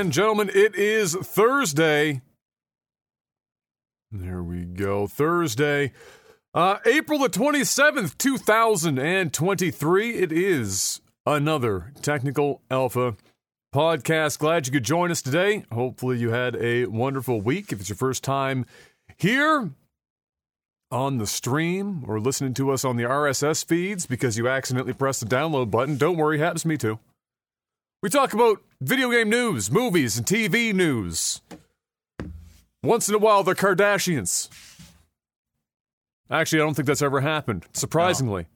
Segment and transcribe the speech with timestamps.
[0.00, 0.50] and gentlemen.
[0.54, 2.22] It is Thursday.
[4.10, 5.06] There we go.
[5.06, 5.92] Thursday,
[6.54, 10.14] uh, April the 27th, 2023.
[10.14, 13.14] It is another Technical Alpha
[13.74, 14.38] podcast.
[14.38, 15.64] Glad you could join us today.
[15.70, 17.70] Hopefully, you had a wonderful week.
[17.70, 18.64] If it's your first time
[19.18, 19.70] here,
[20.90, 25.20] on the stream or listening to us on the RSS feeds because you accidentally pressed
[25.20, 26.98] the download button, don't worry, happens to me too.
[28.02, 31.42] We talk about video game news, movies, and TV news.
[32.82, 34.48] Once in a while, the Kardashians.
[36.30, 37.66] Actually, I don't think that's ever happened.
[37.74, 38.46] Surprisingly,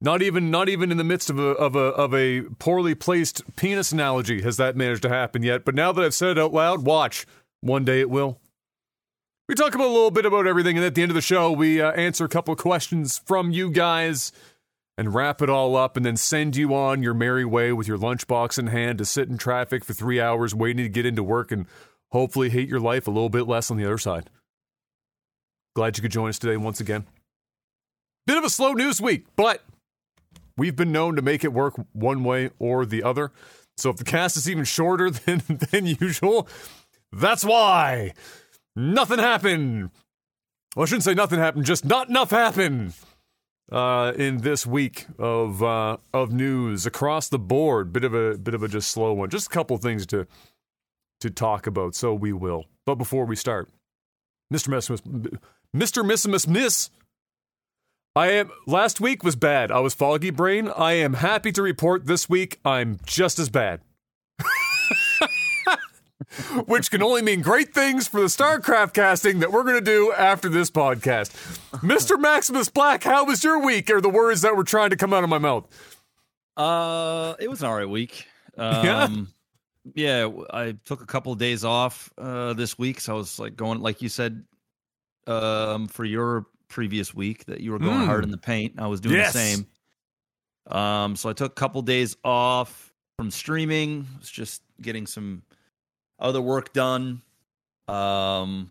[0.00, 3.42] not even not even in the midst of a of a of a poorly placed
[3.56, 5.64] penis analogy has that managed to happen yet.
[5.64, 7.26] But now that I've said it out loud, watch.
[7.62, 8.38] One day it will.
[9.48, 11.50] We talk about a little bit about everything, and at the end of the show,
[11.50, 14.30] we uh, answer a couple of questions from you guys
[15.00, 17.96] and wrap it all up, and then send you on your merry way with your
[17.96, 21.50] lunchbox in hand to sit in traffic for three hours waiting to get into work
[21.50, 21.64] and
[22.12, 24.28] hopefully hate your life a little bit less on the other side.
[25.74, 27.06] Glad you could join us today once again.
[28.26, 29.64] Bit of a slow news week, but
[30.58, 33.32] we've been known to make it work one way or the other.
[33.78, 36.46] So if the cast is even shorter than, than usual,
[37.10, 38.12] that's why.
[38.76, 39.92] Nothing happened.
[40.76, 42.92] Well, I shouldn't say nothing happened, just not enough happened
[43.70, 47.92] uh, in this week of uh, of news across the board.
[47.92, 49.30] Bit of a bit of a just slow one.
[49.30, 50.26] Just a couple things to
[51.20, 51.94] to talk about.
[51.94, 52.64] So we will.
[52.86, 53.68] But before we start,
[54.52, 54.68] Mr.
[54.68, 55.00] Missimus,
[55.76, 56.04] Mr.
[56.04, 56.90] Missimus Miss.
[58.16, 59.70] I am last week was bad.
[59.70, 60.68] I was foggy brain.
[60.68, 63.82] I am happy to report this week I'm just as bad.
[66.66, 70.12] Which can only mean great things for the StarCraft casting that we're going to do
[70.12, 71.30] after this podcast.
[71.80, 72.18] Mr.
[72.20, 73.90] Maximus Black, how was your week?
[73.90, 75.66] Are the words that were trying to come out of my mouth?
[76.56, 78.26] Uh, it was an alright week.
[78.58, 79.04] Yeah?
[79.04, 79.28] Um,
[79.94, 83.38] yeah, w- I took a couple of days off uh this week, so I was
[83.38, 84.44] like going, like you said,
[85.26, 88.06] um, for your previous week that you were going Mm.
[88.06, 88.74] hard in the paint.
[88.78, 89.32] I was doing Yes.
[89.32, 89.66] the same.
[90.66, 94.06] Um, so I took a couple days off from streaming.
[94.18, 95.42] Was just getting some
[96.20, 97.22] other work done.
[97.88, 98.70] Um,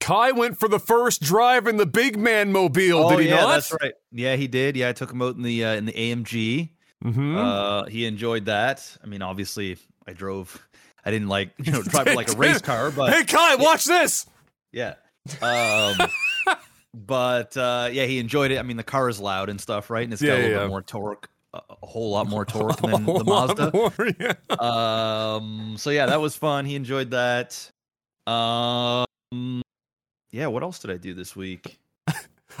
[0.00, 3.36] Kai went for the first drive in the big man mobile, oh did he yeah,
[3.36, 3.54] not?
[3.54, 3.92] that's right.
[4.12, 4.76] Yeah, he did.
[4.76, 6.70] Yeah, I took him out in the uh, in the AMG.
[7.04, 7.36] Mm-hmm.
[7.36, 8.96] Uh, he enjoyed that.
[9.02, 10.66] I mean, obviously, I drove.
[11.04, 14.26] I didn't like you know drive like a race car, but hey, Kai, watch this.
[14.72, 14.94] yeah.
[15.42, 15.96] Um,
[16.94, 18.58] but uh, yeah, he enjoyed it.
[18.58, 20.04] I mean, the car is loud and stuff, right?
[20.04, 21.28] And it's got a little yeah, bit more torque,
[21.70, 23.70] a whole lot more torque than the Mazda.
[23.72, 24.34] more, yeah.
[24.58, 26.64] Um, so yeah, that was fun.
[26.64, 27.70] He enjoyed that.
[28.26, 29.62] Um,
[30.30, 30.46] yeah.
[30.48, 31.78] What else did I do this week?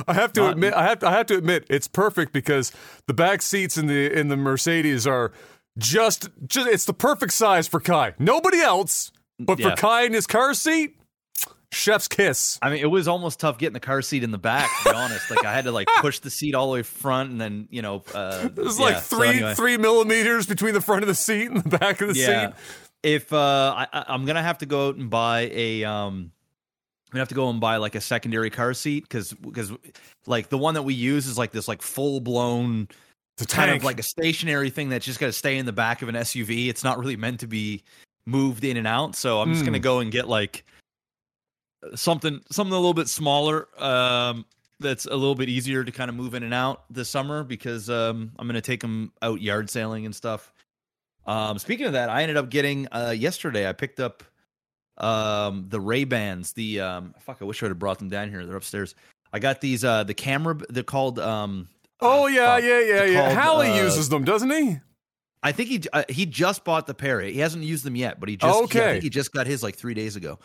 [0.06, 2.70] I have to Not- admit, I have, to, I have to admit, it's perfect because
[3.06, 5.32] the back seats in the in the Mercedes are
[5.78, 8.12] just, just it's the perfect size for Kai.
[8.18, 9.70] Nobody else, but Yeah.
[9.70, 10.98] for Kai in his car seat,
[11.86, 12.58] chef's kiss.
[12.60, 14.68] I mean, it was almost tough getting the car seat in the back.
[14.82, 17.30] To be honest, like I had to like push the seat all the way front,
[17.30, 19.54] and then you know, uh, There's yeah, like so three anyway.
[19.54, 22.48] three millimeters between the front of the seat and the back of the yeah.
[22.48, 22.56] seat.
[23.02, 26.32] If uh, I, I'm gonna have to go out and buy a um,
[27.06, 29.70] I'm gonna have to go and buy like a secondary car seat because because
[30.26, 32.88] like the one that we use is like this like full blown
[33.38, 36.08] It's kind of like a stationary thing that's just gonna stay in the back of
[36.08, 36.68] an SUV.
[36.68, 37.84] It's not really meant to be
[38.26, 39.14] moved in and out.
[39.14, 39.66] So I'm just Mm.
[39.66, 40.64] gonna go and get like
[41.94, 43.68] something something a little bit smaller.
[43.82, 44.44] Um,
[44.78, 47.88] that's a little bit easier to kind of move in and out this summer because
[47.88, 50.52] um, I'm gonna take them out yard sailing and stuff.
[51.26, 53.68] Um, speaking of that, I ended up getting uh, yesterday.
[53.68, 54.22] I picked up
[54.98, 56.52] um, the Ray Bans.
[56.52, 58.44] The um, fuck, I wish I would have brought them down here.
[58.44, 58.94] They're upstairs.
[59.32, 59.84] I got these.
[59.84, 60.58] Uh, the camera.
[60.68, 61.18] They're called.
[61.18, 61.68] Um,
[62.00, 62.64] oh yeah, fuck.
[62.64, 63.22] yeah, yeah, yeah.
[63.26, 64.78] called, Hallie uh, uses them, doesn't he?
[65.42, 67.20] I think he uh, he just bought the pair.
[67.20, 68.62] He hasn't used them yet, but he just.
[68.64, 68.80] Okay.
[68.80, 70.38] I think he just got his like three days ago.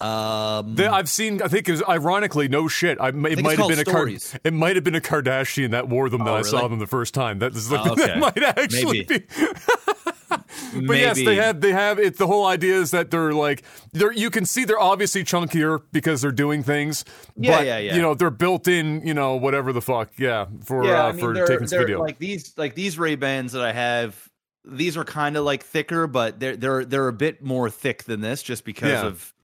[0.00, 1.42] Um, They, I've seen.
[1.42, 3.00] I think it was ironically no shit.
[3.00, 4.08] I, it it's might have been a Kar-
[4.44, 6.86] It might have been a Kardashian that wore them that Oh, I saw them the
[6.86, 7.40] first time.
[7.40, 9.18] That is Oh, that might actually Maybe.
[9.18, 9.26] be.
[10.86, 11.60] but yes, they have.
[11.60, 12.16] They have it.
[12.16, 13.62] The whole idea is that they're like
[13.92, 14.12] they're.
[14.12, 17.04] You can see they're obviously chunkier because they're doing things.
[17.36, 17.96] Yeah, but, yeah, yeah.
[17.96, 19.04] You know they're built in.
[19.06, 20.10] You know whatever the fuck.
[20.16, 21.98] Yeah, for yeah, uh, I mean, for taking this video.
[22.00, 24.16] like these like these Ray Bans that I have.
[24.64, 28.20] These are kind of like thicker, but they're they're they're a bit more thick than
[28.20, 29.06] this, just because Yeah.
[29.06, 29.34] of.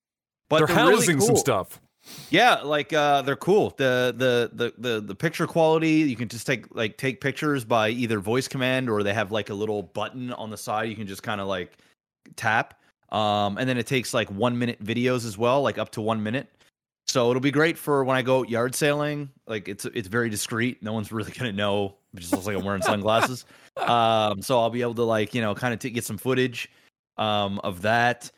[0.49, 1.37] But they're, really housing some cool.
[1.37, 1.81] stuff.
[2.31, 3.70] Yeah, like uh they're cool.
[3.76, 7.88] The, the the the the picture quality, you can just take like take pictures by
[7.88, 11.06] either voice command or they have like a little button on the side you can
[11.06, 11.79] just kind of like
[12.37, 12.79] tap.
[13.11, 16.23] Um and then it takes like 1 minute videos as well, like up to 1
[16.23, 16.49] minute.
[17.06, 19.31] So it'll be great for when I go yard sailing.
[19.46, 20.82] Like it's it's very discreet.
[20.82, 21.96] No one's really gonna know.
[22.14, 23.46] It just looks like I'm wearing sunglasses.
[23.76, 26.70] Um, so I'll be able to like you know kind of t- get some footage
[27.17, 28.31] um, of that.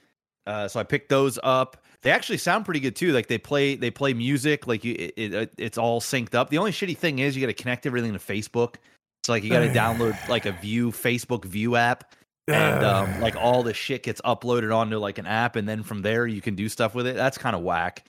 [0.47, 1.83] Uh, so I picked those up.
[2.07, 3.11] They actually sound pretty good too.
[3.11, 4.69] Like they play they play music.
[4.69, 6.51] Like you, it, it it's all synced up.
[6.51, 8.77] The only shitty thing is you got to connect everything to Facebook.
[9.25, 12.15] So like you got to download like a View Facebook View app,
[12.47, 16.03] and um, like all the shit gets uploaded onto like an app, and then from
[16.03, 17.17] there you can do stuff with it.
[17.17, 18.05] That's kind of whack.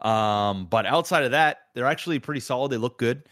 [0.00, 2.72] Um, but outside of that, they're actually pretty solid.
[2.72, 3.24] They look good.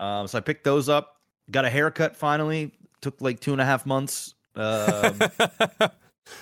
[0.00, 1.20] Um, so I picked those up.
[1.52, 2.72] Got a haircut finally.
[3.00, 4.34] Took like two and a half months.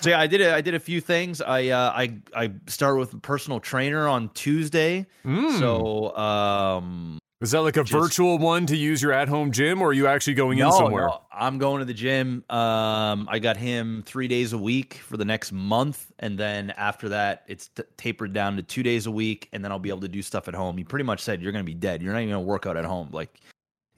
[0.01, 0.41] So yeah, I did.
[0.41, 1.41] A, I did a few things.
[1.41, 5.05] I uh, I I started with a personal trainer on Tuesday.
[5.25, 5.59] Mm.
[5.59, 9.81] So um, Is that like a Just- virtual one to use your at home gym,
[9.81, 11.07] or are you actually going in somewhere?
[11.07, 12.43] no, I'm going to the gym.
[12.49, 17.09] Um, I got him three days a week for the next month, and then after
[17.09, 20.01] that, it's t- tapered down to two days a week, and then I'll be able
[20.01, 20.77] to do stuff at home.
[20.77, 22.01] He pretty much said you're going to be dead.
[22.01, 23.09] You're not even going to work out at home.
[23.11, 23.39] Like,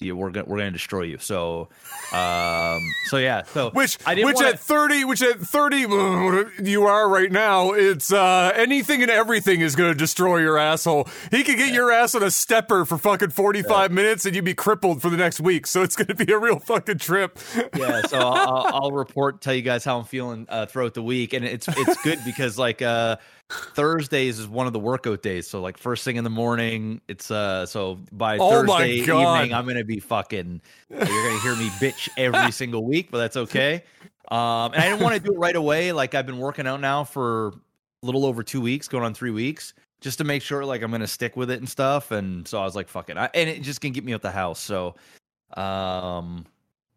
[0.01, 1.17] you, we're gonna, we're to destroy you.
[1.19, 1.67] So,
[2.13, 3.43] um, so yeah.
[3.43, 5.79] So Which, I didn't which wanna- at thirty, which at thirty,
[6.63, 7.71] you are right now.
[7.71, 11.07] It's uh, anything and everything is to destroy your asshole.
[11.31, 14.53] He could get your ass on a stepper for fucking forty-five minutes, and you'd be
[14.53, 15.67] crippled for the next week.
[15.67, 17.37] So it's to be a real fucking trip.
[17.75, 21.03] yeah, so I'll, I'll, I'll report, tell you guys how I'm feeling uh, throughout the
[21.03, 23.17] week, and it's it's good because like uh,
[23.49, 25.47] Thursdays is one of the workout days.
[25.47, 29.65] So like first thing in the morning, it's uh so by Oh Thursday evening, I'm
[29.65, 30.61] gonna be fucking.
[30.89, 33.83] You're gonna hear me bitch every single week, but that's okay.
[34.29, 35.91] Um, and I didn't want to do it right away.
[35.91, 39.31] Like I've been working out now for a little over two weeks, going on three
[39.31, 42.11] weeks, just to make sure like I'm gonna stick with it and stuff.
[42.11, 44.21] And so I was like, fuck it, I, and it just can get me out
[44.21, 44.59] the house.
[44.59, 44.93] So,
[45.55, 46.45] um,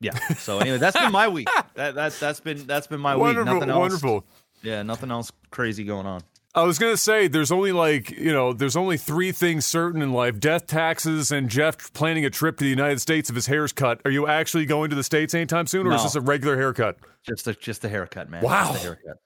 [0.00, 0.19] yeah.
[0.34, 1.48] So anyway, that's been my week.
[1.75, 3.34] That, that that's been that's been my week.
[3.34, 3.78] Nothing else.
[3.78, 4.26] wonderful.
[4.62, 6.20] Yeah, nothing else crazy going on.
[6.54, 10.12] I was gonna say there's only like you know there's only three things certain in
[10.12, 13.72] life: death, taxes, and Jeff planning a trip to the United States if his hair's
[13.72, 14.00] cut.
[14.04, 16.99] Are you actually going to the states anytime soon, or is this a regular haircut?
[17.26, 18.43] Just a just a haircut, man.
[18.43, 18.72] Wow.
[18.72, 19.16] Just a haircut.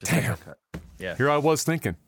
[0.00, 0.24] Just a Damn.
[0.24, 0.58] haircut.
[0.98, 1.16] Yeah.
[1.16, 1.96] Here I was thinking.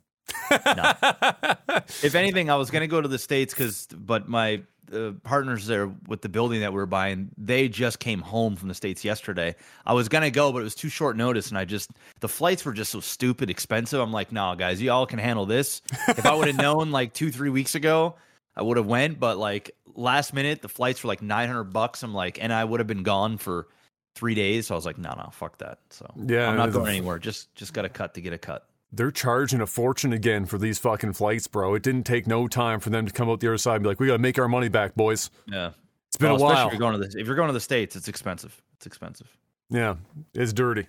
[2.02, 4.62] If anything, I was gonna go to the states because, but my
[4.92, 8.68] uh, partners there with the building that we are buying, they just came home from
[8.68, 9.54] the states yesterday.
[9.84, 11.90] I was gonna go, but it was too short notice, and I just
[12.20, 14.00] the flights were just so stupid expensive.
[14.00, 15.82] I'm like, no, guys, you all can handle this.
[16.08, 18.16] If I would have known like two, three weeks ago,
[18.56, 19.20] I would have went.
[19.20, 22.02] But like last minute, the flights were like 900 bucks.
[22.02, 23.68] I'm like, and I would have been gone for
[24.14, 24.66] three days.
[24.68, 25.78] So I was like, no, no, fuck that.
[25.90, 27.18] So Yeah, I'm not going anywhere.
[27.18, 28.66] Just just got a cut to get a cut.
[28.96, 31.74] They're charging a fortune again for these fucking flights, bro.
[31.74, 33.88] It didn't take no time for them to come out the other side and be
[33.88, 35.70] like, "We got to make our money back, boys." Yeah.
[36.08, 36.66] It's been Well, a while.
[36.66, 38.60] If you're going to the if you're going to the states, it's expensive.
[38.76, 39.28] It's expensive.
[39.70, 39.96] Yeah,
[40.34, 40.86] it's dirty.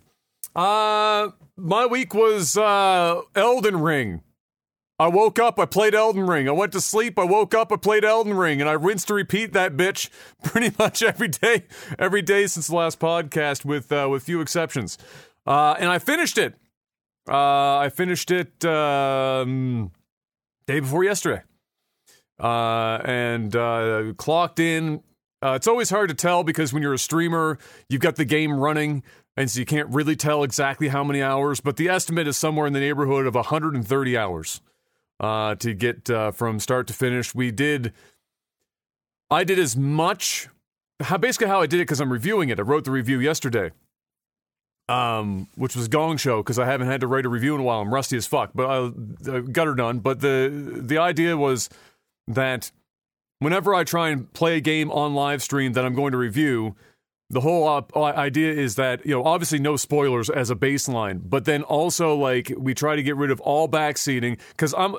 [0.55, 4.21] Uh, my week was uh Elden Ring.
[4.99, 6.49] I woke up, I played Elden Ring.
[6.49, 9.13] I went to sleep, I woke up, I played Elden Ring, and I rinsed to
[9.13, 10.09] repeat that bitch
[10.43, 11.65] pretty much every day,
[11.99, 14.97] every day since the last podcast, with uh, with few exceptions.
[15.45, 16.55] Uh, and I finished it.
[17.27, 19.91] Uh, I finished it um,
[20.65, 21.41] day before yesterday,
[22.39, 25.03] uh, and uh, clocked in.
[25.41, 28.53] Uh, it's always hard to tell because when you're a streamer, you've got the game
[28.57, 29.03] running,
[29.35, 31.59] and so you can't really tell exactly how many hours.
[31.59, 34.61] But the estimate is somewhere in the neighborhood of 130 hours
[35.19, 37.35] uh, to get uh, from start to finish.
[37.35, 37.93] We did.
[39.29, 40.47] I did as much.
[41.01, 42.57] How basically how I did it because I'm reviewing it.
[42.57, 43.71] I wrote the review yesterday,
[44.89, 47.63] um, which was Gong Show because I haven't had to write a review in a
[47.63, 47.81] while.
[47.81, 48.91] I'm rusty as fuck, but I,
[49.31, 49.99] I got her done.
[49.99, 51.69] But the the idea was
[52.27, 52.71] that
[53.39, 56.75] whenever I try and play a game on live stream that I'm going to review,
[57.29, 61.45] the whole uh, idea is that you know obviously no spoilers as a baseline, but
[61.45, 64.95] then also like we try to get rid of all backseating because I'm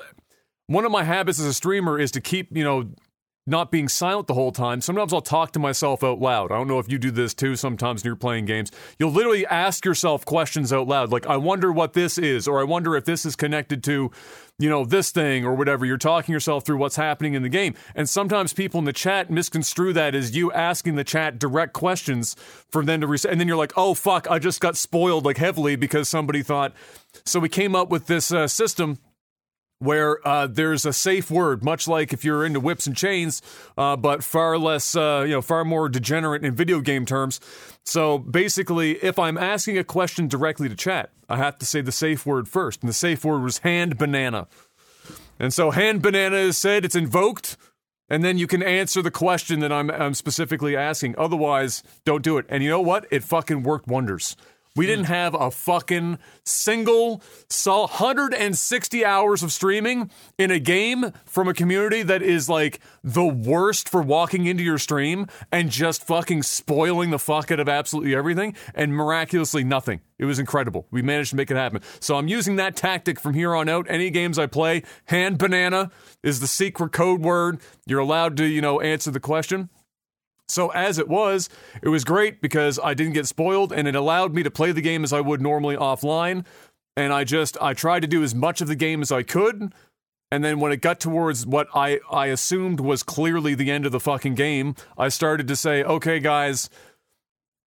[0.67, 2.89] one of my habits as a streamer is to keep you know
[3.49, 4.81] not being silent the whole time.
[4.81, 6.51] Sometimes I'll talk to myself out loud.
[6.51, 7.55] I don't know if you do this too.
[7.55, 11.71] Sometimes when you're playing games, you'll literally ask yourself questions out loud, like "I wonder
[11.71, 14.11] what this is," or "I wonder if this is connected to."
[14.61, 15.85] You know, this thing or whatever.
[15.85, 17.75] You're talking yourself through what's happening in the game.
[17.95, 22.35] And sometimes people in the chat misconstrue that as you asking the chat direct questions
[22.69, 25.37] for them to re- and then you're like, oh fuck, I just got spoiled like
[25.37, 26.73] heavily because somebody thought.
[27.23, 28.97] So we came up with this uh, system
[29.79, 33.41] where uh, there's a safe word, much like if you're into whips and chains,
[33.77, 37.39] uh, but far less, uh, you know, far more degenerate in video game terms.
[37.85, 41.93] So basically, if I'm asking a question directly to chat, I have to say the
[41.93, 44.47] safe word first, and the safe word was hand banana.
[45.39, 47.55] And so hand banana is said, it's invoked,
[48.09, 51.15] and then you can answer the question that I'm, I'm specifically asking.
[51.17, 52.45] Otherwise, don't do it.
[52.49, 53.05] And you know what?
[53.11, 54.35] It fucking worked wonders.
[54.79, 61.49] We didn't have a fucking single so 160 hours of streaming in a game from
[61.49, 66.43] a community that is like the worst for walking into your stream and just fucking
[66.43, 69.99] spoiling the fuck out of absolutely everything and miraculously nothing.
[70.17, 70.87] It was incredible.
[70.91, 71.81] We managed to make it happen.
[71.99, 73.85] So I'm using that tactic from here on out.
[73.89, 75.91] Any games I play, hand banana
[76.23, 77.59] is the secret code word.
[77.85, 79.67] You're allowed to, you know, answer the question.
[80.49, 81.49] So as it was,
[81.81, 84.81] it was great because I didn't get spoiled and it allowed me to play the
[84.81, 86.45] game as I would normally offline.
[86.97, 89.73] And I just I tried to do as much of the game as I could.
[90.31, 93.91] And then when it got towards what I, I assumed was clearly the end of
[93.91, 96.69] the fucking game, I started to say, okay, guys,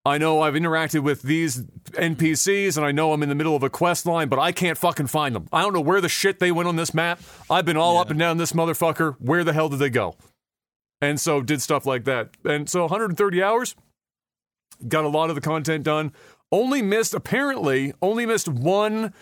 [0.04, 1.62] I know I've interacted with these
[1.92, 4.76] NPCs and I know I'm in the middle of a quest line, but I can't
[4.78, 5.46] fucking find them.
[5.52, 7.20] I don't know where the shit they went on this map.
[7.48, 8.00] I've been all Yeah.
[8.00, 9.14] up and down this motherfucker.
[9.20, 10.16] Where the hell did they go?
[11.02, 12.30] And so did stuff like that.
[12.44, 13.75] And so 130 hours,
[14.87, 16.12] got a lot of the content done.
[16.52, 19.12] Only missed, apparently, only missed one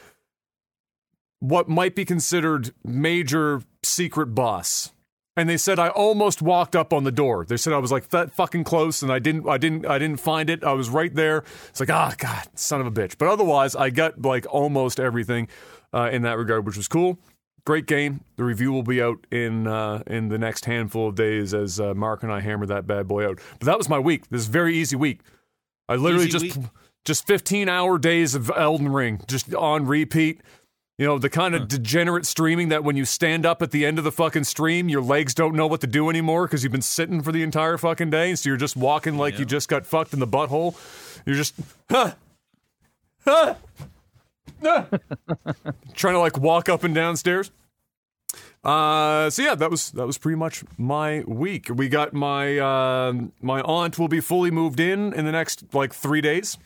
[1.39, 4.93] what might be considered major secret boss.
[5.37, 7.47] And they said I almost walked up on the door.
[7.47, 10.21] They said I was like that fucking close, and I didn't, I didn't, I didn't
[10.21, 10.63] find it.
[10.63, 11.45] I was right there.
[11.71, 13.17] It's like, ah, god, son of a bitch.
[13.17, 15.49] But otherwise, I got like almost everything
[15.95, 17.19] uh, in that regard, which was cool.
[17.65, 18.25] Great game.
[18.37, 21.95] The review will be out in uh, in the next handful of days as uh,
[21.95, 23.39] Mark and I hammer that bad boy out.
[23.59, 24.29] But that was my week.
[24.31, 25.21] This is a very easy week.
[25.89, 26.67] I literally Easy just week?
[27.05, 30.41] just 15 hour days of Elden Ring, just on repeat.
[30.99, 33.97] You know, the kind of degenerate streaming that when you stand up at the end
[33.97, 36.83] of the fucking stream, your legs don't know what to do anymore because you've been
[36.83, 38.35] sitting for the entire fucking day.
[38.35, 40.77] So you're just walking like you just got fucked in the butthole.
[41.25, 41.55] You're just,
[41.91, 42.13] huh,
[43.25, 43.55] huh, huh,
[45.95, 47.51] trying to like walk up and downstairs.
[48.63, 51.69] Uh, so yeah, that was that was pretty much my week.
[51.75, 55.95] We got my um my aunt will be fully moved in in the next like
[55.95, 56.59] three days.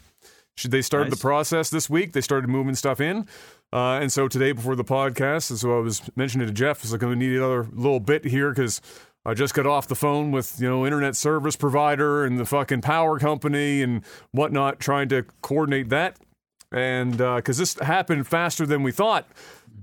[0.56, 1.18] Should they started Nice.
[1.18, 2.12] the process this week?
[2.12, 3.26] They started moving stuff in,
[3.72, 6.82] uh, and so today before the podcast, and so I was mentioning to Jeff, I
[6.82, 8.80] was like, I'm gonna need another little bit here because
[9.24, 12.82] I just got off the phone with you know internet service provider and the fucking
[12.82, 16.18] power company and whatnot, trying to coordinate that,
[16.73, 19.26] and because this happened faster than we thought.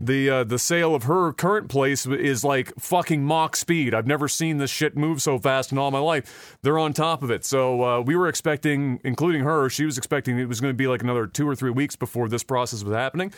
[0.04, 3.94] The uh, the sale of her current place is like fucking Mach speed.
[3.94, 6.58] I've never seen this shit move so fast in all my life.
[6.64, 7.46] They're on top of it.
[7.46, 10.88] So uh, we were expecting, including her, she was expecting it was going to be
[10.88, 13.32] like another two or three weeks before this process was happening.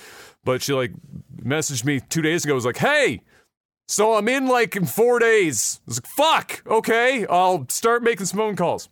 [0.45, 0.93] But she like
[1.35, 2.53] messaged me two days ago.
[2.53, 3.21] Was like, hey.
[3.89, 5.81] So I'm in like in four days.
[5.81, 8.87] I was like, fuck, okay, I'll start making some phone calls.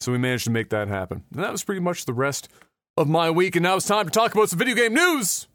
[0.00, 1.24] So we managed to make that happen.
[1.34, 2.48] And that was pretty much the rest
[2.98, 3.56] of my week.
[3.56, 5.46] And now it's time to talk about some video game news.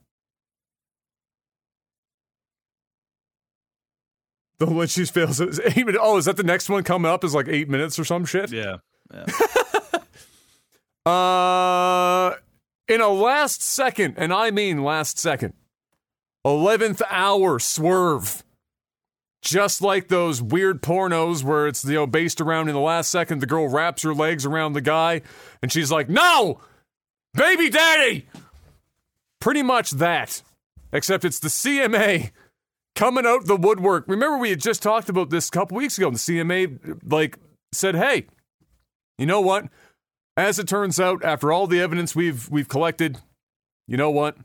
[4.60, 6.00] The when she fails, it's eight minutes.
[6.02, 7.24] Oh, is that the next one coming up?
[7.24, 8.52] Is like eight minutes or some shit?
[8.52, 8.78] Yeah.
[9.14, 9.26] yeah.
[11.06, 12.36] Uh,
[12.88, 15.54] in a last second, and I mean last second,
[16.46, 18.42] 11th hour swerve.
[19.42, 23.42] Just like those weird pornos where it's, you know, based around in the last second,
[23.42, 25.22] the girl wraps her legs around the guy
[25.62, 26.62] and she's like, no,
[27.34, 28.28] baby daddy.
[29.40, 30.42] Pretty much that,
[30.92, 32.32] except it's the CMA
[32.96, 34.06] coming out the woodwork.
[34.08, 36.08] Remember, we had just talked about this a couple weeks ago.
[36.08, 37.38] and The CMA, like,
[37.74, 38.28] said, hey,
[39.18, 39.66] you know what?
[40.36, 43.20] As it turns out, after all the evidence we've we've collected,
[43.88, 44.36] you know what?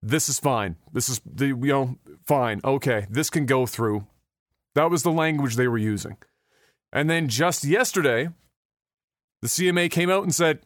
[0.00, 0.76] This is fine.
[0.92, 2.60] This is the you know fine.
[2.64, 4.06] Okay, this can go through.
[4.74, 6.16] That was the language they were using.
[6.92, 8.28] And then just yesterday,
[9.40, 10.60] the CMA came out and said,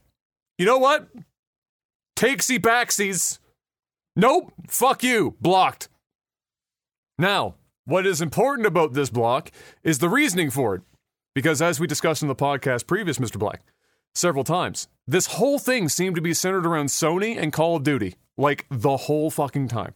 [0.58, 1.08] "You know what?
[2.16, 3.38] Takesy backsies.
[4.14, 4.52] Nope.
[4.68, 5.36] Fuck you.
[5.40, 5.88] Blocked."
[7.18, 9.50] Now, what is important about this block
[9.82, 10.82] is the reasoning for it.
[11.34, 13.38] Because as we discussed in the podcast previous, Mr.
[13.38, 13.62] Black,
[14.14, 18.14] several times, this whole thing seemed to be centered around Sony and Call of Duty,
[18.38, 19.92] like the whole fucking time.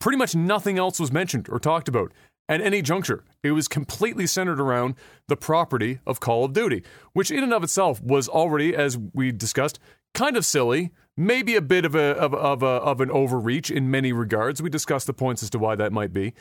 [0.00, 2.12] Pretty much nothing else was mentioned or talked about
[2.48, 3.24] at any juncture.
[3.42, 4.94] It was completely centered around
[5.28, 9.32] the property of Call of Duty, which in and of itself was already, as we
[9.32, 9.78] discussed,
[10.14, 13.90] kind of silly, maybe a bit of a of, of a of an overreach in
[13.90, 14.62] many regards.
[14.62, 16.34] We discussed the points as to why that might be,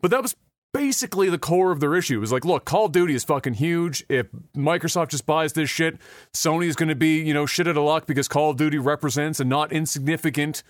[0.00, 0.36] but that was
[0.72, 2.16] basically the core of their issue.
[2.16, 4.04] It was like, look, Call of Duty is fucking huge.
[4.08, 5.96] If Microsoft just buys this shit,
[6.32, 9.40] Sony's going to be you know shit out of luck because Call of Duty represents
[9.40, 10.62] a not insignificant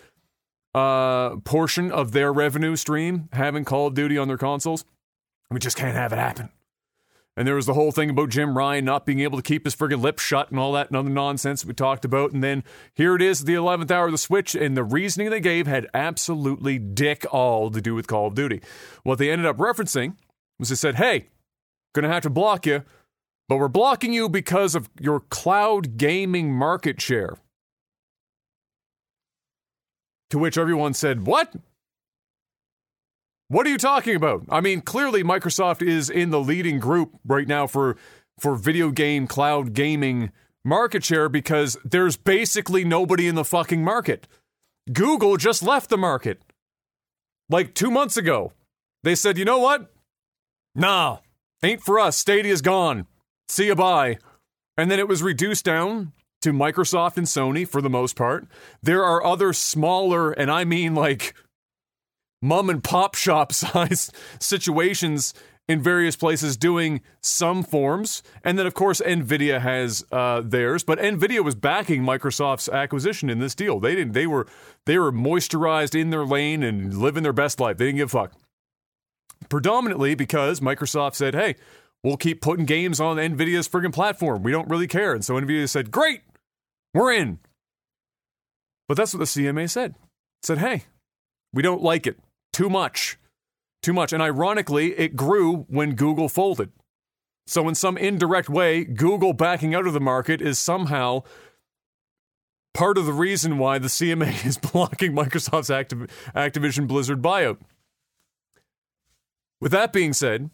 [0.75, 4.85] uh, portion of their revenue stream having Call of Duty on their consoles.
[5.51, 6.51] We just can't have it happen.
[7.37, 9.75] And there was the whole thing about Jim Ryan not being able to keep his
[9.75, 12.31] friggin' lips shut and all that and other nonsense we talked about.
[12.31, 12.63] And then
[12.95, 15.89] here it is, the 11th hour of the Switch, and the reasoning they gave had
[15.93, 18.61] absolutely dick all to do with Call of Duty.
[19.03, 20.17] What they ended up referencing
[20.61, 21.27] was they said, hey,
[21.93, 22.85] gonna have to block you
[23.49, 27.37] but we're blocking you because of your cloud gaming market share.
[30.35, 31.55] To which everyone said, What?
[33.47, 34.43] What are you talking about?
[34.49, 37.97] I mean, clearly Microsoft is in the leading group right now for
[38.41, 40.33] for video game cloud gaming
[40.65, 44.27] market share because there's basically nobody in the fucking market.
[44.93, 46.43] Google just left the market.
[47.49, 48.55] Like 2 months ago.
[49.05, 49.95] They said, "You know what?
[50.75, 51.19] Nah,
[51.63, 52.17] ain't for us.
[52.19, 53.07] Stadia's gone.
[53.49, 54.19] See you bye."
[54.77, 56.13] And then it was reduced down
[56.45, 58.47] to Microsoft and Sony for the most part.
[58.83, 61.35] There are other smaller and I mean like
[62.41, 65.35] mom and pop shop size situations
[65.67, 68.23] in various places doing some forms.
[68.45, 70.85] And then, of course, NVIDIA has uh, theirs.
[70.85, 73.81] But NVIDIA was backing Microsoft's acquisition in this deal.
[73.81, 74.13] They didn't.
[74.13, 74.47] They were
[74.85, 77.79] they were moisturized in their lane and living their best life.
[77.79, 78.33] They didn't give a fuck.
[79.49, 81.57] Predominantly because Microsoft said, "Hey,
[82.03, 84.43] we'll keep putting games on NVIDIA's friggin' platform.
[84.43, 86.21] We don't really care." And so NVIDIA said, "Great,
[86.95, 87.39] we're in."
[88.89, 89.91] But that's what the CMA said.
[89.91, 90.85] It said, "Hey,
[91.53, 92.19] we don't like it
[92.53, 93.19] too much."
[93.85, 94.13] too much.
[94.13, 96.73] And ironically, it grew when Google folded.
[97.47, 101.23] So, in some indirect way, Google backing out of the market is somehow
[102.73, 107.59] part of the reason why the CMA is blocking Microsoft's Activ- Activision Blizzard buyout.
[109.61, 110.51] With that being said,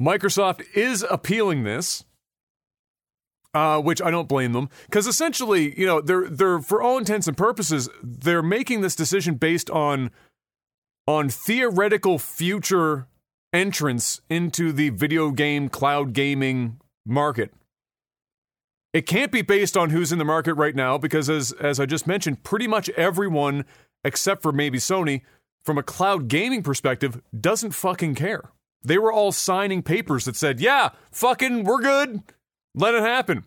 [0.00, 2.04] Microsoft is appealing this,
[3.54, 7.28] uh, which I don't blame them, because essentially, you know, they're they're for all intents
[7.28, 10.10] and purposes, they're making this decision based on
[11.06, 13.06] on theoretical future
[13.52, 17.52] entrance into the video game cloud gaming market.
[18.92, 21.86] It can't be based on who's in the market right now because as as I
[21.86, 23.64] just mentioned, pretty much everyone
[24.04, 25.22] except for maybe Sony
[25.64, 28.50] from a cloud gaming perspective doesn't fucking care.
[28.82, 32.22] They were all signing papers that said, "Yeah, fucking we're good.
[32.74, 33.44] Let it happen."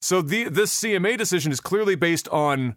[0.00, 2.76] So the this CMA decision is clearly based on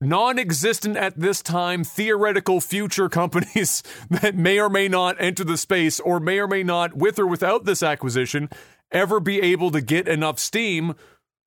[0.00, 5.56] non existent at this time theoretical future companies that may or may not enter the
[5.56, 8.48] space or may or may not, with or without this acquisition,
[8.92, 10.94] ever be able to get enough steam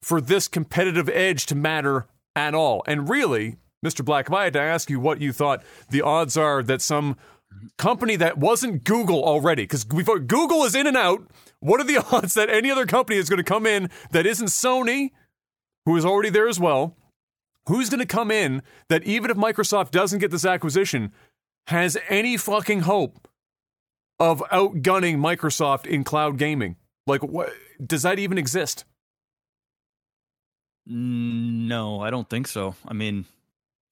[0.01, 2.83] for this competitive edge to matter at all.
[2.87, 4.03] And really, Mr.
[4.03, 7.17] Black, if I had to ask you what you thought the odds are that some
[7.77, 11.27] company that wasn't Google already, because Google is in and out,
[11.59, 14.47] what are the odds that any other company is going to come in that isn't
[14.47, 15.11] Sony,
[15.85, 16.95] who is already there as well?
[17.67, 21.11] Who's going to come in that even if Microsoft doesn't get this acquisition,
[21.67, 23.27] has any fucking hope
[24.19, 26.77] of outgunning Microsoft in cloud gaming?
[27.05, 27.51] Like, what
[27.85, 28.85] does that even exist?
[30.85, 32.75] No, I don't think so.
[32.87, 33.25] I mean,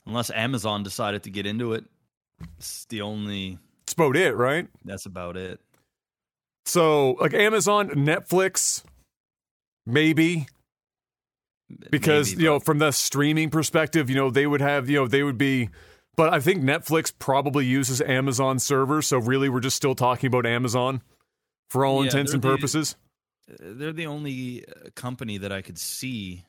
[0.06, 1.84] unless Amazon decided to get into it,
[2.58, 3.58] it's the only.
[3.84, 4.68] It's about it, right?
[4.86, 5.60] That's about it.
[6.66, 8.84] So, like Amazon, Netflix,
[9.86, 10.48] maybe.
[11.90, 15.08] Because Maybe, you know from the streaming perspective you know they would have you know
[15.08, 15.70] they would be
[16.16, 19.08] but i think netflix probably uses amazon servers.
[19.08, 21.02] So really we're just still talking about amazon
[21.72, 22.96] for all yeah, intents and purposes.
[23.48, 26.46] the, they're the only uh, company that i could see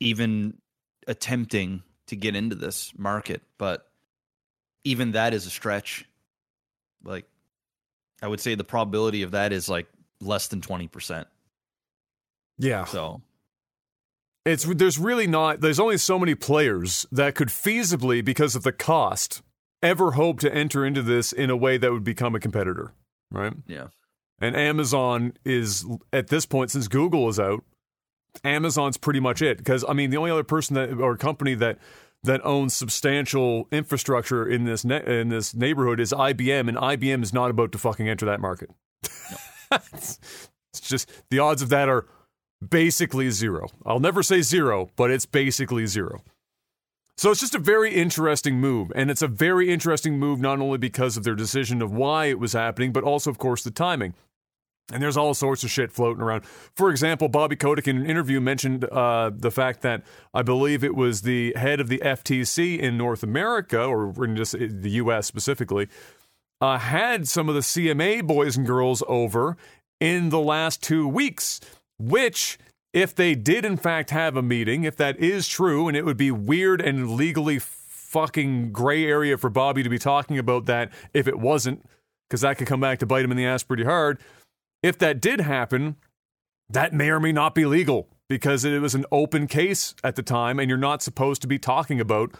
[0.00, 0.58] even
[1.06, 3.42] attempting to get into this market.
[3.58, 3.86] But
[4.84, 6.04] even that is a stretch.
[7.04, 7.26] Like
[8.22, 9.86] i would say the probability of that is like
[10.20, 11.24] less than 20%
[12.58, 13.22] yeah so
[14.44, 18.72] it's there's really not there's only so many players that could feasibly because of the
[18.72, 19.42] cost
[19.82, 22.92] ever hope to enter into this in a way that would become a competitor,
[23.30, 23.52] right?
[23.66, 23.88] Yeah.
[24.40, 27.64] And Amazon is at this point since Google is out,
[28.44, 31.78] Amazon's pretty much it because I mean the only other person that or company that
[32.24, 37.32] that owns substantial infrastructure in this ne- in this neighborhood is IBM and IBM is
[37.32, 38.70] not about to fucking enter that market.
[39.30, 39.38] No.
[39.92, 40.40] it's
[40.80, 42.06] just the odds of that are
[42.66, 43.68] basically zero.
[43.86, 46.22] I'll never say zero, but it's basically zero.
[47.16, 48.92] So it's just a very interesting move.
[48.94, 52.38] And it's a very interesting move not only because of their decision of why it
[52.38, 54.14] was happening, but also, of course, the timing.
[54.92, 56.46] And there's all sorts of shit floating around.
[56.46, 60.94] For example, Bobby Kotick in an interview mentioned uh, the fact that I believe it
[60.94, 65.26] was the head of the FTC in North America, or in just the U.S.
[65.26, 65.88] specifically,
[66.62, 69.58] uh, had some of the CMA boys and girls over
[70.00, 71.60] in the last two weeks
[71.98, 72.58] which
[72.92, 76.16] if they did in fact have a meeting, if that is true, and it would
[76.16, 81.28] be weird and legally fucking gray area for Bobby to be talking about that if
[81.28, 81.84] it wasn't,
[82.28, 84.18] because that could come back to bite him in the ass pretty hard.
[84.82, 85.96] If that did happen,
[86.70, 90.22] that may or may not be legal because it was an open case at the
[90.22, 92.34] time, and you're not supposed to be talking about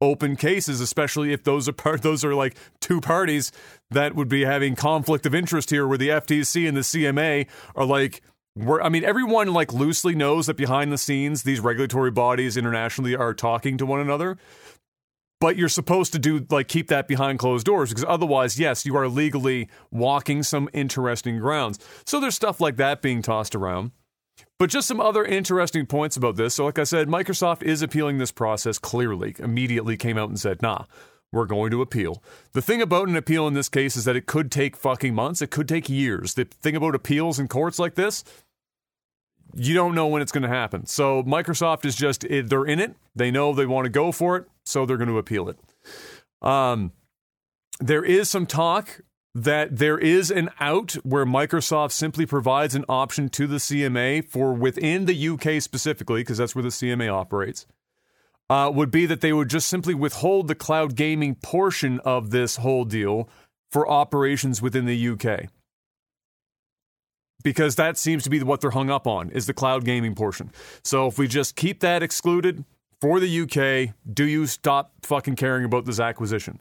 [0.00, 3.52] open cases, especially if those are those are like two parties
[3.90, 7.84] that would be having conflict of interest here, where the FTC and the CMA are
[7.84, 8.22] like.
[8.56, 13.16] We're, I mean, everyone like loosely knows that behind the scenes, these regulatory bodies internationally
[13.16, 14.38] are talking to one another.
[15.44, 18.96] But you're supposed to do like keep that behind closed doors because otherwise, yes, you
[18.96, 21.78] are legally walking some interesting grounds.
[22.06, 23.90] So there's stuff like that being tossed around.
[24.58, 26.54] But just some other interesting points about this.
[26.54, 30.62] So, like I said, Microsoft is appealing this process clearly, immediately came out and said,
[30.62, 30.86] nah,
[31.30, 32.22] we're going to appeal.
[32.52, 35.42] The thing about an appeal in this case is that it could take fucking months,
[35.42, 36.32] it could take years.
[36.32, 38.24] The thing about appeals in courts like this,
[39.54, 40.86] you don't know when it's going to happen.
[40.86, 42.96] So, Microsoft is just, eh, they're in it.
[43.14, 45.58] They know they want to go for it, so they're going to appeal it.
[46.42, 46.92] Um,
[47.80, 49.00] there is some talk
[49.34, 54.52] that there is an out where Microsoft simply provides an option to the CMA for
[54.52, 57.66] within the UK specifically, because that's where the CMA operates,
[58.48, 62.56] uh, would be that they would just simply withhold the cloud gaming portion of this
[62.56, 63.28] whole deal
[63.72, 65.48] for operations within the UK.
[67.42, 70.52] Because that seems to be what they're hung up on is the cloud gaming portion.
[70.84, 72.64] So if we just keep that excluded
[73.04, 76.58] for the UK, do you stop fucking caring about this acquisition?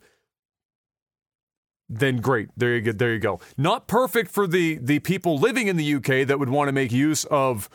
[1.87, 2.49] then great.
[2.57, 2.91] There you go.
[2.91, 3.39] There you go.
[3.57, 6.91] Not perfect for the the people living in the UK that would want to make
[6.91, 7.69] use of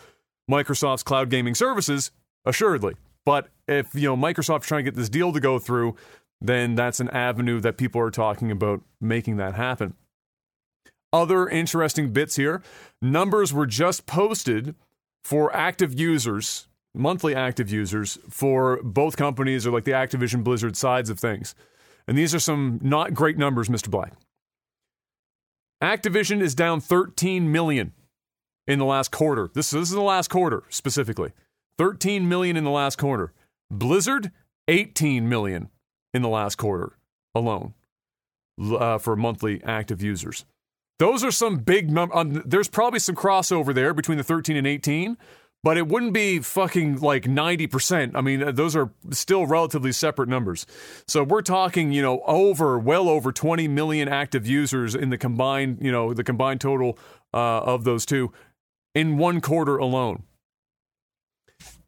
[0.51, 2.11] Microsoft's cloud gaming services,
[2.45, 2.97] assuredly.
[3.25, 5.97] But if you know Microsoft's trying to get this deal to go through,
[6.41, 9.95] then that's an avenue that people are talking about making that happen.
[11.11, 12.63] Other interesting bits here.
[13.01, 14.75] Numbers were just posted
[15.25, 21.09] for active users, monthly active users for both companies or like the Activision Blizzard sides
[21.09, 21.55] of things.
[22.07, 23.91] And these are some not great numbers, Mr.
[23.91, 24.13] Black.
[25.83, 27.93] Activision is down 13 million
[28.67, 29.49] in the last quarter.
[29.55, 31.33] This, this is the last quarter specifically.
[31.79, 33.33] 13 million in the last quarter.
[33.71, 34.33] Blizzard,
[34.67, 35.69] 18 million
[36.13, 36.99] in the last quarter
[37.35, 37.75] alone
[38.61, 40.45] uh, for monthly active users.
[40.99, 42.19] Those are some big numbers.
[42.19, 45.17] Um, there's probably some crossover there between the 13 and 18,
[45.65, 48.13] but it wouldn't be fucking like 90%.
[48.15, 50.67] I mean, those are still relatively separate numbers.
[51.07, 55.79] So we're talking, you know, over, well over 20 million active users in the combined,
[55.81, 56.99] you know, the combined total
[57.35, 58.33] uh, of those two
[58.95, 60.23] in one quarter alone.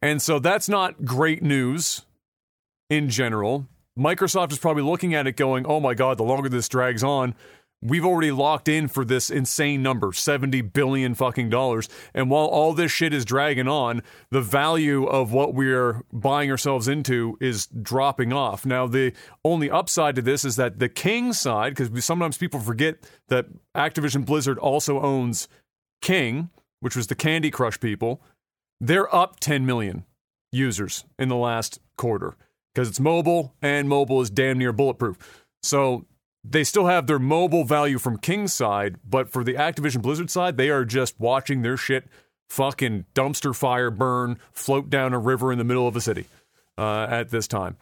[0.01, 2.01] And so that's not great news
[2.89, 3.67] in general.
[3.97, 7.35] Microsoft is probably looking at it going, oh my God, the longer this drags on,
[7.83, 11.89] We've already locked in for this insane number, 70 billion fucking dollars.
[12.13, 16.87] And while all this shit is dragging on, the value of what we're buying ourselves
[16.87, 18.67] into is dropping off.
[18.67, 19.13] Now, the
[19.43, 22.97] only upside to this is that the King side, because sometimes people forget
[23.29, 25.47] that Activision Blizzard also owns
[26.03, 28.21] King, which was the Candy Crush people,
[28.79, 30.05] they're up 10 million
[30.51, 32.35] users in the last quarter
[32.73, 35.17] because it's mobile and mobile is damn near bulletproof.
[35.63, 36.05] So
[36.43, 40.57] they still have their mobile value from King's side, but for the Activision Blizzard side,
[40.57, 42.07] they are just watching their shit
[42.49, 46.25] fucking dumpster fire burn, float down a river in the middle of a city
[46.77, 47.77] uh, at this time.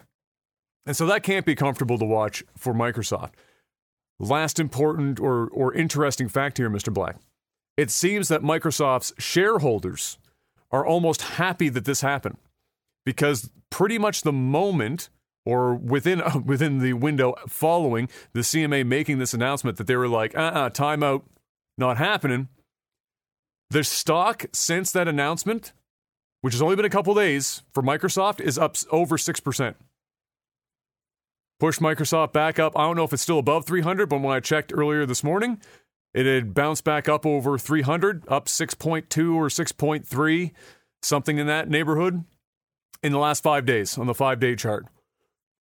[0.85, 3.31] And so that can't be comfortable to watch for Microsoft.
[4.19, 6.93] Last important or, or interesting fact here, Mr.
[6.93, 7.15] Black.
[7.77, 10.17] It seems that Microsoft's shareholders
[10.71, 12.37] are almost happy that this happened
[13.05, 15.09] because pretty much the moment
[15.45, 20.07] or within uh, within the window following the CMA making this announcement that they were
[20.07, 21.23] like, uh uh-uh, timeout,
[21.77, 22.49] not happening.
[23.69, 25.73] The stock since that announcement,
[26.41, 29.75] which has only been a couple days for Microsoft, is up over 6%.
[31.59, 32.77] Push Microsoft back up.
[32.77, 35.61] I don't know if it's still above 300, but when I checked earlier this morning,
[36.13, 40.51] it had bounced back up over 300, up 6.2 or 6.3,
[41.03, 42.23] something in that neighborhood
[43.03, 44.85] in the last five days on the five day chart.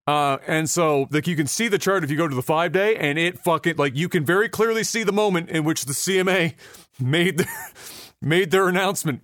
[0.09, 2.73] Uh, and so, like, you can see the chart if you go to the five
[2.73, 5.93] day, and it fucking like you can very clearly see the moment in which the
[5.93, 6.55] CMA
[6.99, 7.47] made their,
[8.23, 9.23] made their announcement.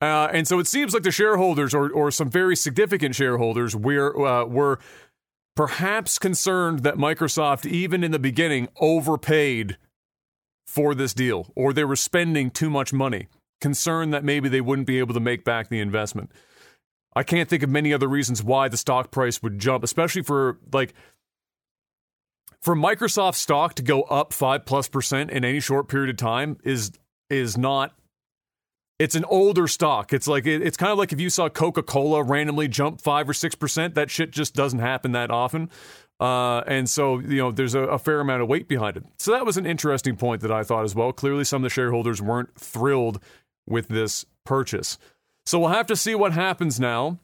[0.00, 4.26] Uh, and so, it seems like the shareholders, or or some very significant shareholders, were
[4.26, 4.80] uh, were
[5.54, 9.76] perhaps concerned that Microsoft, even in the beginning, overpaid
[10.66, 13.28] for this deal, or they were spending too much money.
[13.60, 16.32] Concerned that maybe they wouldn't be able to make back the investment.
[17.16, 20.58] I can't think of many other reasons why the stock price would jump, especially for
[20.70, 20.92] like
[22.60, 26.58] for Microsoft stock to go up five plus percent in any short period of time
[26.62, 26.92] is
[27.30, 27.96] is not.
[28.98, 30.12] It's an older stock.
[30.12, 33.28] It's like it, it's kind of like if you saw Coca Cola randomly jump five
[33.28, 33.94] or six percent.
[33.94, 35.70] That shit just doesn't happen that often.
[36.20, 39.04] Uh, and so, you know, there's a, a, fair amount of weight behind it.
[39.18, 41.12] So that was an interesting point that I thought as well.
[41.12, 43.22] Clearly, some of the shareholders weren't thrilled
[43.66, 44.96] with this purchase.
[45.46, 47.18] So we'll have to see what happens now.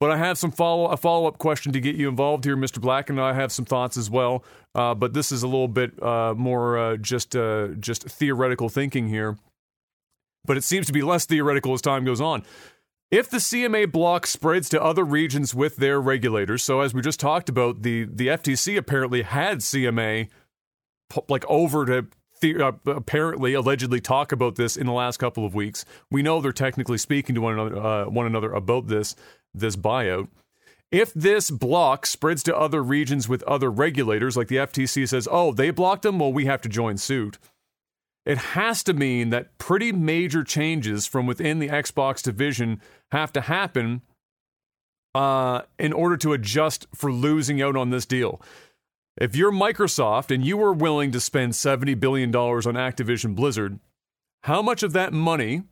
[0.00, 2.80] But I have some follow a follow up question to get you involved here, Mr.
[2.80, 4.42] Black, and I have some thoughts as well.
[4.74, 9.06] Uh, but this is a little bit uh, more uh, just uh, just theoretical thinking
[9.06, 9.38] here.
[10.44, 12.42] But it seems to be less theoretical as time goes on.
[13.12, 17.20] If the CMA block spreads to other regions with their regulators, so as we just
[17.20, 20.28] talked about, the the FTC apparently had CMA
[21.28, 22.08] like over to
[22.42, 25.86] the, uh, apparently allegedly talk about this in the last couple of weeks.
[26.10, 29.16] We know they're technically speaking to one another uh, one another about this
[29.54, 30.28] this buyout.
[30.90, 35.52] If this block spreads to other regions with other regulators, like the FTC says, oh,
[35.52, 37.38] they blocked them, well, we have to join suit.
[38.26, 43.40] It has to mean that pretty major changes from within the Xbox division have to
[43.40, 44.02] happen
[45.14, 48.40] uh, in order to adjust for losing out on this deal.
[49.16, 53.78] If you're Microsoft and you were willing to spend $70 billion on Activision Blizzard,
[54.44, 55.64] how much of that money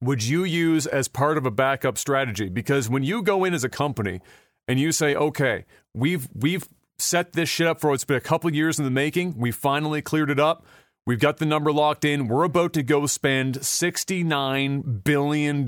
[0.00, 2.48] would you use as part of a backup strategy?
[2.48, 4.20] Because when you go in as a company
[4.66, 8.52] and you say, okay, we've we've set this shit up for it's been a couple
[8.52, 10.66] years in the making, we finally cleared it up.
[11.06, 12.28] We've got the number locked in.
[12.28, 15.64] We're about to go spend $69 billion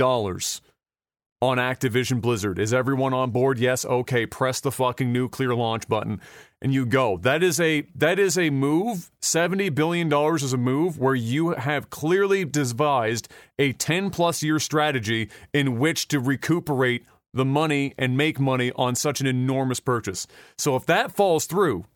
[1.43, 2.61] on Activision Blizzard.
[2.61, 3.59] Is everyone on board?
[3.59, 3.85] Yes.
[3.85, 4.25] Okay.
[4.27, 6.21] Press the fucking nuclear launch button
[6.63, 7.17] and you go.
[7.17, 9.11] That is a that is a move.
[9.21, 13.29] 70 billion dollars is a move where you have clearly devised
[13.59, 18.95] a 10 plus year strategy in which to recuperate the money and make money on
[18.95, 20.29] such an enormous purchase.
[20.57, 21.87] So if that falls through,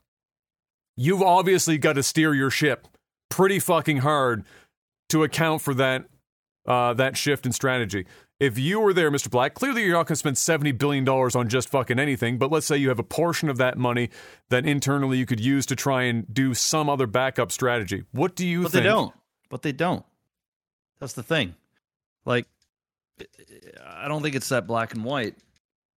[0.96, 2.88] you've obviously got to steer your ship
[3.30, 4.44] pretty fucking hard
[5.10, 6.06] to account for that
[6.66, 8.06] uh, that shift in strategy
[8.38, 9.30] if you were there, Mr.
[9.30, 12.66] Black, clearly you're not going to spend $70 billion on just fucking anything, but let's
[12.66, 14.10] say you have a portion of that money
[14.50, 18.04] that internally you could use to try and do some other backup strategy.
[18.12, 18.84] What do you but think?
[18.84, 19.14] they don't.
[19.48, 20.04] But they don't.
[21.00, 21.54] That's the thing.
[22.24, 22.46] Like,
[23.86, 25.36] I don't think it's that black and white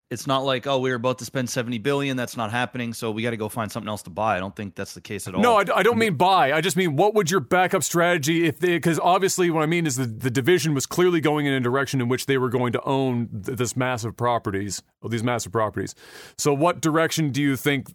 [0.10, 3.12] it's not like oh we are about to spend 70 billion that's not happening so
[3.12, 4.38] we got to go find something else to buy.
[4.38, 5.42] I don't think that's the case at all.
[5.42, 8.60] No i, I don't mean buy i just mean what would your backup strategy if
[8.60, 11.60] they because obviously what i mean is the, the division was clearly going in a
[11.60, 15.52] direction in which they were going to own th- this massive properties oh, these massive
[15.52, 15.96] properties.
[16.38, 17.88] So what direction do you think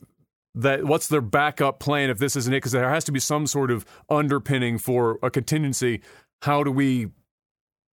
[0.54, 2.58] that what's their backup plan if this isn't it?
[2.58, 6.00] Because there has to be some sort of underpinning for a contingency.
[6.42, 7.08] How do we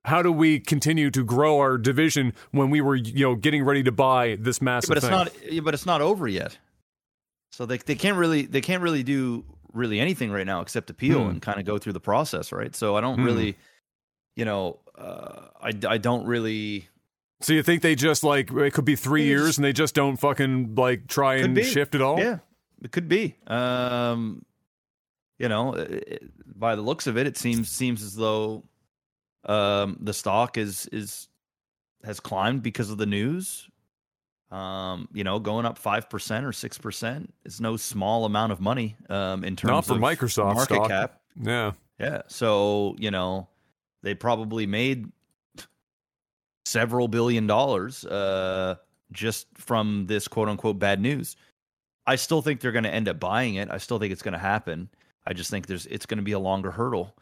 [0.05, 3.83] how do we continue to grow our division when we were you know getting ready
[3.83, 5.11] to buy this massive but it's thing?
[5.11, 6.57] not but it's not over yet
[7.51, 11.23] so they, they can't really they can't really do really anything right now except appeal
[11.23, 11.29] hmm.
[11.29, 13.25] and kind of go through the process right so i don't hmm.
[13.25, 13.57] really
[14.35, 16.87] you know uh, I, I don't really
[17.39, 19.95] so you think they just like it could be three years just, and they just
[19.95, 21.63] don't fucking like try and be.
[21.63, 22.39] shift at all yeah
[22.83, 24.45] it could be um
[25.39, 28.63] you know it, by the looks of it it seems seems as though
[29.45, 31.27] um, the stock is is
[32.03, 33.67] has climbed because of the news.
[34.51, 38.59] Um, you know, going up five percent or six percent is no small amount of
[38.59, 38.95] money.
[39.09, 40.87] Um, in terms not for of Microsoft market stock.
[40.89, 41.21] cap.
[41.41, 42.21] Yeah, yeah.
[42.27, 43.47] So you know,
[44.03, 45.11] they probably made
[46.65, 48.75] several billion dollars uh,
[49.11, 51.37] just from this quote unquote bad news.
[52.07, 53.69] I still think they're going to end up buying it.
[53.71, 54.89] I still think it's going to happen.
[55.25, 57.15] I just think there's it's going to be a longer hurdle.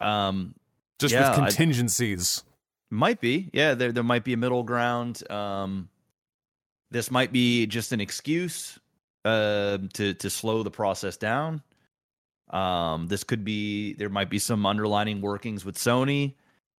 [0.00, 0.54] Um,
[0.98, 2.42] just yeah, with contingencies.
[2.46, 2.50] I,
[2.94, 3.74] might be, yeah.
[3.74, 5.28] There there might be a middle ground.
[5.30, 5.88] Um,
[6.90, 8.78] this might be just an excuse
[9.24, 11.62] uh, to to slow the process down.
[12.50, 16.34] Um, this could be there might be some underlining workings with Sony.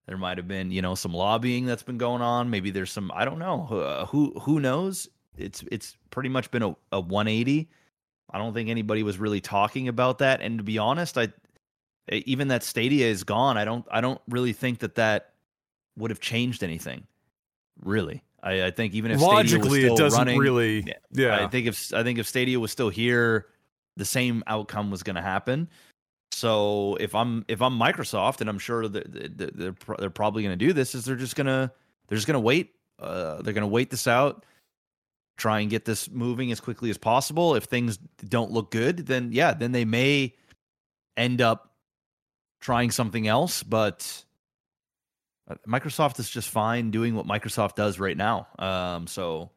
[0.08, 2.50] There might have been you know some lobbying that's been going on.
[2.50, 5.10] Maybe there's some I don't know uh, who who knows.
[5.38, 7.70] It's it's pretty much been a, a 180.
[8.32, 10.42] I don't think anybody was really talking about that.
[10.42, 11.30] And to be honest, I
[12.12, 13.58] even that Stadia is gone.
[13.58, 15.34] I don't I don't really think that that
[15.98, 17.08] would have changed anything.
[17.82, 20.86] Really, I, I think even if logically it doesn't running, really.
[21.12, 23.48] Yeah, I think if I think if Stadia was still here,
[23.98, 25.70] the same outcome was going to happen.
[26.32, 30.66] So if I'm if I'm Microsoft, and I'm sure that they're they're probably going to
[30.66, 31.72] do this, is they're just gonna
[32.08, 32.72] they're just gonna wait.
[33.00, 34.46] Uh, they're gonna wait this out,
[35.38, 37.56] try and get this moving as quickly as possible.
[37.56, 40.34] If things don't look good, then yeah, then they may
[41.18, 41.75] end up
[42.60, 44.24] trying something else, but
[45.50, 48.48] uh, Microsoft is just fine doing what Microsoft does right now.
[48.58, 49.52] Um, so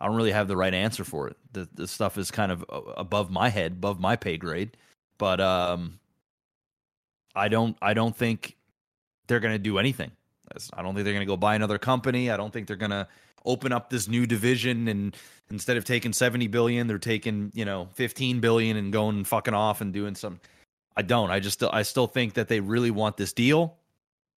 [0.00, 1.36] I don't really have the right answer for it.
[1.52, 4.76] The the stuff is kind of uh, above my head, above my pay grade.
[5.18, 5.98] But um,
[7.34, 8.56] I don't I don't think
[9.26, 10.10] they're going to do anything.
[10.74, 12.30] I don't think they're going to go buy another company.
[12.30, 13.08] I don't think they're going to
[13.44, 15.16] open up this new division and
[15.50, 19.80] instead of taking 70 billion, they're taking, you know, 15 billion and going fucking off
[19.80, 20.40] and doing some
[20.96, 21.30] I don't.
[21.30, 23.76] I just I still think that they really want this deal.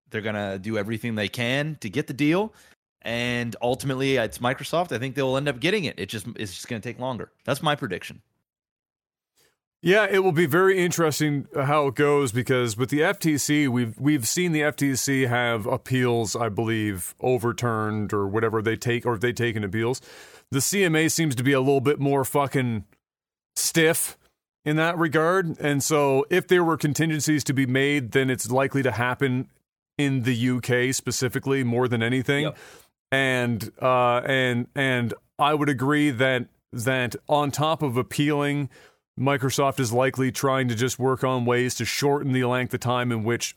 [0.10, 2.54] They're gonna do everything they can to get the deal,
[3.02, 4.91] and ultimately it's Microsoft.
[4.91, 6.00] I think they will end up getting it.
[6.00, 7.32] It just it's just to take longer.
[7.46, 8.22] That's my prediction.
[9.82, 14.00] Yeah, it will be very interesting uh, how it goes because with the FTC, we've
[14.00, 19.22] we've seen the FTC have appeals, I believe, overturned or whatever they take, or if
[19.22, 20.02] they taken appeals.
[20.50, 22.86] The CMA seems to be a little bit more fucking
[23.56, 24.17] stiff
[24.65, 28.84] in that regard, and so if there were contingencies to be made, then it's likely
[28.84, 29.48] to happen
[29.98, 32.46] in the UK specifically more than anything.
[32.46, 32.58] Yep.
[33.12, 38.70] And uh, and and I would agree that that on top of appealing
[39.20, 43.12] Microsoft is likely trying to just work on ways to shorten the length of time
[43.12, 43.56] in which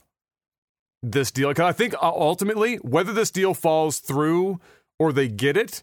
[1.02, 1.52] this deal.
[1.52, 4.60] Cause I think uh, ultimately, whether this deal falls through
[4.98, 5.82] or they get it,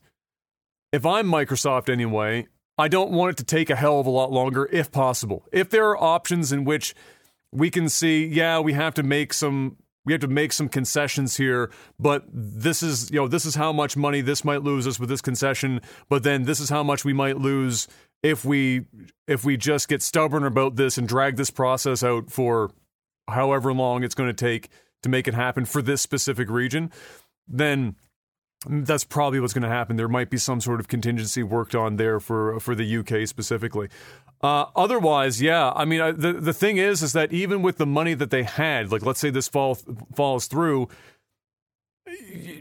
[0.92, 4.32] if I'm Microsoft anyway, I don't want it to take a hell of a lot
[4.32, 5.46] longer if possible.
[5.52, 6.94] If there are options in which
[7.52, 11.36] we can see, yeah, we have to make some we have to make some concessions
[11.36, 15.02] here, but this is, you know, this is how much money this might lose us
[15.02, 17.90] with this concession, but then this is how much we might lose
[18.24, 18.86] if we
[19.28, 22.72] if we just get stubborn about this and drag this process out for
[23.28, 24.70] however long it's going to take
[25.04, 26.90] to make it happen for this specific region,
[27.46, 27.96] then
[28.66, 29.98] that's probably what's going to happen.
[29.98, 33.90] There might be some sort of contingency worked on there for for the UK specifically.
[34.42, 37.86] Uh, otherwise, yeah, I mean, I, the the thing is, is that even with the
[37.86, 39.76] money that they had, like let's say this fall
[40.16, 40.90] falls through,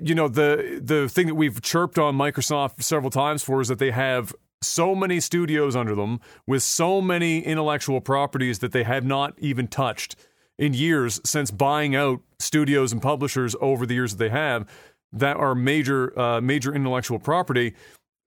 [0.03, 3.79] you know, the the thing that we've chirped on Microsoft several times for is that
[3.79, 9.05] they have so many studios under them with so many intellectual properties that they have
[9.05, 10.17] not even touched
[10.59, 14.67] in years since buying out studios and publishers over the years that they have
[15.13, 17.75] that are major uh, major intellectual property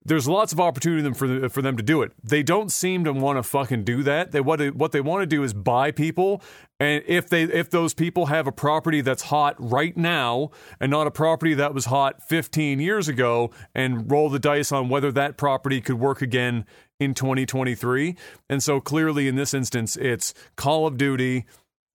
[0.04, 2.12] there's lots of opportunity for for them to do it.
[2.24, 4.32] They don't seem to want to fucking do that.
[4.32, 6.42] They what they, what they want to do is buy people,
[6.78, 11.06] and if they if those people have a property that's hot right now and not
[11.06, 15.36] a property that was hot 15 years ago, and roll the dice on whether that
[15.36, 16.64] property could work again
[16.98, 18.16] in 2023.
[18.48, 21.44] And so clearly, in this instance, it's Call of Duty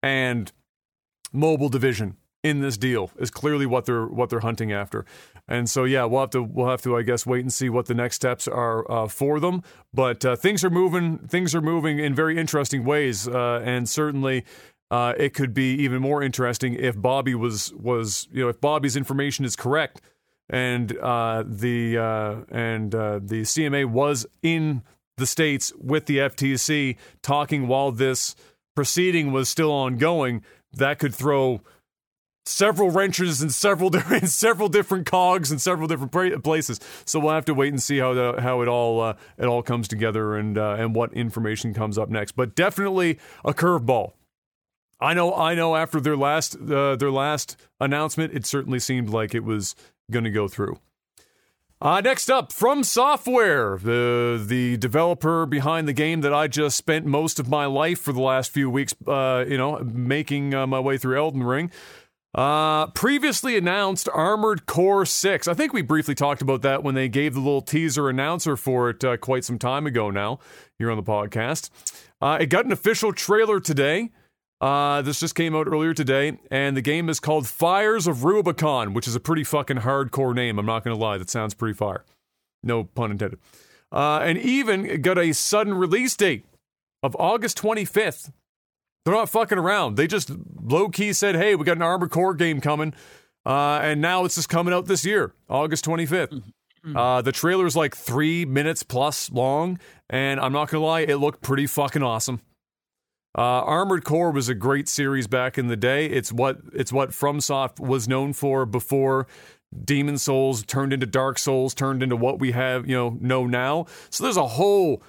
[0.04, 0.52] and
[1.34, 5.04] mobile division in this deal is clearly what they're what they're hunting after.
[5.48, 7.88] And so yeah, we'll have to we'll have to I guess wait and see what
[7.88, 9.64] the next steps are uh, for them.
[9.92, 14.46] But uh, things are moving things are moving in very interesting ways, uh, and certainly.
[14.92, 18.96] Uh, it could be even more interesting if Bobby was was you know if Bobby's
[18.96, 20.00] information is correct
[20.48, 24.84] and uh, the uh, and the CMA was in
[25.18, 28.36] the states with the FTC talking while this
[28.76, 30.44] proceeding was still ongoing.
[30.72, 31.62] That could throw
[32.46, 36.80] several wrenches and several different several different cogs and several different places.
[37.06, 39.64] So we'll have to wait and see how the how it all uh, it all
[39.64, 42.34] comes together and uh, and what information comes up next.
[42.34, 44.14] But definitely a curveball.
[45.00, 49.36] I know I know after their last uh, their last announcement, it certainly seemed like
[49.36, 49.76] it was
[50.12, 50.80] going to go through.
[51.82, 57.06] Uh, next up, From Software, the the developer behind the game that I just spent
[57.06, 60.80] most of my life for the last few weeks, uh, you know, making uh, my
[60.80, 61.70] way through Elden Ring.
[62.36, 65.48] Uh, previously announced Armored Core 6.
[65.48, 68.90] I think we briefly talked about that when they gave the little teaser announcer for
[68.90, 70.40] it uh, quite some time ago now
[70.78, 71.70] here on the podcast.
[72.20, 74.12] Uh, it got an official trailer today.
[74.60, 78.94] Uh, this just came out earlier today, and the game is called Fires of Rubicon,
[78.94, 80.60] which is a pretty fucking hardcore name.
[80.60, 82.04] I'm not going to lie, that sounds pretty fire.
[82.64, 83.40] No pun intended.
[83.94, 86.44] Uh, and even got a sudden release date
[87.02, 88.34] of August 25th.
[89.06, 89.96] They're not fucking around.
[89.98, 92.94] They just low key said, "Hey, we got an Armored Core game coming,"
[93.46, 96.42] uh, and now it's just coming out this year, August 25th.
[96.86, 96.98] Mm-hmm.
[96.98, 101.18] Uh, the trailer is like three minutes plus long, and I'm not gonna lie, it
[101.18, 102.42] looked pretty fucking awesome.
[103.38, 106.08] Uh, Armored Core was a great series back in the day.
[106.08, 109.28] It's what it's what FromSoft was known for before
[109.84, 113.86] Demon Souls turned into Dark Souls, turned into what we have you know know now.
[114.10, 115.04] So there's a whole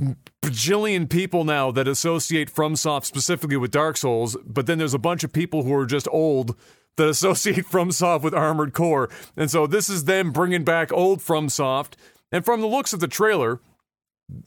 [0.00, 5.24] bajillion people now that associate FromSoft specifically with Dark Souls, but then there's a bunch
[5.24, 6.56] of people who are just old
[6.96, 9.08] that associate FromSoft with Armored Core.
[9.36, 11.94] And so this is them bringing back old FromSoft.
[12.32, 13.60] And from the looks of the trailer,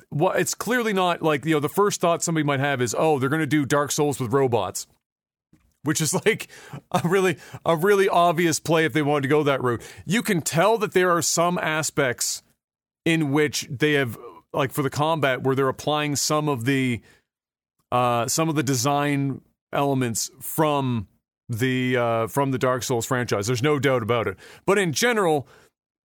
[0.10, 3.20] well, it's clearly not like, you know, the first thought somebody might have is, oh,
[3.20, 4.88] they're going to do Dark Souls with robots.
[5.84, 6.50] Which is like
[6.92, 9.82] a really a really obvious play if they wanted to go that route.
[10.06, 12.44] You can tell that there are some aspects
[13.06, 14.18] in which they have
[14.54, 17.02] like for the combat where they're applying some of the
[17.92, 19.42] uh, some of the design
[19.72, 21.08] elements from
[21.50, 23.48] the uh, from the Dark Souls franchise.
[23.48, 24.38] There's no doubt about it.
[24.66, 25.48] But in general,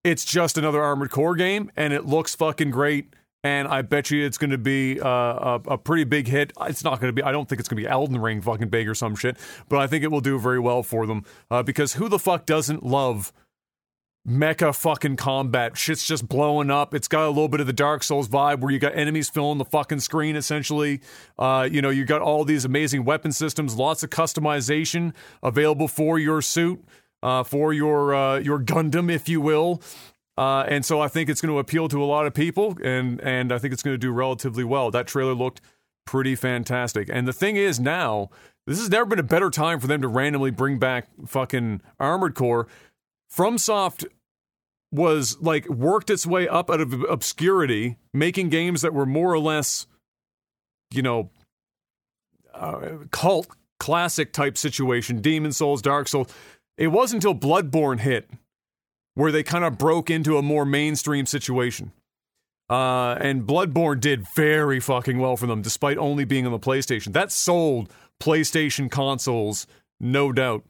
[0.05, 3.15] it's just another Armored Core game, and it looks fucking great.
[3.45, 6.53] And I bet you it's going to be uh, a, a, pretty big hit.
[6.61, 7.25] It's not going to be.
[7.25, 9.37] I don't think it's going to be Elden Ring fucking big or some shit.
[9.69, 12.47] But I think it will do very well for them uh, because who the fuck
[12.47, 13.33] doesn't love
[14.27, 15.77] mecha fucking combat.
[15.77, 16.95] Shit's just blowing up.
[16.95, 19.59] It's got a little bit of the Dark Souls vibe where you got enemies filling
[19.59, 21.01] the fucking screen essentially.
[21.39, 25.13] Uh, you know, you got all these amazing weapon systems, lots of customization
[25.43, 26.85] available for your suit,
[27.23, 29.83] uh, for your uh, your Gundam, if you will.
[30.39, 33.21] Uh, and so I think it's going to appeal to a lot of people, and
[33.21, 34.91] and I think it's going to do relatively well.
[34.91, 35.61] That trailer looked
[36.05, 37.09] pretty fantastic.
[37.13, 38.31] And the thing is now,
[38.67, 42.35] this has never been a better time for them to randomly bring back fucking Armored
[42.35, 42.67] Core.
[43.35, 44.05] FromSoft
[44.93, 49.39] was like worked its way up out of obscurity, making games that were more or
[49.39, 49.87] less,
[50.93, 51.31] you know,
[52.55, 53.49] uh, cult
[53.81, 56.29] classic type situation, Demon Souls, Dark Souls.
[56.77, 58.29] It wasn't until Bloodborne hit
[59.15, 61.93] where they kind of broke into a more mainstream situation.
[62.71, 67.13] Uh, and Bloodborne did very fucking well for them, despite only being on the PlayStation.
[67.13, 69.67] That sold PlayStation consoles,
[70.01, 70.65] no doubt.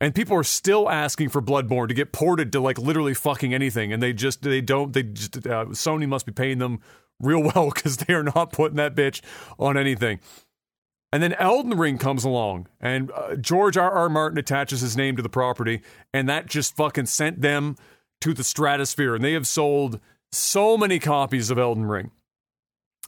[0.00, 3.92] And people are still asking for Bloodborne to get ported to like literally fucking anything,
[3.92, 6.80] and they just they don't they just uh, Sony must be paying them
[7.20, 9.20] real well because they are not putting that bitch
[9.58, 10.20] on anything.
[11.12, 13.90] And then Elden Ring comes along, and uh, George R.
[13.90, 14.08] R.
[14.08, 15.82] Martin attaches his name to the property,
[16.14, 17.76] and that just fucking sent them
[18.20, 19.14] to the stratosphere.
[19.16, 22.12] And they have sold so many copies of Elden Ring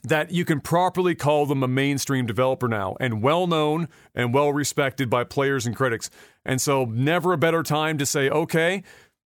[0.05, 4.53] that you can properly call them a mainstream developer now, and well known and well
[4.53, 6.11] respected by players and critics.
[6.45, 8.83] And so, never a better time to say, okay,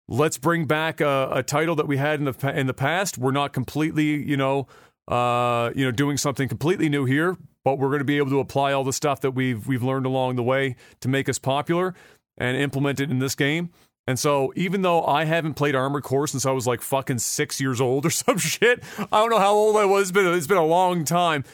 [0.08, 3.18] let's bring back a, a title that we had in the in the past.
[3.18, 4.66] We're not completely, you know,
[5.08, 8.40] uh, you know, doing something completely new here, but we're going to be able to
[8.40, 11.94] apply all the stuff that we've we've learned along the way to make us popular
[12.38, 13.70] and implement it in this game.
[14.06, 17.60] And so, even though I haven't played Armored Core since I was like fucking six
[17.60, 20.12] years old or some shit, I don't know how old I was.
[20.12, 21.44] Been, it's been a long time.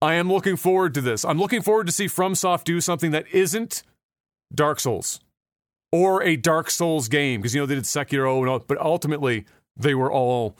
[0.00, 1.24] I am looking forward to this.
[1.24, 3.82] I'm looking forward to see FromSoft do something that isn't
[4.54, 5.20] Dark Souls
[5.92, 9.44] or a Dark Souls game because you know they did Sekiro and all, but ultimately
[9.76, 10.56] they were all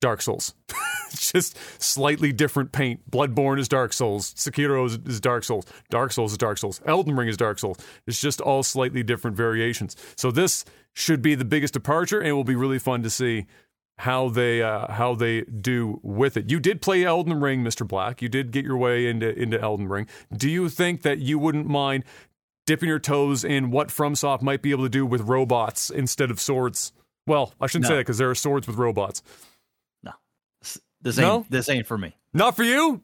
[0.00, 0.54] Dark Souls.
[1.32, 3.10] just slightly different paint.
[3.10, 4.34] Bloodborne is Dark Souls.
[4.34, 5.66] Sekiro is, is, Dark Souls.
[5.90, 6.80] Dark Souls is Dark Souls.
[6.86, 7.78] Elden Ring is Dark Souls.
[8.06, 9.96] It's just all slightly different variations.
[10.16, 13.46] So this should be the biggest departure, and it will be really fun to see
[13.98, 16.50] how they uh, how they do with it.
[16.50, 17.86] You did play Elden Ring, Mr.
[17.86, 18.22] Black.
[18.22, 20.06] You did get your way into into Elden Ring.
[20.34, 22.04] Do you think that you wouldn't mind
[22.66, 26.40] dipping your toes in what FromSoft might be able to do with robots instead of
[26.40, 26.92] swords?
[27.26, 27.88] Well, I shouldn't no.
[27.90, 29.22] say that because there are swords with robots.
[31.02, 31.46] This ain't no?
[31.48, 32.16] this ain't for me.
[32.32, 33.02] Not for you.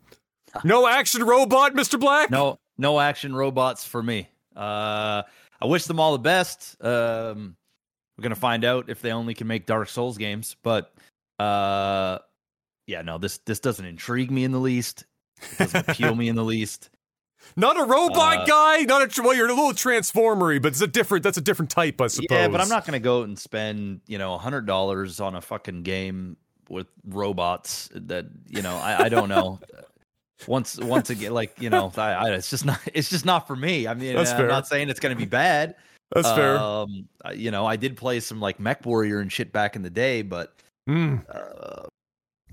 [0.62, 2.30] No action robot, Mister Black.
[2.30, 4.28] No, no action robots for me.
[4.54, 5.22] Uh,
[5.60, 6.76] I wish them all the best.
[6.82, 7.56] Um,
[8.16, 10.92] we're gonna find out if they only can make Dark Souls games, but
[11.38, 12.18] uh,
[12.86, 15.06] yeah, no this this doesn't intrigue me in the least.
[15.40, 16.90] It doesn't appeal me in the least.
[17.56, 18.82] Not a robot uh, guy.
[18.82, 19.34] Not a well.
[19.34, 21.24] You're a little transformery, but it's a different.
[21.24, 22.26] That's a different type, I suppose.
[22.30, 25.34] Yeah, but I'm not going to go and spend you know a hundred dollars on
[25.34, 26.36] a fucking game
[26.68, 29.60] with robots that you know I, I don't know.
[30.46, 33.56] once once again, like you know, I, I, it's just not it's just not for
[33.56, 33.86] me.
[33.86, 34.48] I mean, That's I'm fair.
[34.48, 35.76] not saying it's going to be bad.
[36.14, 36.58] That's fair.
[36.58, 39.90] Um, you know, I did play some like Mech Warrior and shit back in the
[39.90, 40.54] day, but
[40.88, 41.24] mm.
[41.28, 41.86] uh,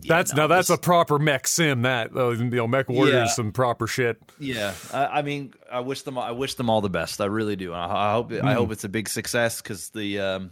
[0.01, 1.83] yeah, that's no, now that's this, a proper mech sim.
[1.83, 4.19] That uh, you know, Mech Warrior yeah, is some proper shit.
[4.39, 7.21] Yeah, I, I, mean, I wish them I wish them all the best.
[7.21, 7.73] I really do.
[7.73, 8.43] I, I hope mm.
[8.43, 10.51] I hope it's a big success because the um,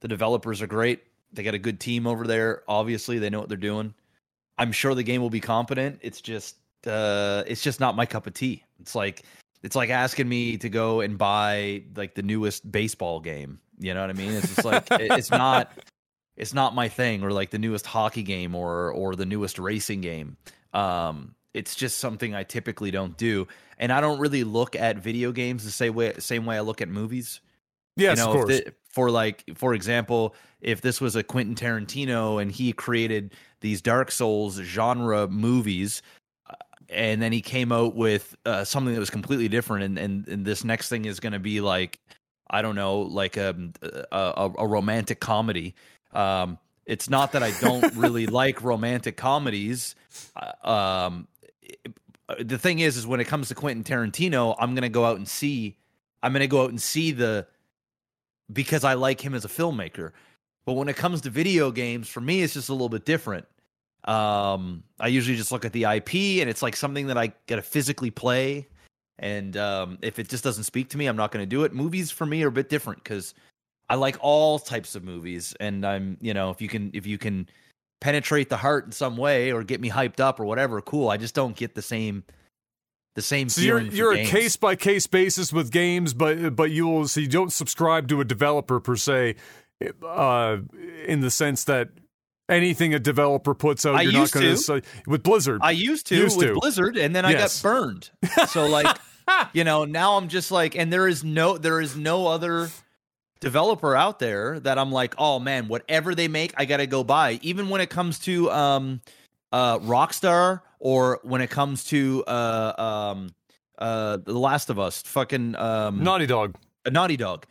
[0.00, 1.02] the developers are great.
[1.32, 2.62] They got a good team over there.
[2.68, 3.94] Obviously, they know what they're doing.
[4.58, 6.00] I'm sure the game will be competent.
[6.02, 6.56] It's just
[6.86, 8.64] uh it's just not my cup of tea.
[8.80, 9.22] It's like
[9.62, 13.60] it's like asking me to go and buy like the newest baseball game.
[13.78, 14.32] You know what I mean?
[14.32, 15.72] It's just like it's not
[16.36, 20.00] it's not my thing or like the newest hockey game or or the newest racing
[20.00, 20.36] game.
[20.72, 23.48] Um it's just something I typically don't do.
[23.78, 26.80] And I don't really look at video games the same way same way I look
[26.80, 27.40] at movies.
[27.96, 28.60] Yes, you know, of course.
[28.60, 33.80] The, for like, for example, if this was a Quentin Tarantino and he created these
[33.80, 36.02] Dark Souls genre movies,
[36.48, 36.54] uh,
[36.88, 40.44] and then he came out with uh, something that was completely different, and and, and
[40.44, 42.00] this next thing is going to be like,
[42.50, 45.74] I don't know, like um, a a, a romantic comedy.
[46.12, 49.94] Um, it's not that I don't really like romantic comedies.
[50.34, 50.68] Uh,
[51.06, 51.28] um,
[52.40, 55.16] the thing is, is when it comes to Quentin Tarantino, I'm going to go out
[55.16, 55.76] and see.
[56.22, 57.46] I'm going to go out and see the
[58.52, 60.12] because I like him as a filmmaker.
[60.66, 63.46] But when it comes to video games, for me, it's just a little bit different.
[64.04, 67.62] Um, I usually just look at the IP and it's like something that I gotta
[67.62, 68.68] physically play.
[69.18, 71.72] And um, if it just doesn't speak to me, I'm not going to do it.
[71.72, 73.34] Movies for me are a bit different because
[73.88, 77.18] I like all types of movies, and I'm you know if you can if you
[77.18, 77.48] can
[78.00, 81.08] penetrate the heart in some way or get me hyped up or whatever, cool.
[81.08, 82.22] I just don't get the same
[83.18, 83.48] the same.
[83.48, 87.18] So you're you're a case by case basis with games, but but you will so
[87.20, 89.34] you don't subscribe to a developer per se,
[90.06, 90.58] uh,
[91.06, 91.88] in the sense that
[92.48, 94.56] anything a developer puts out, I you're not going to.
[94.56, 95.60] say with Blizzard.
[95.64, 96.54] I used to Used with to.
[96.54, 97.60] Blizzard, and then I Yes.
[97.60, 98.10] got burned.
[98.48, 98.96] So like,
[99.52, 102.70] you know, now I'm just like, and there is no, there is no other
[103.40, 107.02] developer out there that I'm like, oh man, whatever they make, I got to go
[107.04, 107.38] buy.
[107.42, 109.00] Even when it comes to um,
[109.52, 112.72] uh, Rockstar, or when it comes to uh,
[113.14, 113.34] um,
[113.78, 116.56] uh, The Last of Us, fucking um, Naughty Dog.
[116.88, 117.46] Naughty Dog.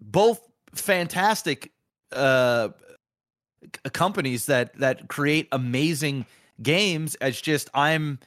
[0.00, 0.40] Both
[0.74, 1.72] fantastic
[2.12, 2.70] uh,
[3.62, 6.26] c- companies that that create amazing
[6.62, 7.16] games.
[7.20, 8.18] It's just I'm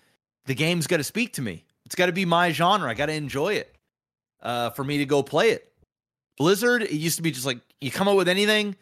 [0.46, 1.66] the game's got to speak to me.
[1.86, 2.89] It's got to be my genre.
[2.89, 3.76] I got to enjoy it
[4.41, 5.72] uh, for me to go play it.
[6.38, 8.76] Blizzard, it used to be just like you come up with anything,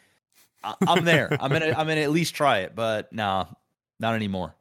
[0.64, 1.30] I- I'm there.
[1.39, 3.45] I'm gonna I'm gonna at least try it, but nah,
[3.99, 4.55] not anymore.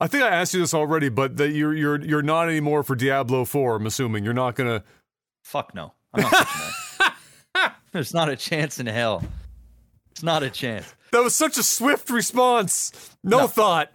[0.00, 2.96] I think I asked you this already, but that you're you're you're not anymore for
[2.96, 3.76] Diablo Four.
[3.76, 4.82] I'm assuming you're not gonna.
[5.44, 5.92] Fuck no.
[6.14, 6.30] I'm not
[7.54, 7.74] that.
[7.92, 9.22] There's not a chance in hell.
[10.10, 10.92] It's not a chance.
[11.12, 13.14] That was such a swift response.
[13.22, 13.46] No, No.
[13.46, 13.90] thought.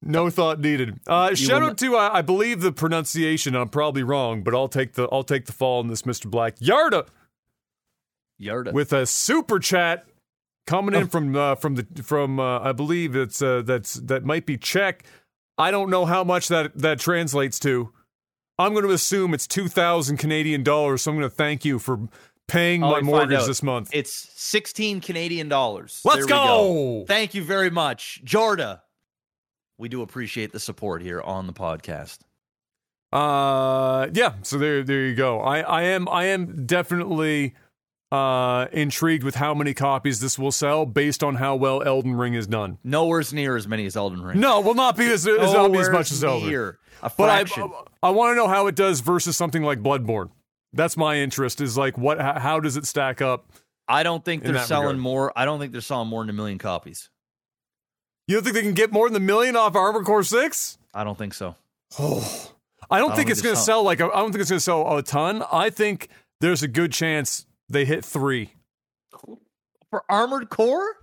[0.00, 0.98] No thought needed.
[1.06, 3.54] Uh, shout out to uh, I believe the pronunciation.
[3.54, 6.30] I'm probably wrong, but I'll take the I'll take the fall on this, Mr.
[6.30, 6.56] Black.
[6.58, 7.06] Yarda
[8.40, 8.72] Yarda.
[8.72, 10.06] with a super chat
[10.66, 14.46] coming in from uh, from the from uh, I believe it's uh, that's that might
[14.46, 15.04] be Czech.
[15.58, 17.92] I don't know how much that that translates to.
[18.58, 21.02] I'm going to assume it's two thousand Canadian dollars.
[21.02, 22.08] So I'm going to thank you for
[22.48, 23.90] paying Oh, my mortgage this month.
[23.92, 26.00] It's 16 Canadian dollars.
[26.04, 27.04] Let's we go.
[27.06, 28.80] Thank you very much, Jorda.
[29.78, 32.18] We do appreciate the support here on the podcast.
[33.12, 34.34] Uh, yeah.
[34.42, 35.40] So there, there you go.
[35.40, 37.54] I, I am, I am definitely
[38.12, 42.34] uh intrigued with how many copies this will sell based on how well Elden Ring
[42.34, 42.78] is done.
[42.84, 44.38] Nowhere's near as many as Elden Ring.
[44.38, 46.42] No, it will not be as, as not be as much as Elden.
[46.42, 46.50] Ring.
[46.50, 46.78] near.
[47.02, 47.72] A But I, fraction.
[48.02, 50.30] I want to know how it does versus something like Bloodborne.
[50.74, 51.60] That's my interest.
[51.60, 52.20] Is like what?
[52.20, 53.50] How, how does it stack up?
[53.88, 54.98] I don't think they're selling regard.
[55.00, 55.32] more.
[55.36, 57.08] I don't think they're selling more than a million copies.
[58.28, 60.78] You don't think they can get more than a million off Armor Core Six?
[60.94, 61.56] I don't think so.
[61.98, 62.52] Oh,
[62.90, 64.40] I don't I think don't it's think going to sell like a, I don't think
[64.42, 65.42] it's going to sell a ton.
[65.52, 66.08] I think
[66.40, 68.52] there's a good chance they hit three.
[69.90, 70.96] For Armored Core?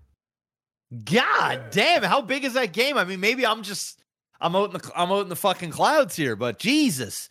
[1.03, 2.01] God damn!
[2.03, 2.97] How big is that game?
[2.97, 4.01] I mean, maybe I'm just
[4.41, 7.29] I'm out in the I'm out in the fucking clouds here, but Jesus,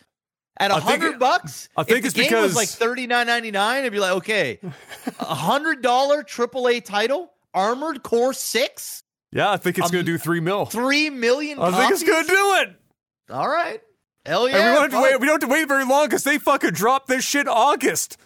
[0.61, 3.27] at a hundred bucks, I think if it's the game because- was like thirty nine
[3.27, 3.85] ninety nine.
[3.85, 4.61] I'd be like, okay,
[5.19, 10.13] a hundred dollar AAA title, Armored Core Six, Yeah, I think it's Um, going to
[10.13, 10.67] do three mil.
[10.67, 11.59] three million.
[11.59, 12.77] I think it's going to do it.
[13.31, 13.81] All right,
[14.25, 14.73] hell and we yeah!
[14.75, 15.19] don't have to wait.
[15.21, 18.19] We don't have to wait very long because they fucking dropped this shit August.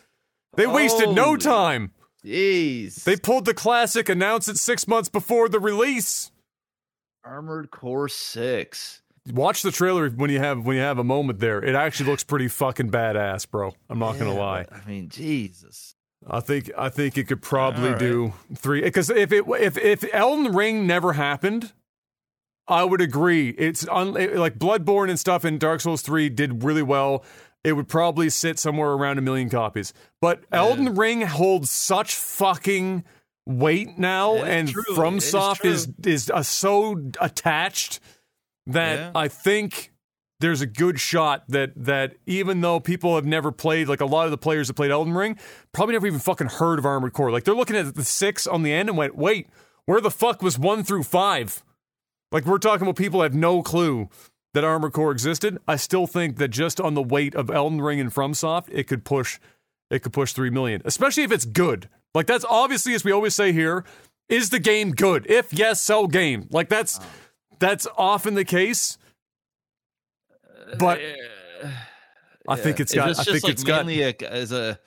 [0.56, 1.36] They wasted no oh.
[1.36, 1.92] time.
[2.24, 6.30] Jeez, They pulled the classic, announced it six months before the release.
[7.24, 9.02] Armored Core Six.
[9.32, 11.62] Watch the trailer when you have when you have a moment there.
[11.62, 13.74] It actually looks pretty fucking badass, bro.
[13.88, 14.66] I'm not gonna lie.
[14.70, 15.94] I mean, Jesus.
[16.28, 17.98] I think I think it could probably right.
[17.98, 21.72] do three because if it if if Elden Ring never happened,
[22.66, 23.50] I would agree.
[23.50, 27.24] It's un, like Bloodborne and stuff in Dark Souls three did really well.
[27.64, 29.92] It would probably sit somewhere around a million copies.
[30.20, 33.04] But Elden Ring holds such fucking
[33.46, 34.82] weight now, is and true.
[34.96, 38.00] FromSoft is is, uh, so attached
[38.66, 39.10] that Yeah.
[39.14, 39.92] I think
[40.40, 44.24] there's a good shot that that even though people have never played, like a lot
[44.24, 45.38] of the players that played Elden Ring,
[45.72, 47.30] probably never even fucking heard of Armored Core.
[47.30, 49.48] Like they're looking at the six on the end and went, wait,
[49.86, 51.62] where the fuck was one through five?
[52.32, 54.08] Like we're talking about people have no clue
[54.54, 55.58] that Armor Core existed.
[55.66, 59.04] I still think that just on the weight of Elden Ring and FromSoft, it could
[59.04, 59.38] push
[59.90, 60.82] it could push three million.
[60.84, 61.88] Especially if it's good.
[62.14, 63.84] Like that's obviously, as we always say here,
[64.28, 65.26] is the game good?
[65.30, 66.48] If yes, sell game.
[66.50, 67.04] Like that's oh.
[67.58, 68.98] that's often the case.
[70.44, 71.00] Uh, but
[72.48, 73.10] I think it's got.
[73.10, 73.86] Is I think just it's like got.
[73.86, 74.78] mainly a, as a.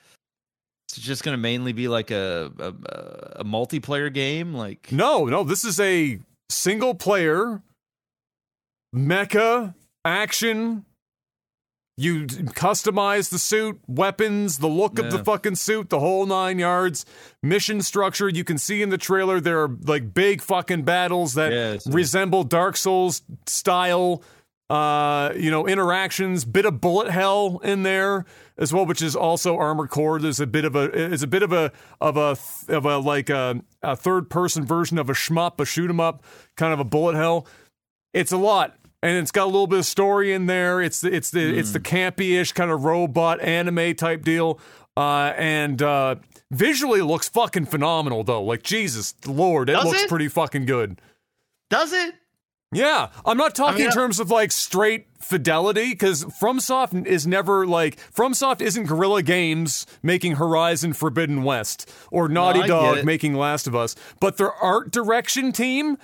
[0.88, 5.42] It's just going to mainly be like a, a a multiplayer game, like No, no,
[5.42, 7.60] this is a single player
[8.96, 9.74] mecha
[10.04, 10.84] action.
[11.98, 17.06] You customize the suit, weapons, the look of the fucking suit, the whole nine yards.
[17.42, 18.28] Mission structure.
[18.28, 21.52] You can see in the trailer there are like big fucking battles that
[21.86, 24.22] resemble Dark Souls style.
[24.68, 26.44] Uh, you know, interactions.
[26.44, 28.26] Bit of bullet hell in there
[28.58, 30.18] as well, which is also Armored Core.
[30.18, 31.70] There's a bit of a is a bit of a
[32.00, 32.36] of a
[32.68, 36.24] of a like a, a third person version of a shmup, a shoot 'em up,
[36.56, 37.46] kind of a bullet hell.
[38.12, 40.80] It's a lot, and it's got a little bit of story in there.
[40.80, 44.58] It's the it's the it's the campy-ish kind of robot anime type deal,
[44.96, 46.16] uh, and uh,
[46.50, 48.42] visually looks fucking phenomenal though.
[48.42, 50.08] Like Jesus Lord, it Does looks it?
[50.08, 51.00] pretty fucking good.
[51.70, 52.14] does it?
[52.72, 57.24] Yeah, I'm not talking I mean, in terms of like straight fidelity because FromSoft is
[57.24, 63.34] never like FromSoft isn't Guerrilla Games making Horizon Forbidden West or Naughty get Dog making
[63.34, 65.96] Last of Us, but their art direction team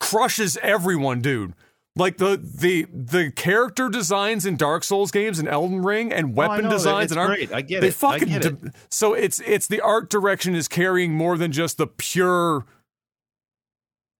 [0.00, 1.54] crushes everyone, dude.
[1.94, 6.32] Like the the the character designs in Dark Souls games and Elden Ring and Oh,
[6.32, 7.28] weapon know, designs it's and art.
[7.36, 7.52] great.
[7.52, 7.90] I get they it.
[7.90, 8.62] I fucking get it.
[8.62, 12.64] de- so it's it's the art direction is carrying more than just the pure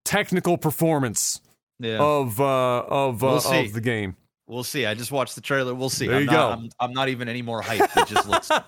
[0.04, 1.40] technical performance
[1.78, 1.98] Yeah.
[1.98, 2.44] of uh
[2.88, 3.64] of uh, We'll see.
[3.66, 4.16] of the game.
[4.46, 4.84] We'll see.
[4.84, 5.74] I just watched the trailer.
[5.74, 6.06] We'll see.
[6.08, 6.48] There I'm you not, go.
[6.64, 7.96] I'm, I'm not even any more hyped.
[8.02, 8.50] It just looks.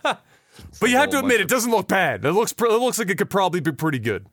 [0.81, 2.25] But you have to admit, it doesn't look bad.
[2.25, 4.27] It looks pr- it looks like it could probably be pretty good.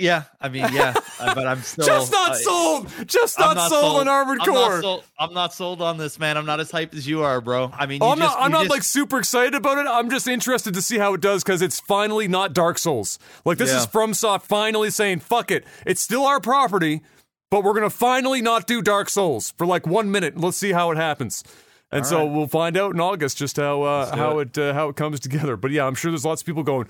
[0.00, 2.88] Yeah, I mean, yeah, uh, but I'm still Just not I- sold.
[3.06, 4.54] Just I'm not, sold, on Armored I'm Core.
[4.70, 6.36] Not sold, I'm not sold on this, man.
[6.36, 7.70] I'm not as hyped as you are, bro.
[7.76, 8.44] I mean, you Oh, I'm just, not.
[8.44, 9.86] I'm not just- like super excited about it.
[9.86, 13.18] I'm just interested to see how it does because it's finally not Dark Souls.
[13.44, 13.90] Like this is Yeah.
[13.90, 17.02] FromSoft finally saying, "Fuck it, it's still our property,
[17.50, 20.38] but we're gonna finally not do Dark Souls for like one minute.
[20.38, 21.44] Let's see how it happens."
[21.92, 22.30] And All so right.
[22.32, 25.56] we'll find out in August just how uh, how it, uh, how it comes together.
[25.56, 26.86] But yeah, I'm sure there's lots of people going,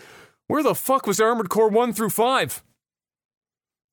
[0.46, 2.62] "Where the fuck was Armored Core one through 5?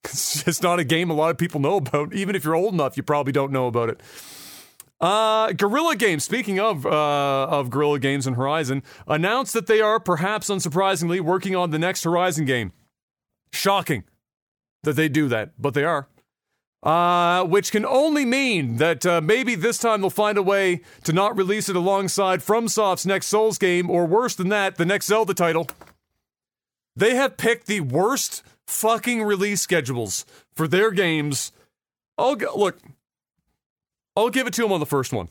[0.09, 2.13] It's just not a game a lot of people know about.
[2.13, 4.01] Even if you're old enough, you probably don't know about it.
[4.99, 9.99] Uh, Guerrilla Games, speaking of uh, of Guerrilla Games and Horizon, announced that they are,
[9.99, 12.71] perhaps unsurprisingly, working on the next Horizon game.
[13.51, 14.03] Shocking
[14.83, 16.07] that they do that, but they are.
[16.83, 21.11] Uh, which can only mean that uh, maybe this time they'll find a way to
[21.11, 25.33] not release it alongside FromSoft's next Souls game, or worse than that, the next Zelda
[25.33, 25.67] title.
[26.95, 31.51] They have picked the worst fucking release schedules for their games.
[32.17, 32.77] I'll go, look,
[34.15, 35.29] I'll give it to them on the first one.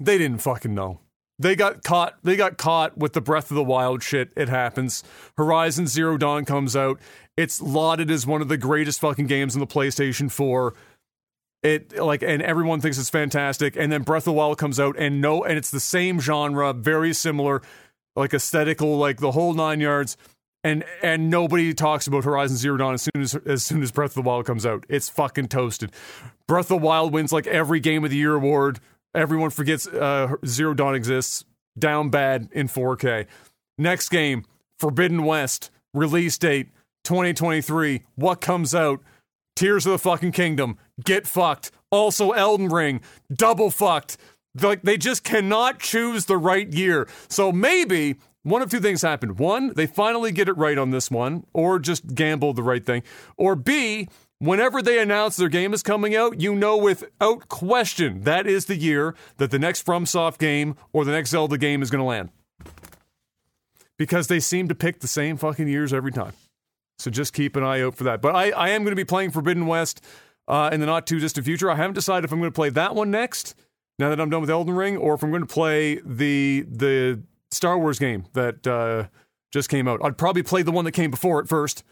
[0.00, 1.00] They didn't fucking know.
[1.38, 2.18] They got caught.
[2.22, 4.30] They got caught with the Breath of the Wild shit.
[4.36, 5.02] It happens.
[5.38, 7.00] Horizon Zero Dawn comes out.
[7.34, 10.74] It's lauded as one of the greatest fucking games on the PlayStation 4.
[11.62, 13.76] It like and everyone thinks it's fantastic.
[13.76, 16.74] And then Breath of the Wild comes out and no and it's the same genre,
[16.74, 17.62] very similar,
[18.16, 20.18] like aesthetical, like the whole nine yards.
[20.62, 24.10] And and nobody talks about Horizon Zero Dawn as soon as as soon as Breath
[24.10, 24.84] of the Wild comes out.
[24.88, 25.92] It's fucking toasted.
[26.46, 28.78] Breath of the Wild wins like every Game of the Year award.
[29.14, 31.44] Everyone forgets uh, Zero Dawn exists.
[31.78, 33.26] Down bad in 4K.
[33.78, 34.44] Next game,
[34.78, 36.68] Forbidden West, release date
[37.04, 38.02] 2023.
[38.16, 39.00] What comes out?
[39.56, 40.78] Tears of the fucking Kingdom.
[41.02, 41.70] Get fucked.
[41.90, 43.00] Also Elden Ring.
[43.32, 44.16] Double fucked.
[44.60, 47.08] Like they just cannot choose the right year.
[47.28, 49.38] So maybe one of two things happened.
[49.38, 53.02] One, they finally get it right on this one, or just gamble the right thing.
[53.36, 58.46] Or B, whenever they announce their game is coming out, you know without question that
[58.46, 62.00] is the year that the next FromSoft game or the next Zelda game is going
[62.00, 62.30] to land.
[63.98, 66.32] Because they seem to pick the same fucking years every time.
[66.98, 68.22] So just keep an eye out for that.
[68.22, 70.02] But I, I am going to be playing Forbidden West
[70.48, 71.70] uh, in the not too distant future.
[71.70, 73.54] I haven't decided if I'm going to play that one next,
[73.98, 77.22] now that I'm done with Elden Ring, or if I'm going to play the the
[77.50, 79.08] Star Wars game that uh,
[79.52, 80.00] just came out.
[80.02, 81.82] I'd probably play the one that came before it first,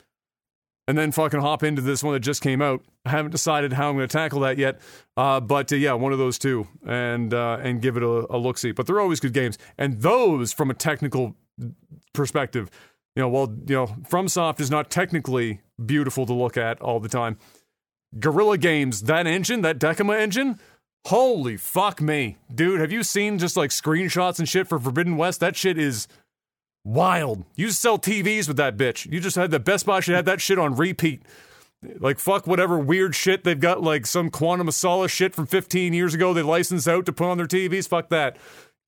[0.86, 2.82] and then fucking hop into this one that just came out.
[3.04, 4.80] I haven't decided how I'm going to tackle that yet,
[5.16, 8.38] uh, but uh, yeah, one of those two, and uh, and give it a, a
[8.38, 8.72] look see.
[8.72, 11.34] But they're always good games, and those from a technical
[12.12, 12.70] perspective,
[13.16, 17.09] you know, while you know, FromSoft is not technically beautiful to look at all the
[17.09, 17.38] time.
[18.18, 20.59] Guerrilla Games, that engine, that Decima engine,
[21.09, 22.80] holy fuck me, dude!
[22.80, 25.40] Have you seen just like screenshots and shit for Forbidden West?
[25.40, 26.06] That shit is
[26.84, 27.44] wild.
[27.56, 29.11] You sell TVs with that bitch.
[29.11, 31.22] You just had the Best Buy should have that shit on repeat.
[31.98, 35.92] Like fuck whatever weird shit they've got, like some Quantum of Solace shit from 15
[35.92, 37.88] years ago they licensed out to put on their TVs.
[37.88, 38.36] Fuck that.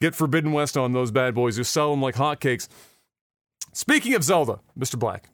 [0.01, 1.57] Get Forbidden West on those bad boys.
[1.57, 2.69] You sell them like hotcakes.
[3.73, 4.99] Speaking of Zelda, Mr.
[4.99, 5.31] Black.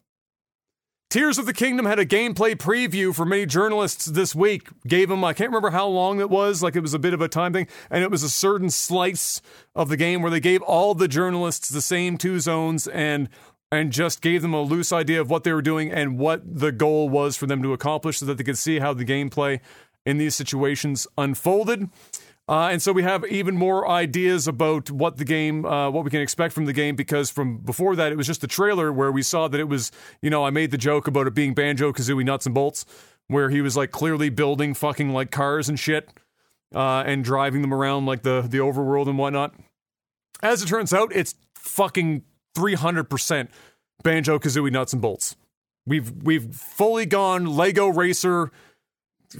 [1.09, 4.67] Tears of the Kingdom had a gameplay preview for many journalists this week.
[4.85, 7.21] Gave them, I can't remember how long it was, like it was a bit of
[7.21, 9.41] a time thing, and it was a certain slice
[9.73, 13.29] of the game where they gave all the journalists the same two zones and
[13.71, 16.71] and just gave them a loose idea of what they were doing and what the
[16.71, 19.59] goal was for them to accomplish so that they could see how the gameplay
[20.05, 21.89] in these situations unfolded.
[22.49, 26.09] Uh, and so we have even more ideas about what the game, uh, what we
[26.09, 29.11] can expect from the game, because from before that, it was just the trailer where
[29.11, 29.91] we saw that it was,
[30.21, 32.85] you know, I made the joke about it being Banjo Kazooie nuts and bolts,
[33.27, 36.09] where he was like clearly building fucking like cars and shit,
[36.73, 39.53] uh, and driving them around like the the overworld and whatnot.
[40.41, 42.23] As it turns out, it's fucking
[42.55, 43.49] three hundred percent
[44.03, 45.35] Banjo Kazooie nuts and bolts.
[45.85, 48.51] We've we've fully gone Lego Racer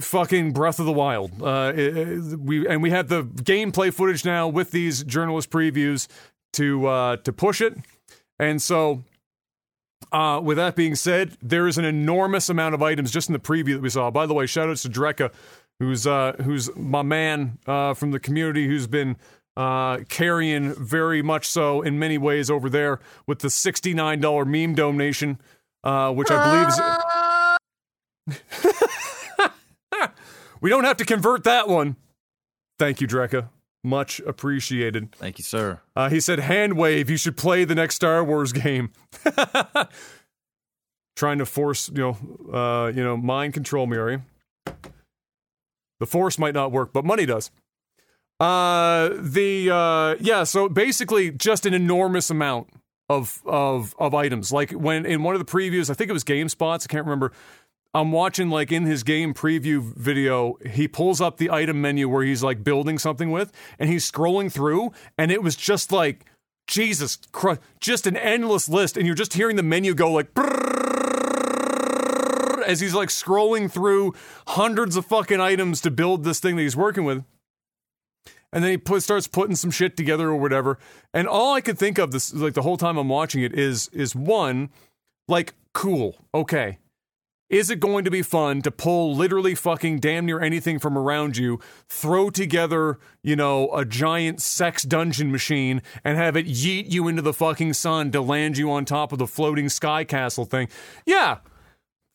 [0.00, 1.42] fucking Breath of the Wild.
[1.42, 6.08] Uh, it- it- we and we have the gameplay footage now with these journalist previews
[6.54, 7.76] to uh, to push it,
[8.38, 9.02] and so
[10.12, 13.38] Uh, with that being said, there is an enormous amount of items just in the
[13.38, 14.10] preview that we saw.
[14.12, 15.30] By the way, shout out to Dreka,
[15.80, 19.16] who's uh, who's my man uh, from the community, who's been
[19.56, 24.44] uh, carrying very much so in many ways over there with the sixty nine dollar
[24.44, 25.40] meme donation,
[25.82, 26.38] uh, which I
[28.28, 28.64] believe is.
[30.60, 31.96] we don't have to convert that one.
[32.78, 33.48] Thank you, Drekka.
[33.84, 35.12] Much appreciated.
[35.12, 35.80] Thank you, sir.
[35.94, 37.08] Uh, he said, "Hand wave.
[37.08, 38.90] You should play the next Star Wars game."
[41.16, 42.16] Trying to force, you know,
[42.52, 44.22] uh, you know, mind control you?
[45.98, 47.50] The force might not work, but money does.
[48.38, 50.44] Uh, the uh, yeah.
[50.44, 52.68] So basically, just an enormous amount
[53.08, 54.52] of of of items.
[54.52, 56.84] Like when in one of the previews, I think it was GameSpots.
[56.84, 57.32] I can't remember.
[57.98, 62.22] I'm watching like in his game preview video, he pulls up the item menu where
[62.22, 66.24] he's like building something with, and he's scrolling through, and it was just like
[66.68, 70.28] Jesus Christ, just an endless list, and you're just hearing the menu go like
[72.68, 74.14] as he's like scrolling through
[74.46, 77.24] hundreds of fucking items to build this thing that he's working with.
[78.52, 80.78] And then he put, starts putting some shit together or whatever.
[81.12, 83.88] And all I could think of this like the whole time I'm watching it is
[83.88, 84.70] is one,
[85.26, 86.78] like, cool, okay.
[87.48, 91.38] Is it going to be fun to pull literally fucking damn near anything from around
[91.38, 97.08] you, throw together, you know, a giant sex dungeon machine and have it yeet you
[97.08, 100.68] into the fucking sun to land you on top of the floating sky castle thing?
[101.06, 101.38] Yeah.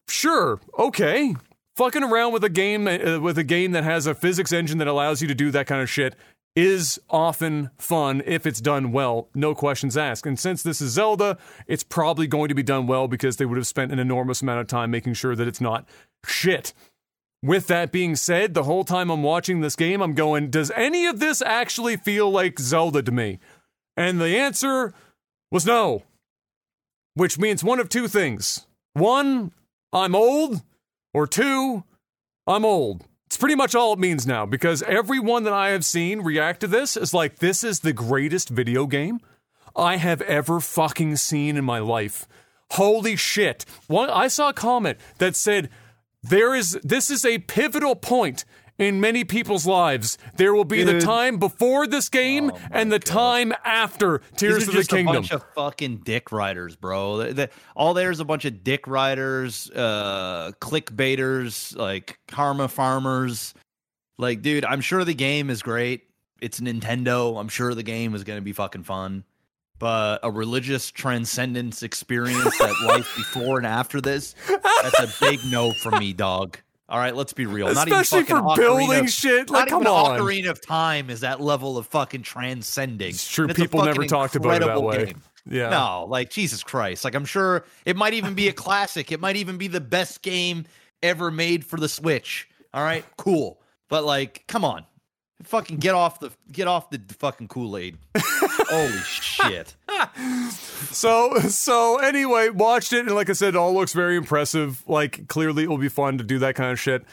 [0.07, 0.59] Sure.
[0.77, 1.35] Okay.
[1.75, 4.87] Fucking around with a game uh, with a game that has a physics engine that
[4.87, 6.15] allows you to do that kind of shit
[6.55, 10.25] is often fun if it's done well, no questions asked.
[10.25, 11.37] And since this is Zelda,
[11.67, 14.61] it's probably going to be done well because they would have spent an enormous amount
[14.61, 15.87] of time making sure that it's not
[16.25, 16.73] shit.
[17.41, 21.05] With that being said, the whole time I'm watching this game, I'm going, does any
[21.07, 23.39] of this actually feel like Zelda to me?
[23.97, 24.93] And the answer
[25.51, 26.03] was no.
[27.15, 28.65] Which means one of two things.
[28.93, 29.51] One,
[29.91, 30.61] I'm old,
[31.13, 31.83] or two,
[32.47, 33.05] I'm old.
[33.33, 36.67] It's pretty much all it means now because everyone that I have seen react to
[36.67, 39.21] this is like, this is the greatest video game
[39.75, 42.27] I have ever fucking seen in my life.
[42.73, 43.65] Holy shit.
[43.87, 45.71] One, I saw a comment that said,
[46.21, 48.45] there is, this is a pivotal point
[48.79, 50.17] in many people's lives.
[50.37, 53.05] There will be the time before this game Oh and the God.
[53.05, 55.15] time after Tears of the just a Kingdom.
[55.15, 57.17] bunch of fucking dick riders, bro.
[57.17, 63.53] The- the- all there's a bunch of dick riders, uh, clickbaiters, like karma farmers.
[64.17, 66.03] Like, dude, I'm sure the game is great.
[66.41, 67.39] It's Nintendo.
[67.39, 69.23] I'm sure the game is going to be fucking fun.
[69.79, 75.71] But a religious transcendence experience that life before and after this, that's a big no
[75.73, 76.57] for me, dog.
[76.89, 77.73] All right, let's be real.
[77.73, 79.49] Not even Especially for building of- shit.
[79.49, 80.19] Like, not come on.
[80.19, 83.09] Ocarina of Time is that level of fucking transcending.
[83.09, 83.47] It's true.
[83.47, 85.05] It's People never talked about it that way.
[85.05, 85.21] game.
[85.49, 85.69] Yeah.
[85.69, 87.03] No, like Jesus Christ.
[87.03, 89.11] Like I'm sure it might even be a classic.
[89.11, 90.65] It might even be the best game
[91.01, 92.47] ever made for the Switch.
[92.73, 93.59] All right, cool.
[93.89, 94.85] But like, come on.
[95.43, 97.97] Fucking get off the get off the fucking Kool-Aid.
[98.17, 99.75] Holy shit.
[100.91, 104.87] So so anyway, watched it and like I said, it all looks very impressive.
[104.87, 107.03] Like clearly it will be fun to do that kind of shit.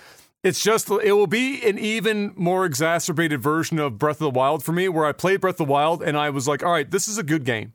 [0.42, 4.64] It's just it will be an even more exacerbated version of Breath of the Wild
[4.64, 6.90] for me, where I played Breath of the Wild and I was like, all right,
[6.90, 7.72] this is a good game.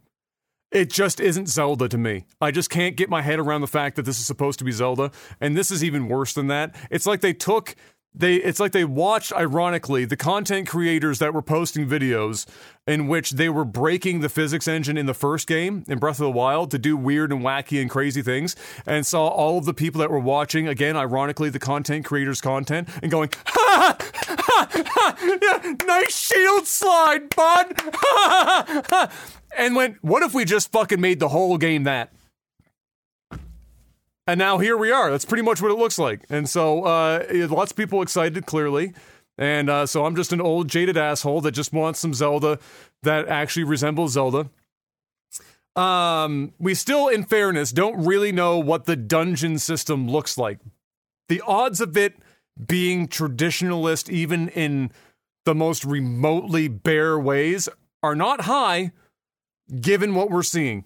[0.72, 2.26] It just isn't Zelda to me.
[2.41, 4.72] I just can't get my head around the fact that this is supposed to be
[4.72, 6.76] Zelda, and this is even worse than that.
[6.89, 7.76] It's like they took
[8.18, 12.45] they it's like they watched ironically the content creators that were posting videos
[12.88, 16.26] in which they were breaking the physics engine in the first game in Breath of
[16.26, 18.55] the Wild to do weird and wacky and crazy things
[18.86, 22.88] and saw all of the people that were watching again ironically the content creators content
[23.01, 27.74] and going ha ha ha, ha yeah, nice shield slide bud!
[28.07, 29.11] Ha, ha, ha,
[29.57, 32.11] and went what if we just fucking made the whole game that
[34.28, 35.12] and now here we are.
[35.12, 36.26] That's pretty much what it looks like.
[36.30, 38.94] And so uh, lots of people excited, clearly.
[39.38, 42.60] And uh, so I'm just an old jaded asshole that just wants some Zelda
[43.04, 44.50] that actually resembles Zelda.
[45.76, 50.60] Um, we still, in fairness, don't really know what the dungeon system looks like.
[51.28, 52.16] The odds of it
[52.66, 54.92] being traditionalist, even in
[55.44, 57.68] the most remotely bare ways,
[58.02, 58.94] are not high,
[59.82, 60.86] given what we're seeing.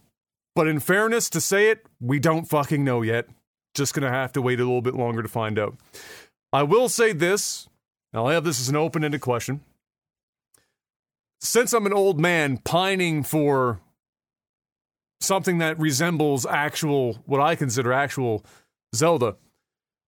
[0.60, 3.28] But in fairness, to say it, we don't fucking know yet.
[3.74, 5.78] Just gonna have to wait a little bit longer to find out.
[6.52, 7.70] I will say this,
[8.12, 9.62] and I'll have this as an open ended question.
[11.40, 13.80] Since I'm an old man pining for
[15.22, 18.44] something that resembles actual, what I consider actual
[18.94, 19.38] Zelda,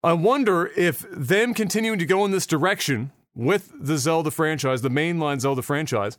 [0.04, 4.90] I wonder if them continuing to go in this direction with the Zelda franchise, the
[4.90, 6.18] mainline Zelda franchise,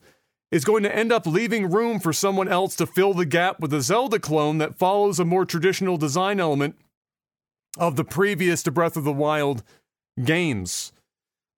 [0.52, 3.72] is going to end up leaving room for someone else to fill the gap with
[3.72, 6.76] a Zelda clone that follows a more traditional design element
[7.78, 9.62] of the previous to Breath of the Wild
[10.22, 10.92] games.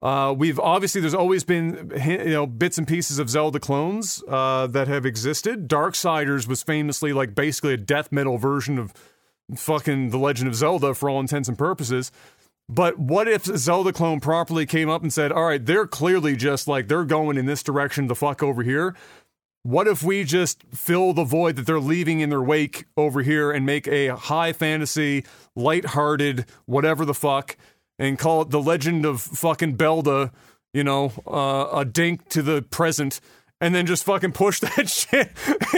[0.01, 4.67] Uh, we've obviously there's always been you know bits and pieces of Zelda clones uh,
[4.69, 5.67] that have existed.
[5.67, 8.93] Darksiders was famously like basically a death metal version of
[9.57, 12.13] fucking The Legend of Zelda for all intents and purposes.
[12.69, 16.67] But what if Zelda clone properly came up and said, "All right, they're clearly just
[16.67, 18.95] like they're going in this direction the fuck over here.
[19.63, 23.51] What if we just fill the void that they're leaving in their wake over here
[23.51, 27.57] and make a high fantasy, light-hearted, whatever the fuck?"
[27.99, 30.33] and call it the legend of fucking Belda,
[30.73, 33.21] you know, uh, a dink to the present,
[33.61, 35.31] and then just fucking push that shit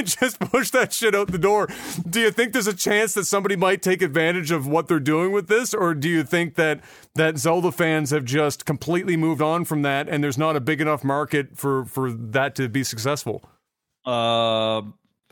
[0.04, 1.68] just push that shit out the door.
[2.08, 5.32] Do you think there's a chance that somebody might take advantage of what they're doing
[5.32, 6.80] with this, or do you think that
[7.14, 10.80] that Zelda fans have just completely moved on from that, and there's not a big
[10.80, 13.42] enough market for for that to be successful?
[14.04, 14.82] Uh,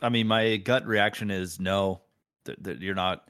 [0.01, 2.01] I mean, my gut reaction is no.
[2.45, 3.27] That, that you're not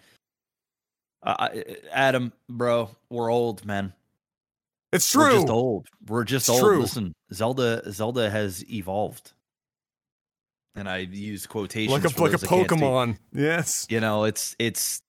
[1.26, 1.50] uh,
[1.92, 3.94] Adam, bro, we're old, man.
[4.96, 5.24] It's true.
[5.24, 5.88] We're just old.
[6.08, 6.62] We're just it's old.
[6.62, 6.82] True.
[6.82, 9.34] Listen, Zelda, Zelda has evolved,
[10.76, 13.18] and I use quotations like a like a Pokemon.
[13.34, 15.02] Yes, you know, it's it's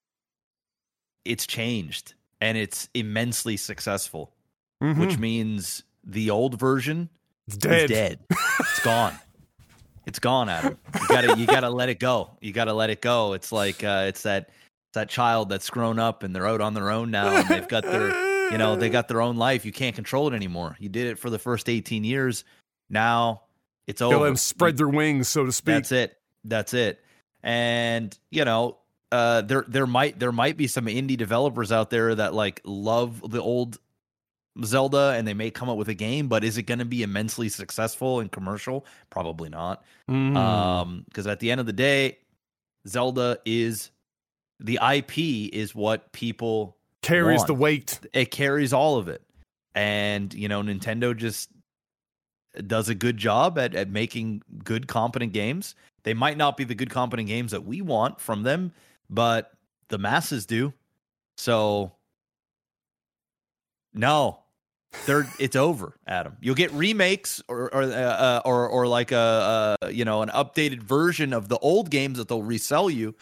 [1.24, 4.32] it's changed, and it's immensely successful,
[4.82, 5.00] mm-hmm.
[5.00, 7.08] which means the old version
[7.46, 7.90] it's dead.
[7.90, 8.18] is dead.
[8.30, 9.14] it's gone.
[10.06, 10.78] It's gone, Adam.
[10.94, 12.30] You gotta you gotta let it go.
[12.40, 13.34] You gotta let it go.
[13.34, 14.48] It's like uh, it's that
[14.88, 17.68] it's that child that's grown up and they're out on their own now and they've
[17.68, 18.10] got their
[18.50, 19.64] you know they got their own life.
[19.64, 20.76] You can't control it anymore.
[20.78, 22.44] You did it for the first 18 years.
[22.88, 23.42] Now
[23.86, 24.16] it's over.
[24.16, 25.74] let them spread their wings so to speak.
[25.74, 26.16] That's it.
[26.44, 27.00] That's it.
[27.42, 28.78] And you know
[29.12, 33.22] uh there there might there might be some indie developers out there that like love
[33.30, 33.78] the old
[34.64, 37.02] Zelda and they may come up with a game, but is it going to be
[37.02, 38.86] immensely successful and commercial?
[39.10, 39.84] Probably not.
[40.08, 40.36] Mm.
[40.36, 42.18] Um, because at the end of the day,
[42.88, 43.90] Zelda is
[44.60, 46.75] the IP is what people
[47.06, 47.46] carries want.
[47.46, 48.00] the weight.
[48.12, 49.22] It carries all of it.
[49.74, 51.50] And, you know, Nintendo just
[52.66, 55.74] does a good job at, at making good, competent games.
[56.04, 58.72] They might not be the good, competent games that we want from them,
[59.10, 59.52] but
[59.88, 60.72] the masses do.
[61.36, 61.92] So,
[63.92, 64.38] no,
[65.04, 66.36] they're it's over, Adam.
[66.40, 70.30] You'll get remakes or or uh, uh or or like a, a you know an
[70.30, 73.14] updated version of the old games that they'll resell you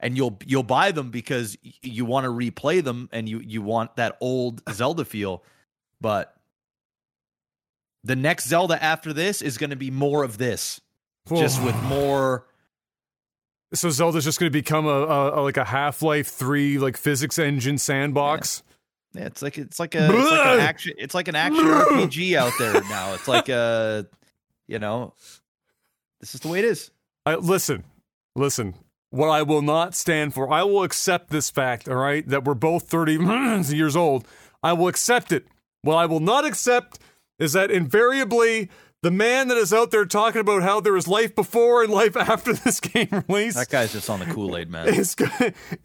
[0.00, 3.96] and you'll you'll buy them because you want to replay them and you you want
[3.96, 5.42] that old Zelda feel.
[6.00, 6.34] But
[8.02, 10.80] the next Zelda after this is going to be more of this,
[11.28, 12.46] just with more.
[13.72, 16.96] So Zelda's just going to become a, a, a like a Half Life Three like
[16.96, 18.62] physics engine sandbox.
[19.14, 19.22] Yeah.
[19.22, 22.36] yeah it's like it's like a it's like an action it's like an action RPG
[22.36, 23.14] out there now.
[23.14, 24.06] It's like a
[24.66, 25.14] you know,
[26.20, 26.90] this is the way it is.
[27.26, 27.84] I, listen,
[28.36, 28.74] listen
[29.14, 30.52] what I will not stand for.
[30.52, 33.14] I will accept this fact, all right, that we're both 30
[33.74, 34.26] years old.
[34.62, 35.46] I will accept it.
[35.82, 36.98] What I will not accept
[37.38, 38.70] is that invariably
[39.02, 42.16] the man that is out there talking about how there is life before and life
[42.16, 43.54] after this game release.
[43.54, 44.88] That guy's just on the Kool Aid, man.
[44.88, 45.14] Is,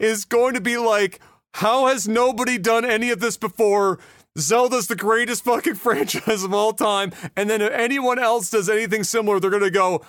[0.00, 1.20] is going to be like,
[1.54, 4.00] how has nobody done any of this before?
[4.38, 7.12] Zelda's the greatest fucking franchise of all time.
[7.36, 10.04] And then if anyone else does anything similar, they're going to go,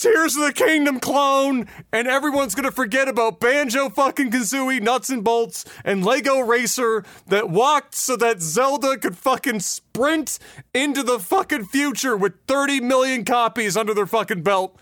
[0.00, 5.22] Tears of the Kingdom clone, and everyone's gonna forget about Banjo fucking Kazooie, Nuts and
[5.22, 10.38] Bolts, and Lego Racer that walked so that Zelda could fucking sprint
[10.72, 14.74] into the fucking future with 30 million copies under their fucking belt.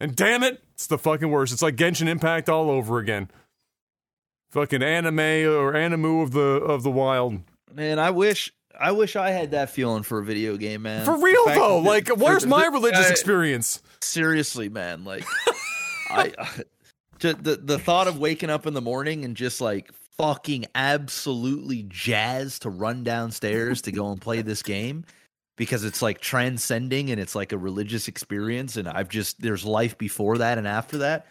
[0.00, 1.52] And damn it, it's the fucking worst.
[1.52, 3.30] It's like Genshin Impact all over again.
[4.52, 7.40] Fucking anime or animu of the of the wild.
[7.70, 8.50] Man, I wish
[8.80, 11.04] I wish I had that feeling for a video game, man.
[11.04, 13.82] For real though, like, where's my religious experience?
[14.02, 15.24] Seriously, man, like
[16.10, 16.32] I
[17.18, 22.62] the the thought of waking up in the morning and just like fucking absolutely jazzed
[22.62, 25.04] to run downstairs to go and play this game
[25.56, 29.96] because it's like transcending and it's like a religious experience and I've just there's life
[29.98, 31.26] before that and after that.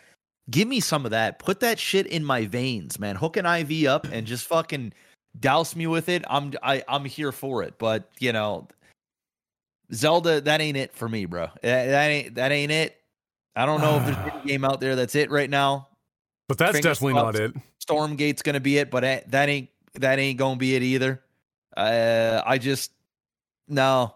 [0.49, 1.39] Give me some of that.
[1.39, 3.15] Put that shit in my veins, man.
[3.15, 4.93] Hook an IV up and just fucking
[5.39, 6.23] douse me with it.
[6.29, 7.75] I'm I, I'm here for it.
[7.77, 8.67] But you know,
[9.93, 11.49] Zelda, that ain't it for me, bro.
[11.61, 12.97] That, that ain't that ain't it.
[13.55, 15.87] I don't know if there's any game out there that's it right now.
[16.47, 17.53] But that's Fingers definitely not it.
[17.85, 21.21] Stormgate's gonna be it, but that ain't that ain't gonna be it either.
[21.75, 22.91] Uh, I just
[23.67, 24.13] no,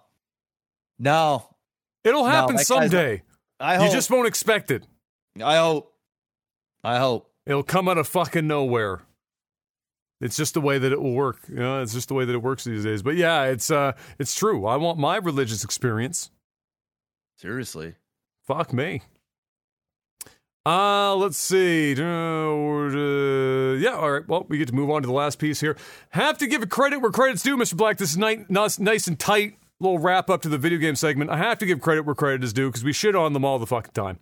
[1.00, 1.48] no.
[2.04, 3.24] It'll happen no, someday.
[3.60, 3.88] I hope.
[3.88, 4.84] You just won't expect it.
[5.44, 5.94] I hope.
[6.84, 9.02] I hope it'll come out of fucking nowhere.
[10.22, 11.40] It's just the way that it will work.
[11.50, 13.04] You know, it's just the way that it works these days.
[13.04, 14.66] But yeah, it's uh it's true.
[14.66, 16.32] I want my religious experience.
[17.38, 17.96] Seriously.
[18.48, 19.02] Fuck me.
[20.66, 21.94] Uh, let's see.
[21.96, 24.28] Uh, uh, yeah, all right.
[24.28, 25.78] Well, we get to move on to the last piece here.
[26.10, 27.78] Have to give a credit where credit's due, Mr.
[27.78, 27.98] Black.
[27.98, 31.30] This is nice, nice and tight little wrap up to the video game segment.
[31.30, 33.60] I have to give credit where credit is due because we shit on them all
[33.60, 34.18] the fucking time.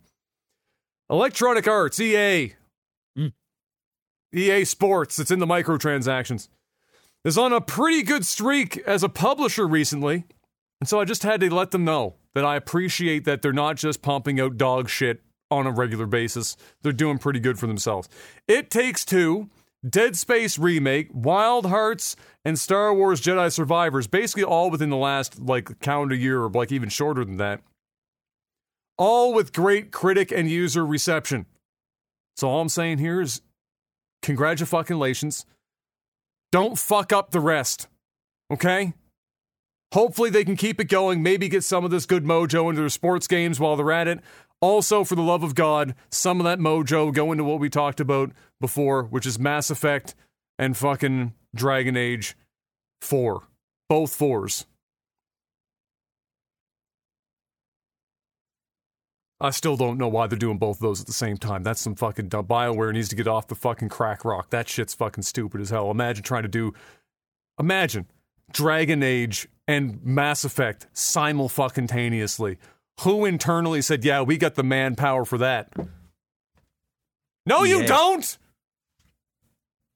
[1.08, 2.54] Electronic Arts, EA.
[4.34, 6.48] EA Sports, it's in the microtransactions,
[7.24, 10.24] is on a pretty good streak as a publisher recently.
[10.80, 13.76] And so I just had to let them know that I appreciate that they're not
[13.76, 16.56] just pumping out dog shit on a regular basis.
[16.82, 18.08] They're doing pretty good for themselves.
[18.48, 19.48] It Takes Two,
[19.88, 25.40] Dead Space Remake, Wild Hearts, and Star Wars Jedi Survivors, basically all within the last
[25.40, 27.60] like calendar year or like even shorter than that.
[28.96, 31.46] All with great critic and user reception.
[32.36, 33.42] So all I'm saying here is
[34.24, 35.46] congratulations.
[36.50, 37.88] Don't fuck up the rest.
[38.50, 38.94] Okay?
[39.92, 42.88] Hopefully they can keep it going, maybe get some of this good mojo into their
[42.88, 44.20] sports games while they're at it.
[44.60, 48.00] Also, for the love of God, some of that mojo go into what we talked
[48.00, 50.14] about before, which is Mass Effect
[50.58, 52.36] and fucking Dragon Age
[53.02, 53.42] 4.
[53.88, 54.66] Both fours.
[59.40, 61.62] I still don't know why they're doing both of those at the same time.
[61.62, 62.46] That's some fucking dumb.
[62.46, 64.50] BioWare needs to get off the fucking crack rock.
[64.50, 65.90] That shit's fucking stupid as hell.
[65.90, 66.72] Imagine trying to do.
[67.58, 68.06] Imagine
[68.52, 72.58] Dragon Age and Mass Effect simultaneously.
[73.00, 75.72] Who internally said, yeah, we got the manpower for that?
[77.46, 77.76] No, yeah.
[77.76, 78.38] you don't!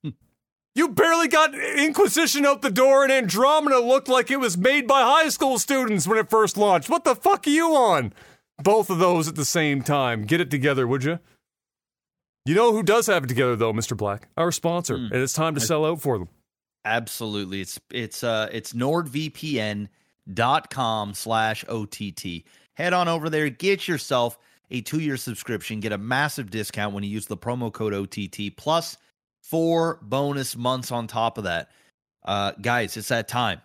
[0.03, 0.11] Hmm.
[0.74, 5.03] You barely got Inquisition out the door, and Andromeda looked like it was made by
[5.03, 6.91] high school students when it first launched.
[6.91, 8.12] What the fuck are you on?
[8.62, 10.24] Both of those at the same time.
[10.24, 11.18] Get it together, would you?
[12.44, 13.96] You know who does have it together, though, Mr.
[13.96, 14.28] Black?
[14.36, 14.96] Our sponsor.
[14.96, 15.12] Mm.
[15.12, 16.28] And it's time to sell out for them.
[16.84, 17.61] Absolutely.
[17.61, 19.88] It's it's uh it's nordvpn.com
[21.14, 22.44] slash OTT.
[22.74, 24.38] Head on over there, get yourself
[24.70, 28.96] a two-year subscription, get a massive discount when you use the promo code OTT plus
[29.42, 31.70] four bonus months on top of that.
[32.24, 33.61] Uh, guys, it's that time.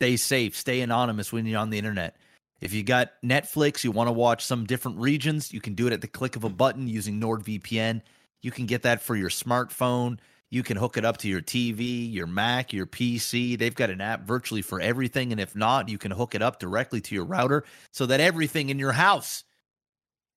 [0.00, 2.16] Stay safe, stay anonymous when you're on the internet.
[2.60, 5.92] If you got Netflix, you want to watch some different regions, you can do it
[5.92, 8.00] at the click of a button using NordVPN.
[8.40, 10.18] You can get that for your smartphone.
[10.48, 13.58] You can hook it up to your TV, your Mac, your PC.
[13.58, 15.32] They've got an app virtually for everything.
[15.32, 18.70] And if not, you can hook it up directly to your router so that everything
[18.70, 19.44] in your house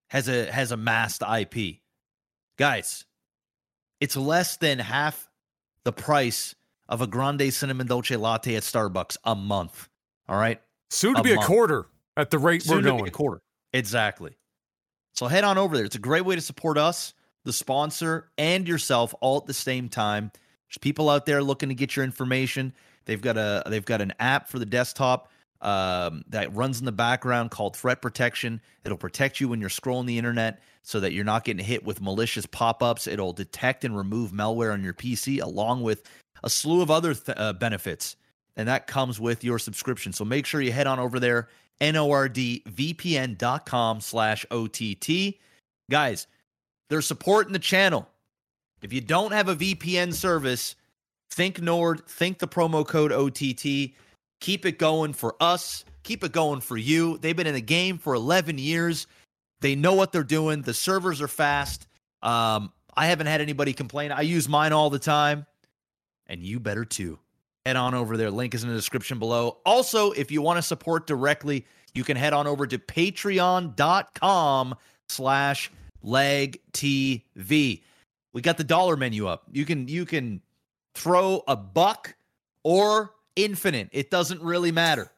[0.08, 1.78] has a has a masked IP.
[2.58, 3.06] Guys,
[4.02, 5.30] it's less than half
[5.84, 6.56] the price
[6.90, 9.88] of a grande cinnamon dolce latte at Starbucks a month.
[10.28, 10.60] All right.
[10.90, 11.46] Soon to a be month.
[11.46, 11.86] a quarter
[12.22, 13.08] at the rate Soon we're going.
[13.08, 13.42] a quarter.
[13.74, 14.38] Exactly.
[15.14, 15.86] So head on over there.
[15.86, 17.14] It's a great way to support us,
[17.44, 20.32] the sponsor, and yourself all at the same time.
[20.68, 22.74] There's people out there looking to get your information.
[23.06, 26.92] They've got a they've got an app for the desktop um, that runs in the
[26.92, 28.62] background called Threat Protection.
[28.86, 32.02] It'll protect you when you're scrolling the internet so that you're not getting hit with
[32.02, 33.08] malicious pop ups.
[33.08, 36.04] It'll detect and remove malware on your PC, along with
[36.44, 38.16] a slew of other th- uh, benefits.
[38.56, 40.14] And that comes with your subscription.
[40.14, 41.50] So make sure you head on over there,
[41.82, 45.36] nordvpn.com slash OTT.
[45.90, 46.28] Guys,
[46.90, 48.08] they're supporting the channel.
[48.82, 50.76] If you don't have a VPN service,
[51.32, 53.94] think Nord, think the promo code OTT.
[54.40, 55.84] Keep it going for us.
[56.04, 57.18] Keep it going for you.
[57.18, 59.08] They've been in the game for 11 years.
[59.62, 60.62] They know what they're doing.
[60.62, 61.88] The servers are fast.
[62.22, 64.12] Um, I haven't had anybody complain.
[64.12, 65.46] I use mine all the time,
[66.28, 67.20] and you better too.
[67.70, 68.32] Head on over there.
[68.32, 69.60] Link is in the description below.
[69.64, 74.76] Also, if you want to support directly, you can head on over to patreon.com
[75.08, 77.84] slash leg TV.
[78.34, 79.44] We got the dollar menu up.
[79.52, 80.42] You can you can
[80.96, 82.16] throw a buck
[82.64, 83.90] or infinite.
[83.92, 85.12] It doesn't really matter.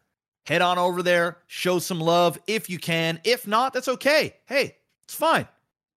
[0.45, 3.21] Head on over there, show some love if you can.
[3.23, 4.35] If not, that's okay.
[4.45, 4.75] Hey,
[5.05, 5.47] it's fine.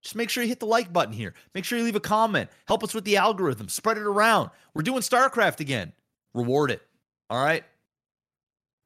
[0.04, 1.34] Just make sure you hit the like button here.
[1.56, 2.52] Make sure you leave a comment.
[2.68, 3.70] Help us with the algorithm.
[3.70, 4.52] Spread it around.
[4.76, 5.94] We're doing StarCraft again.
[6.34, 6.82] Reward it.
[7.30, 7.64] All right.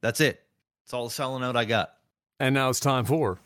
[0.01, 0.41] That's it.
[0.83, 1.93] That's all the selling out I got.
[2.39, 3.39] And now it's time for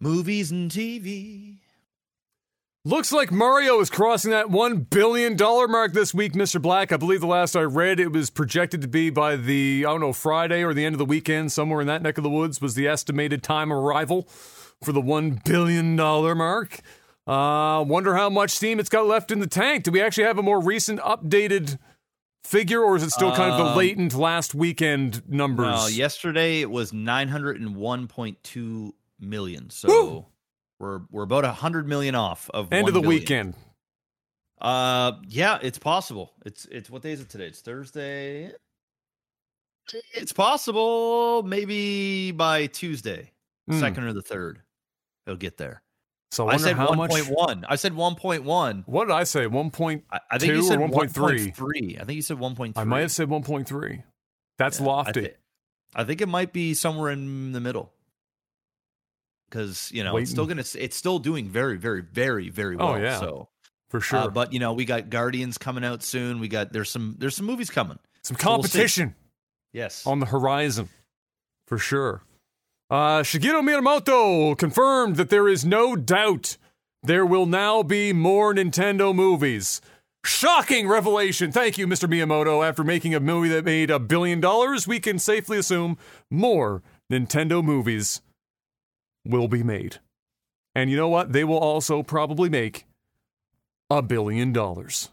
[0.00, 1.58] movies and TV.
[2.86, 6.60] Looks like Mario is crossing that $1 billion mark this week, Mr.
[6.60, 6.92] Black.
[6.92, 10.02] I believe the last I read, it was projected to be by the, I don't
[10.02, 12.60] know, Friday or the end of the weekend, somewhere in that neck of the woods,
[12.60, 14.28] was the estimated time arrival
[14.82, 16.80] for the $1 billion mark.
[17.26, 19.84] Uh, wonder how much steam it's got left in the tank.
[19.84, 21.78] Do we actually have a more recent, updated
[22.44, 25.96] figure, or is it still kind of the um, latent last weekend numbers?
[25.96, 29.70] Yesterday it was 901.2 million.
[29.70, 29.88] So.
[29.88, 30.26] Woo!
[30.80, 33.20] We're we're about a hundred million off of end of the billion.
[33.20, 33.54] weekend.
[34.60, 36.32] Uh, yeah, it's possible.
[36.44, 37.46] It's it's what day is it today?
[37.46, 38.52] It's Thursday.
[40.12, 43.32] It's possible, maybe by Tuesday,
[43.70, 43.78] mm.
[43.78, 44.62] second or the third.
[45.26, 45.82] it'll get there.
[46.34, 47.10] So I, I, said how one much.
[47.10, 47.64] point one.
[47.68, 48.82] I said one point one.
[48.86, 49.46] What did I say?
[49.46, 50.02] One point.
[50.10, 51.12] I, I think you said 1.3?
[51.54, 52.00] 1.3.
[52.00, 52.80] I think you said one point three.
[52.82, 54.02] I might have said one point three.
[54.58, 55.30] That's Yeah, I lofty.
[55.94, 57.92] I think it might be somewhere in the middle.
[59.48, 62.94] Because you know it's still gonna it's still doing very very very very well.
[62.94, 63.20] Oh, yeah.
[63.20, 63.48] So,
[63.88, 64.18] for sure.
[64.18, 66.40] uh, but you know we got Guardians coming out soon.
[66.40, 68.00] We got there's some there's some movies coming.
[68.22, 69.14] Some so we'll competition
[69.72, 70.04] Yes.
[70.04, 70.88] on the horizon,
[71.68, 72.22] for sure.
[72.94, 76.56] Uh, Shigeru Miyamoto confirmed that there is no doubt
[77.02, 79.80] there will now be more Nintendo movies.
[80.24, 81.50] Shocking revelation.
[81.50, 82.08] Thank you, Mr.
[82.08, 82.64] Miyamoto.
[82.64, 85.98] After making a movie that made a billion dollars, we can safely assume
[86.30, 88.22] more Nintendo movies
[89.24, 89.96] will be made.
[90.72, 91.32] And you know what?
[91.32, 92.84] They will also probably make
[93.90, 95.10] a billion dollars.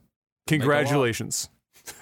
[0.48, 0.70] Make a lot.
[0.70, 1.50] Congratulations.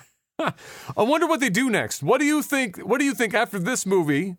[0.40, 0.54] I
[0.98, 2.04] wonder what they do next.
[2.04, 2.80] What do you think?
[2.80, 4.36] What do you think after this movie?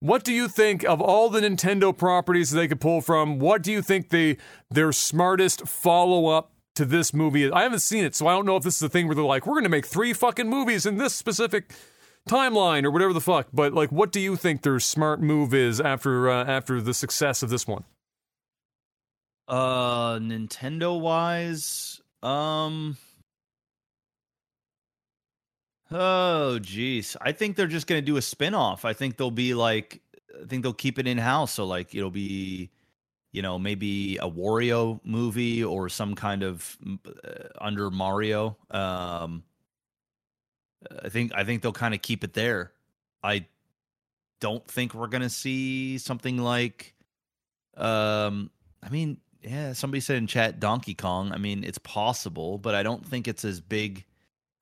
[0.00, 3.40] What do you think of all the Nintendo properties they could pull from?
[3.40, 4.36] What do you think they
[4.70, 7.52] their smartest follow up to this movie is?
[7.52, 9.24] I haven't seen it, so I don't know if this is a thing where they're
[9.24, 11.72] like, we're going to make three fucking movies in this specific
[12.28, 13.48] timeline or whatever the fuck.
[13.52, 17.42] But like, what do you think their smart move is after uh, after the success
[17.42, 17.84] of this one?
[19.48, 22.98] Uh, Nintendo wise, um,
[25.90, 28.84] oh geez, I think they're just gonna do a spin off.
[28.84, 30.00] I think they'll be like,
[30.40, 31.52] I think they'll keep it in house.
[31.52, 32.70] So like, it'll be,
[33.32, 36.76] you know, maybe a Wario movie or some kind of
[37.06, 38.56] uh, under Mario.
[38.70, 39.42] Um,
[41.04, 42.72] I think I think they'll kind of keep it there.
[43.22, 43.46] I
[44.40, 46.94] don't think we're gonna see something like,
[47.76, 48.50] um,
[48.82, 51.32] I mean, yeah, somebody said in chat Donkey Kong.
[51.32, 54.04] I mean, it's possible, but I don't think it's as big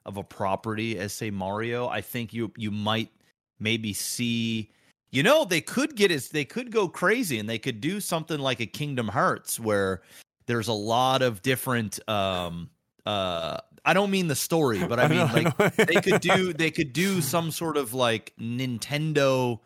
[0.07, 1.89] of a property as say Mario.
[1.89, 3.11] I think you you might
[3.59, 4.71] maybe see
[5.11, 8.39] you know, they could get as they could go crazy and they could do something
[8.39, 10.03] like a Kingdom Hearts where
[10.47, 12.71] there's a lot of different um
[13.05, 15.85] uh I don't mean the story, but I mean know, like know.
[15.85, 19.61] they could do they could do some sort of like Nintendo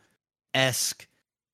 [0.55, 1.07] esque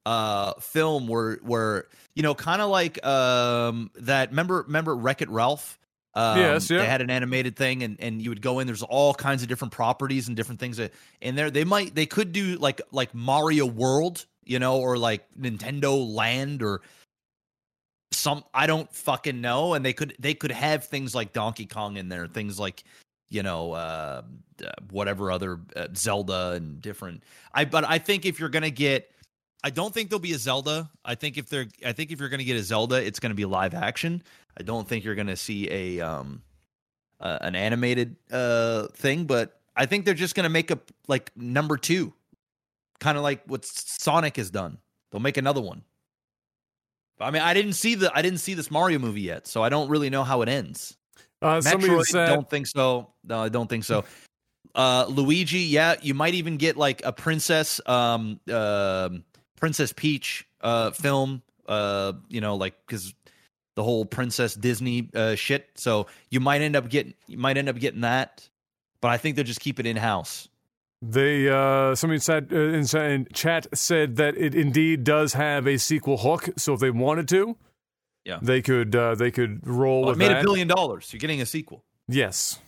[0.05, 5.29] uh film where where you know kind of like um that remember remember Wreck It
[5.29, 5.79] Ralph
[6.17, 6.79] um, Yes, yeah.
[6.79, 8.67] They had an animated thing, and, and you would go in.
[8.67, 11.51] There's all kinds of different properties and different things that in there.
[11.51, 16.63] They might they could do like like Mario World, you know, or like Nintendo Land
[16.63, 16.81] or
[18.13, 19.75] some I don't fucking know.
[19.75, 22.83] And they could they could have things like Donkey Kong in there, things like
[23.29, 24.23] you know uh,
[24.65, 27.25] uh, whatever other uh, Zelda and different.
[27.53, 29.11] I but I think if you're gonna get,
[29.63, 30.89] I don't think there'll be a Zelda.
[31.05, 33.45] I think if they're I think if you're gonna get a Zelda, it's gonna be
[33.45, 34.23] live action.
[34.59, 36.43] I don't think you're gonna see a um
[37.21, 40.79] uh, an animated uh thing, but I think they're just gonna make a
[41.09, 42.13] like number two,
[43.01, 44.79] kind of like what Sonic has done.
[45.11, 45.83] They'll make another one.
[47.19, 49.69] I mean, I didn't see the I didn't see this Mario movie yet, so I
[49.69, 50.97] don't really know how it ends.
[51.43, 53.13] Uh, somebody Metroid, said, don't think so.
[53.25, 54.05] No, I don't think so.
[54.75, 59.25] Uh, Luigi, yeah, you might even get like a princess, um, um
[59.59, 63.15] Princess Peach, uh, film, uh, you know, like because
[63.77, 65.69] the whole Princess Disney uh, shit.
[65.77, 68.49] So you might end up getting, you might end up getting that,
[69.01, 70.49] but I think they'll just keep it in house.
[71.03, 75.79] They uh, somebody said uh, in, in chat said that it indeed does have a
[75.79, 76.49] sequel hook.
[76.57, 77.57] So if they wanted to,
[78.25, 78.39] Yeah.
[78.41, 80.41] they could uh, they could roll Well, it made that.
[80.41, 81.13] a billion dollars.
[81.13, 81.85] You're getting a sequel.
[82.09, 82.59] Yes.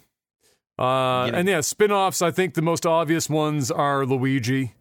[0.79, 4.75] Uh, Getting- and yeah, spin-offs, I think the most obvious ones are Luigi.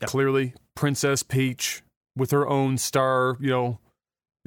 [0.00, 0.08] Yep.
[0.10, 1.82] Clearly, Princess Peach
[2.16, 3.78] with her own star, you know,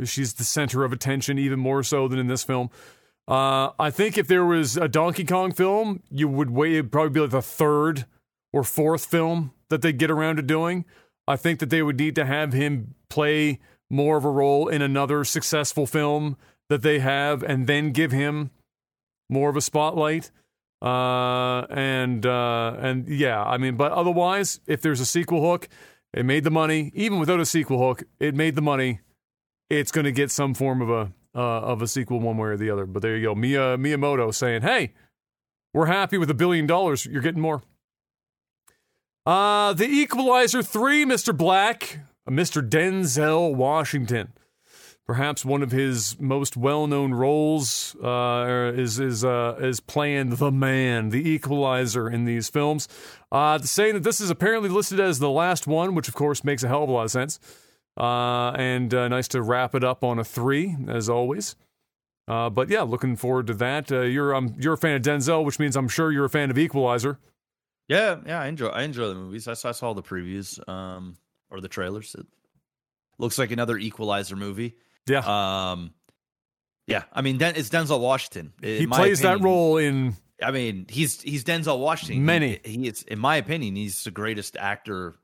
[0.03, 2.69] she's the center of attention even more so than in this film.
[3.27, 7.09] Uh, I think if there was a Donkey Kong film, you would wait it'd probably
[7.09, 8.05] be like the third
[8.53, 10.85] or fourth film that they get around to doing.
[11.27, 13.59] I think that they would need to have him play
[13.89, 16.38] more of a role in another successful film
[16.69, 18.51] that they have and then give him
[19.30, 20.31] more of a spotlight.
[20.81, 25.67] Uh, and uh, and yeah, I mean, but otherwise, if there's a sequel hook,
[26.13, 26.91] it made the money.
[26.93, 28.99] Even without a sequel hook, it made the money.
[29.70, 32.58] It's going to get some form of a uh, of a sequel one way or
[32.58, 32.86] the other.
[32.86, 34.94] But there you go, Mia Miyamoto saying, "Hey,
[35.74, 37.06] we're happy with a billion dollars.
[37.06, 37.64] You're getting more."
[39.26, 41.36] Uh, the Equalizer three, Mr.
[41.36, 42.68] Black, Mr.
[42.68, 44.34] Denzel Washington
[45.06, 51.10] perhaps one of his most well-known roles uh, is is uh, is playing the man,
[51.10, 52.88] the equalizer in these films.
[53.32, 56.64] Uh, saying that this is apparently listed as the last one, which of course makes
[56.64, 57.40] a hell of a lot of sense.
[57.97, 61.55] Uh, and uh, nice to wrap it up on a three, as always.
[62.27, 63.91] Uh, but yeah, looking forward to that.
[63.91, 66.49] Uh, you're um, you're a fan of Denzel, which means I'm sure you're a fan
[66.49, 67.19] of Equalizer.
[67.88, 69.47] Yeah, yeah, I enjoy I enjoy the movies.
[69.47, 71.17] I saw, I saw the previews um
[71.49, 72.15] or the trailers.
[72.15, 72.26] It
[73.17, 74.76] Looks like another Equalizer movie.
[75.07, 75.19] Yeah.
[75.72, 75.93] Um,
[76.88, 77.03] yeah.
[77.13, 78.53] I mean, Den- it's Denzel Washington.
[78.61, 82.26] In he plays that role in I mean, he's he's Denzel Washington.
[82.26, 82.59] Many.
[82.63, 85.15] He, he is, in my opinion, he's the greatest actor,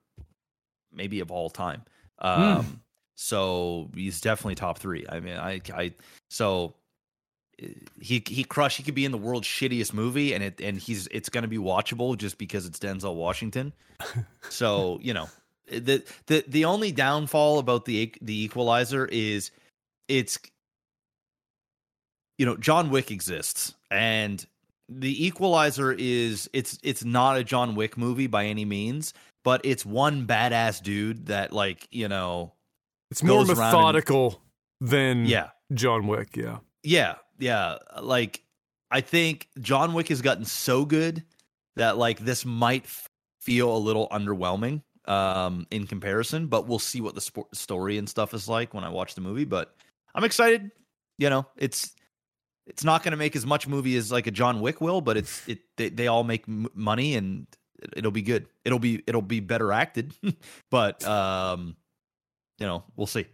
[0.93, 1.83] maybe of all time.
[2.21, 2.41] Hmm.
[2.41, 2.81] Um,
[3.15, 5.05] so he's definitely top three.
[5.07, 5.93] I mean, I, I,
[6.29, 6.75] so
[7.61, 7.67] uh,
[7.99, 8.77] he he crushed.
[8.77, 11.47] He could be in the world's shittiest movie, and it and he's it's going to
[11.47, 13.73] be watchable just because it's Denzel Washington.
[14.49, 15.29] so you know,
[15.67, 19.51] the the the only downfall about the the Equalizer is
[20.07, 20.39] it's
[22.37, 24.45] you know John Wick exists and
[24.89, 29.13] the equalizer is it's it's not a john wick movie by any means
[29.43, 32.53] but it's one badass dude that like you know
[33.09, 34.41] it's more around and- methodical
[34.79, 36.35] than yeah John Wick.
[36.35, 36.57] Yeah.
[36.83, 38.43] yeah yeah like
[38.91, 41.23] i think john wick has gotten so good
[41.75, 43.07] that like this might f-
[43.39, 48.07] feel a little underwhelming um in comparison but we'll see what the sport story and
[48.09, 49.73] stuff is like when i watch the movie but
[50.13, 50.69] i'm excited
[51.17, 51.95] you know it's
[52.67, 55.17] it's not going to make as much movie as like a john wick will but
[55.17, 57.47] it's it they, they all make m- money and
[57.95, 60.13] it'll be good it'll be it'll be better acted
[60.69, 61.75] but um
[62.59, 63.25] you know we'll see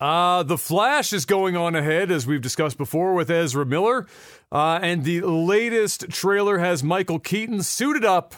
[0.00, 4.08] Uh, the Flash is going on ahead, as we've discussed before, with Ezra Miller.
[4.50, 8.34] Uh, and the latest trailer has Michael Keaton suited up,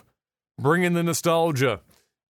[0.58, 1.80] bringing the nostalgia.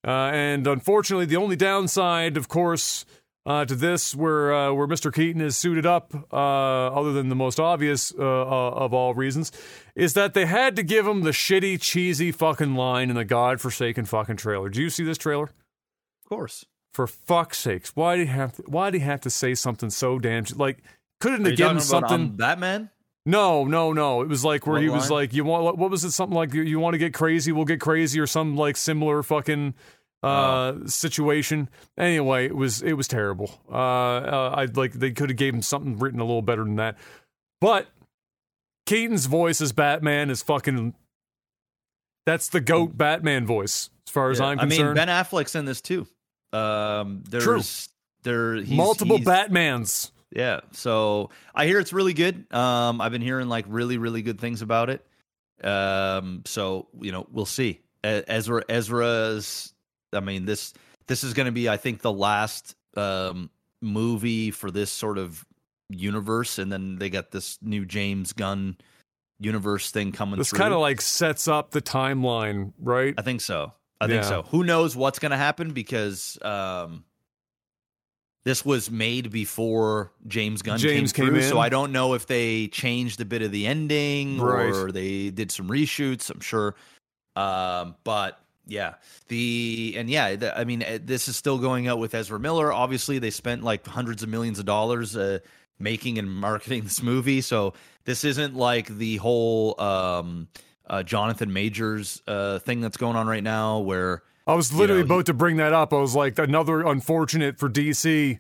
[0.07, 3.05] Uh, and unfortunately, the only downside, of course,
[3.47, 5.13] uh, to this, where uh, where Mr.
[5.13, 6.37] Keaton is suited up, uh,
[6.87, 9.53] other than the most obvious uh, uh, of all reasons,
[9.95, 14.07] is that they had to give him the shitty, cheesy fucking line in the godforsaken
[14.07, 14.69] fucking trailer.
[14.69, 15.45] Do you see this trailer?
[16.25, 16.65] of course
[16.95, 19.91] For fuck's sakes, why do you have to, why do you have to say something
[19.91, 20.83] so damn like
[21.21, 22.91] couldn't have you given talking about, something um, batman
[23.27, 25.21] no no no it was like where What he was line?
[25.21, 27.67] like you want what was it something like you, you want to get crazy we'll
[27.67, 29.75] get crazy or some like similar fucking
[30.25, 30.87] uh Oh.
[30.87, 31.69] situation
[31.99, 35.63] anyway it was it was terrible uh, uh i like they could have gave him
[35.63, 36.97] something written a little better than that
[37.61, 37.89] but
[38.87, 40.95] keaton's voice as batman is fucking
[42.27, 44.83] that's the goat batman voice as far as Yeah, i'm concerned.
[44.83, 46.07] I mean, Ben Affleck's in this too.
[46.53, 47.63] Um, there's True.
[48.23, 52.47] there he's, multiple he's- batmans Yeah, so I hear it's really good.
[52.53, 55.05] Um, I've been hearing like really really good things about it.
[55.63, 57.81] Um, so you know we'll see.
[58.03, 59.74] Ezra Ezra's.
[60.15, 60.73] I mean this
[61.07, 63.51] this is going to be I think the last um
[63.81, 65.45] movie for this sort of
[65.91, 68.77] universe, and then they got this new James Gunn
[69.39, 70.39] universe thing coming.
[70.39, 73.15] This kind of like sets up the timeline, right?
[73.19, 73.73] I think so.
[74.01, 74.43] I think so.
[74.43, 77.05] Who knows what's going to happen because um,
[78.45, 81.43] this was made before James Gunn James came, came through.
[81.43, 81.49] in.
[81.49, 84.73] So I don't know if they changed a bit of the ending Right.
[84.75, 86.31] or they did some reshoots.
[86.31, 86.75] I'm sure,
[87.37, 88.95] um, but yeah,
[89.29, 92.73] the and yeah, the, I mean, eh, this is still going out with Ezra Miller.
[92.73, 95.39] Obviously, they spent like hundreds of millions of dollars uh,
[95.79, 97.75] making and marketing this movie, so
[98.05, 100.49] this isn't like the whole um,
[100.87, 105.07] uh, Jonathan Majors uh, thing that's going on right now, where I was literally know,
[105.09, 105.93] he- about to bring that up.
[105.93, 108.39] I was like, another unfortunate for DC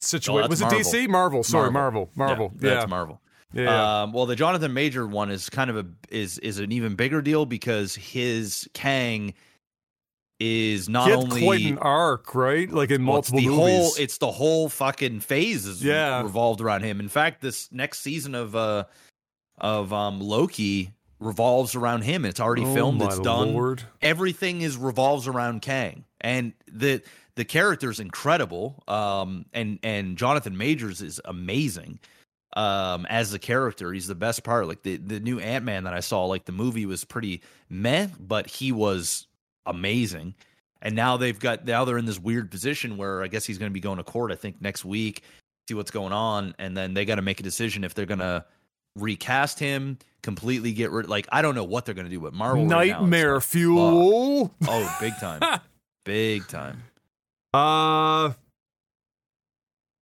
[0.00, 0.44] situation.
[0.44, 0.80] Oh, was it Marvel.
[0.80, 1.08] DC?
[1.08, 1.42] Marvel.
[1.42, 2.10] Sorry, Marvel.
[2.14, 2.52] Marvel.
[2.60, 2.74] yeah, Yeah.
[2.76, 3.20] that's Marvel.
[3.52, 4.02] Yeah.
[4.02, 7.22] Um, well, the Jonathan Major one is kind of a is is an even bigger
[7.22, 9.34] deal because his Kang
[10.38, 12.70] is not only quite an arc, right?
[12.70, 13.94] Like in well, it's multiple the movies.
[13.94, 16.22] whole it's the whole fucking phase is Yeah.
[16.22, 17.00] revolved around him.
[17.00, 18.84] In fact, this next season of uh
[19.58, 22.26] of um Loki revolves around him.
[22.26, 23.00] It's already Oh filmed.
[23.00, 23.54] It's done.
[23.54, 23.82] Lord.
[24.02, 27.00] everything is revolves around Kang, and the
[27.36, 28.82] the character is incredible.
[28.88, 31.98] Um, and and Jonathan Majors is amazing.
[32.56, 34.66] Um, as a character, he's the best part.
[34.66, 38.08] Like the the new Ant Man that I saw, like the movie was pretty meh,
[38.18, 39.26] but he was
[39.66, 40.34] amazing.
[40.80, 43.70] And now they've got now they're in this weird position where I guess he's going
[43.70, 44.32] to be going to court.
[44.32, 45.22] I think next week,
[45.68, 48.20] see what's going on, and then they got to make a decision if they're going
[48.20, 48.44] to
[48.96, 52.32] recast him completely get rid like i don't know what they're going to do but
[52.32, 54.50] marvel right Nightmare like, fuel.
[54.66, 55.60] Oh, big time.
[56.04, 56.82] big time.
[57.52, 58.32] Uh,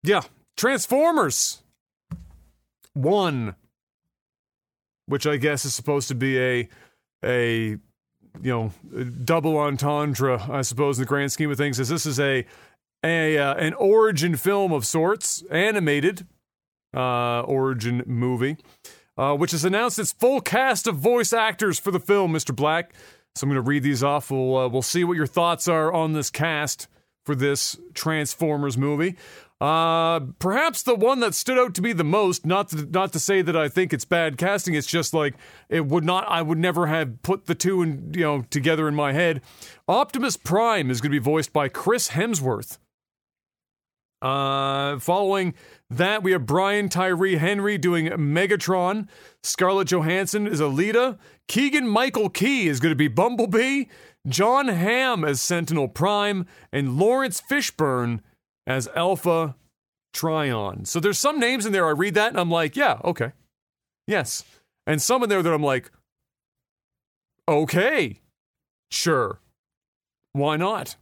[0.04, 0.22] yeah,
[0.56, 1.63] Transformers
[2.94, 3.56] one,
[5.06, 6.70] which I guess is supposed to be a
[7.24, 7.78] a
[8.42, 8.72] you know
[9.24, 11.80] double entendre, I suppose, in the grand scheme of things.
[11.80, 12.46] Is this is a
[13.04, 16.26] a uh, an origin film of sorts, animated
[16.96, 18.58] uh, origin movie,
[19.18, 22.56] uh, which has announced its full cast of voice actors for the film, Mr.
[22.56, 22.94] Black.
[23.36, 24.32] So I'm going to read these off.
[24.32, 26.88] We'll uh, we'll see what your thoughts are on this cast
[27.26, 29.16] for this Transformers movie.
[29.64, 33.18] Uh, perhaps the one that stood out to me the most, not to, not to
[33.18, 35.36] say that I think it's bad casting, it's just like
[35.70, 38.96] it would not, I would never have put the two in, you know, together in
[38.96, 39.42] my head.
[39.88, 42.78] Optimus Prime is going to be voiced by Chris Hemsworth.
[44.22, 45.54] Uh, following
[45.90, 49.08] that, we have Brian Tyree Henry doing Megatron.
[49.44, 51.18] Scarlett Johansson is Elita.
[51.48, 53.86] Keegan Michael Key is going to be Bumblebee.
[54.28, 56.48] Jon Hamm as Sentinel Prime.
[56.74, 58.20] And Laurence Fishburne
[58.68, 59.56] as Alpha
[60.14, 60.86] Trion.
[60.86, 61.88] So there's some names in there.
[61.88, 63.32] I read that and I'm like, yeah, okay.
[64.08, 64.44] Yes.
[64.86, 65.92] And some in there that I'm like,
[67.48, 68.20] okay,
[68.92, 69.40] sure.
[70.34, 70.96] Why not?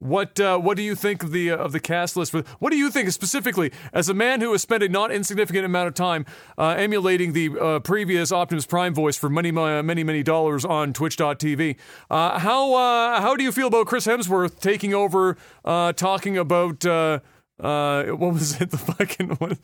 [0.00, 2.32] What uh, what do you think of the uh, of the cast list?
[2.32, 5.66] For, what do you think specifically as a man who has spent a not insignificant
[5.66, 6.24] amount of time
[6.56, 11.76] uh, emulating the uh, previous Optimus Prime voice for many many many dollars on Twitch.tv?
[12.08, 18.32] Uh, how uh, how do you feel about Chris Hemsworth taking over, talking about what
[18.32, 19.58] was it the fucking what,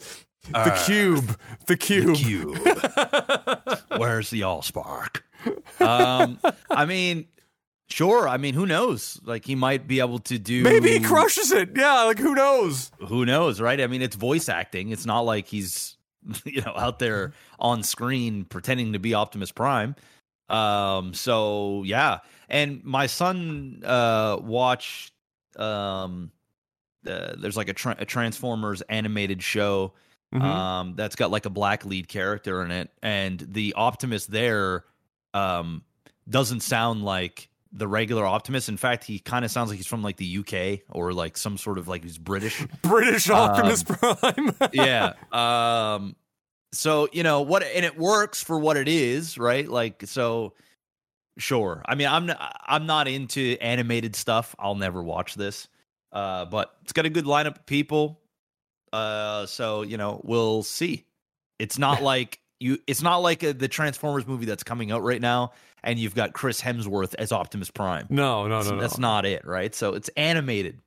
[0.53, 3.99] the cube the cube the cube?
[3.99, 5.23] Where's the Allspark?
[5.81, 6.39] Um,
[6.71, 7.27] I mean,
[7.89, 8.29] Sure.
[8.29, 9.21] I mean, who knows?
[9.25, 10.63] Like he might be able to do.
[10.63, 11.71] Maybe he crushes it.
[11.77, 12.05] Yeah.
[12.05, 12.91] Like who knows?
[13.07, 13.81] Who knows, right?
[13.81, 14.91] I mean, it's voice acting.
[14.91, 15.97] It's not like he's,
[16.45, 19.95] you know, out there on screen pretending to be Optimus Prime.
[20.49, 21.15] Um.
[21.15, 22.19] So yeah,
[22.49, 25.13] and my son uh watched
[25.59, 26.31] um,
[27.07, 29.93] uh, there's like a, tra- a Transformers animated show.
[30.35, 30.45] Mm-hmm.
[30.45, 34.85] Um, that's got like a black lead character in it, and the Optimus there,
[35.35, 35.83] um,
[36.29, 38.69] doesn't sound like the regular Optimus.
[38.69, 41.59] In fact, he kind of sounds like he's from like the UK or like some
[41.59, 42.67] sort of like he's British.
[42.83, 44.55] British Optimus um, Prime.
[44.73, 45.13] yeah.
[45.31, 46.17] Um
[46.73, 49.69] so, you know, what and it works for what it is, right?
[49.69, 50.55] Like so
[51.39, 51.83] sure.
[51.87, 54.57] I mean, I'm not, I'm not into animated stuff.
[54.59, 55.69] I'll never watch this.
[56.13, 58.21] Uh but it's got a good lineup of people.
[58.93, 61.05] Uh so, you know, we'll see.
[61.59, 65.21] It's not like you it's not like a, the Transformers movie that's coming out right
[65.21, 65.53] now
[65.83, 68.07] and you've got Chris Hemsworth as Optimus Prime.
[68.11, 68.81] No, no, no, no.
[68.81, 69.75] That's not it, right?
[69.75, 70.81] So it's animated.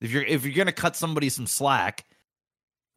[0.00, 2.04] If you're if you're gonna cut somebody some slack,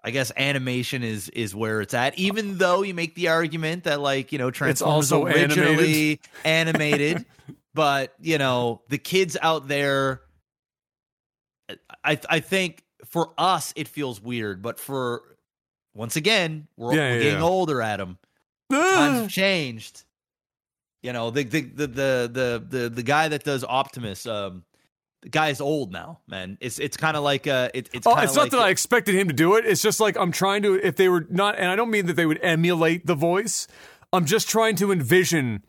[0.04, 2.18] I guess animation is is where it's at.
[2.18, 7.16] Even though you make the argument that like you know Transformers it's also originally animated,
[7.16, 7.26] animated
[7.74, 10.22] but you know the kids out there,
[12.04, 15.24] I I think for us it feels weird, but for
[15.94, 17.46] once again we're, yeah, we're yeah, getting yeah.
[17.46, 18.18] older, Adam.
[18.72, 20.04] Times changed
[21.02, 24.64] you know, the the the the the the, guy that does Optimus, um,
[25.22, 26.58] the guy's old now, man.
[26.60, 28.06] It's it's kind of like uh, it, it's.
[28.06, 29.66] Oh, it's like not that I expected him to do it.
[29.66, 30.76] It's just like I'm trying to.
[30.76, 33.68] If they were not, and I don't mean that they would emulate the voice.
[34.12, 35.64] I'm just trying to envision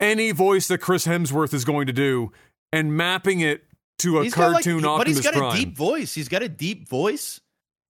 [0.00, 2.32] any voice that Chris Hemsworth is going to do
[2.72, 3.64] and mapping it
[3.98, 5.54] to a he's cartoon like, Optimus But he's got Prime.
[5.54, 6.14] a deep voice.
[6.14, 7.40] He's got a deep voice.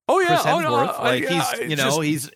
[0.09, 0.65] Oh yeah, Chris Hemsworth.
[0.65, 2.31] Oh, no, like yeah, he's you know just, he's.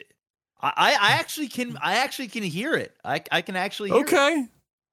[0.62, 2.94] I, I actually can I actually can hear it.
[3.04, 4.40] I I can actually okay.
[4.40, 4.48] It.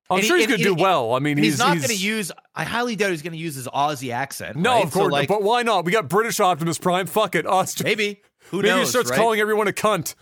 [0.10, 1.16] I'm sure he's going to do well.
[1.16, 2.32] I mean, he's, he's not going to use.
[2.56, 4.56] I highly doubt he's going to use his Aussie accent.
[4.56, 4.86] No, right?
[4.86, 5.84] of course, so like, but why not?
[5.84, 7.08] We got British Optimus Prime.
[7.08, 7.84] Fuck it, Austin.
[7.84, 8.22] Maybe.
[8.50, 8.88] Who maybe knows?
[8.88, 9.18] he starts right?
[9.18, 10.16] calling everyone a cunt.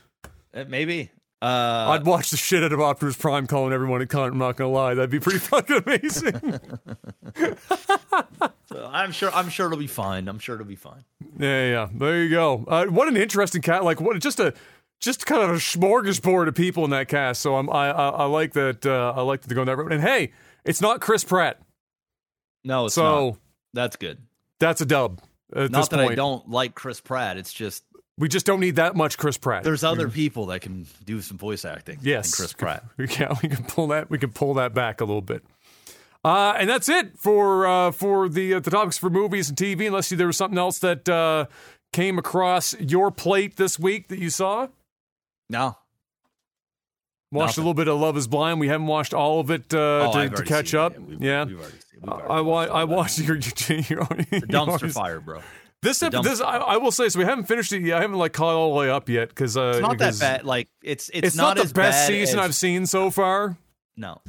[0.53, 1.11] Uh, maybe.
[1.45, 4.29] Uh, I'd watch the shit out of Optimus Prime calling everyone a cunt.
[4.31, 6.59] I'm not gonna lie, that'd be pretty fucking amazing.
[8.65, 9.29] so I'm sure.
[9.31, 10.27] I'm sure it'll be fine.
[10.27, 11.03] I'm sure it'll be fine.
[11.37, 11.89] Yeah, yeah.
[11.93, 12.65] There you go.
[12.67, 13.83] Uh, what an interesting cat.
[13.83, 14.19] Like, what?
[14.19, 14.55] Just a
[14.99, 17.41] just kind of a smorgasbord of people in that cast.
[17.41, 18.83] So I'm, I, I, I like that.
[18.83, 19.93] Uh, I like that they're going that route.
[19.93, 20.31] And hey,
[20.63, 21.61] it's not Chris Pratt.
[22.63, 23.37] No, it's so not.
[23.73, 24.17] That's good.
[24.59, 25.21] That's a dub.
[25.53, 26.13] not that point.
[26.13, 27.37] I don't like Chris Pratt.
[27.37, 27.83] It's just
[28.17, 29.63] we just don't need that much Chris Pratt.
[29.63, 31.99] There's other people that can do some voice acting.
[32.01, 32.83] Yes, Chris Pratt.
[32.97, 35.43] We can we can pull that we can pull that back a little bit.
[36.23, 39.87] Uh, and that's it for uh, for the uh, the topics for movies and TV.
[39.87, 41.45] Unless you, there was something else that uh,
[41.93, 44.67] came across your plate this week that you saw.
[45.49, 45.77] No,
[47.35, 47.61] Watched Nothing.
[47.61, 48.59] a little bit of Love Is Blind.
[48.59, 50.93] We haven't watched all of it uh, oh, to, to, catch up.
[50.93, 51.01] It.
[51.01, 53.35] We've, yeah, we've already, we've already I, wa- I watched your,
[53.67, 55.41] your, your, your dumpster fire, bro.
[55.85, 57.19] This ep- this I, I, will say so.
[57.19, 57.99] We haven't finished it yet.
[57.99, 60.43] I haven't like caught all the way up yet because uh, it's not that bad.
[60.43, 63.55] Like it's it's, it's not, not the best season as, I've seen so far.
[63.95, 64.19] No,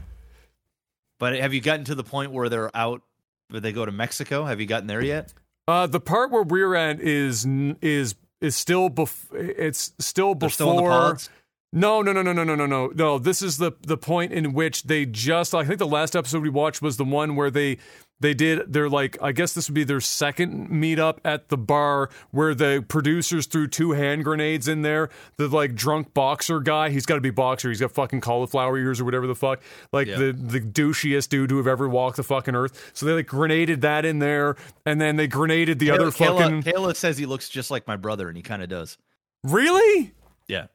[1.18, 3.00] but have you gotten to the point where they're out?
[3.48, 4.44] Where they go to Mexico?
[4.44, 5.32] Have you gotten there yet?
[5.66, 7.46] Uh, the part where we're at is
[7.80, 11.18] is is still bef- it's still They're before.
[11.18, 11.32] Still
[11.72, 12.86] no, no, no, no, no, no, no, no.
[12.94, 16.42] No, this is the the point in which they just I think the last episode
[16.42, 17.78] we watched was the one where they
[18.20, 22.08] they did they're like I guess this would be their second meetup at the bar
[22.30, 25.10] where the producers threw two hand grenades in there.
[25.36, 27.68] The like drunk boxer guy, he's got to be boxer.
[27.68, 29.60] He's got fucking cauliflower ears or whatever the fuck.
[29.92, 30.16] Like Yeah.
[30.16, 32.90] the the douchiest dude who have ever walked the fucking earth.
[32.94, 34.56] So they like grenaded that in there,
[34.86, 36.62] and then they grenaded the other Kayla, fucking.
[36.62, 38.96] Kayla says he looks just like my brother, and he kind of does.
[39.44, 40.12] Really?
[40.48, 40.66] Yeah,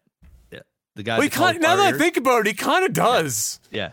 [0.52, 0.60] yeah.
[0.96, 1.18] The guy.
[1.18, 3.60] Well, now that I think about it, he kind of does.
[3.72, 3.80] Yeah.
[3.80, 3.92] Yeah,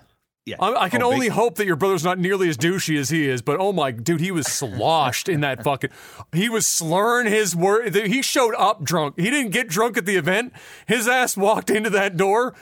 [0.59, 3.11] I, I can Oh, big- only hope that your brother's not nearly as douchey as
[3.11, 3.43] he is.
[3.43, 5.91] But oh my, dude, he was sloshed in that fucking.
[6.33, 7.95] He was slurring his word.
[7.95, 9.19] He showed up drunk.
[9.19, 10.53] He didn't get drunk at the event.
[10.87, 12.55] His ass walked into that door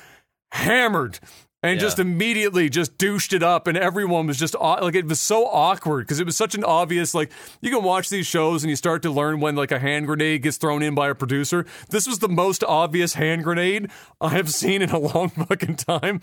[0.52, 1.18] hammered.
[1.66, 1.86] And Yeah.
[1.86, 6.06] just immediately just douched it up, and everyone was just like it was so awkward
[6.06, 7.30] because it was such an obvious like
[7.60, 10.42] you can watch these shows and you start to learn when like a hand grenade
[10.42, 11.66] gets thrown in by a producer.
[11.90, 13.90] This was the most obvious hand grenade
[14.20, 16.20] I have seen in a long fucking time,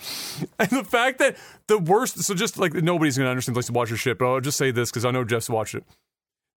[0.60, 1.36] and the fact that
[1.68, 2.24] the worst.
[2.24, 4.72] So just like nobody's gonna understand like to watch your shit, but I'll just say
[4.72, 5.84] this because I know Jeff's watched it.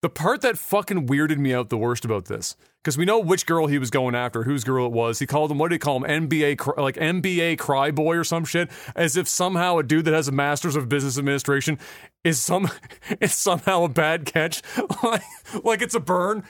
[0.02, 2.54] The part that fucking weirded me out the worst about this,
[2.84, 5.18] because we know which girl he was going after, whose girl it was.
[5.18, 6.28] He called him, what did he call him?
[6.28, 10.28] NBA, like NBA cry boy or some shit, as if somehow a dude that has
[10.28, 11.78] a master's of business administration
[12.24, 12.70] is some,
[13.20, 14.62] is somehow a bad catch,
[15.02, 15.24] like,
[15.64, 16.44] like it's a burn.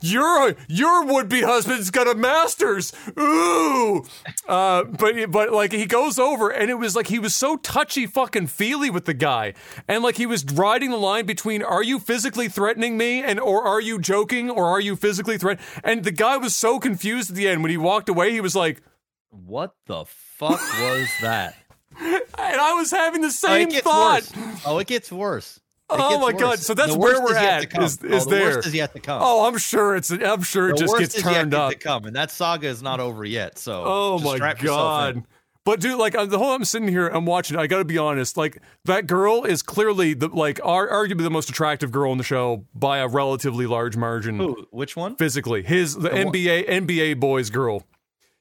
[0.00, 2.92] Your your would be husband's got a master's.
[3.18, 4.04] Ooh,
[4.48, 8.06] uh, but but like he goes over and it was like he was so touchy
[8.06, 9.54] fucking feely with the guy,
[9.88, 13.62] and like he was riding the line between are you physically threatening me and or
[13.64, 15.60] are you joking or are you physically threat?
[15.82, 18.30] And the guy was so confused at the end when he walked away.
[18.32, 18.82] He was like,
[19.30, 21.56] What the fuck was that?
[22.00, 24.22] and I was having the Oh, same thought.
[24.36, 24.62] worse.
[24.66, 25.60] Oh, it gets worse.
[25.90, 26.40] It Oh my worse.
[26.40, 27.84] God, so that's The where we're is at, to come.
[27.84, 28.54] is- Oh, the there.
[28.56, 29.20] worst is yet to come.
[29.22, 30.10] Oh, I'm sure it's.
[30.10, 31.72] I'm sure it the just worst gets is turned up.
[31.72, 33.58] to come, and that saga is not over yet.
[33.58, 35.24] So, Oh my god.
[35.66, 37.56] But dude, like the whole I'm sitting here, I'm watching.
[37.58, 38.36] I got to be honest.
[38.36, 42.24] Like that girl is clearly the like ar- arguably the most attractive girl in the
[42.24, 44.38] show by a relatively large margin.
[44.38, 44.66] Who?
[44.72, 45.16] Which one?
[45.16, 47.86] Physically, his the, The one- NBA NBA boys girl.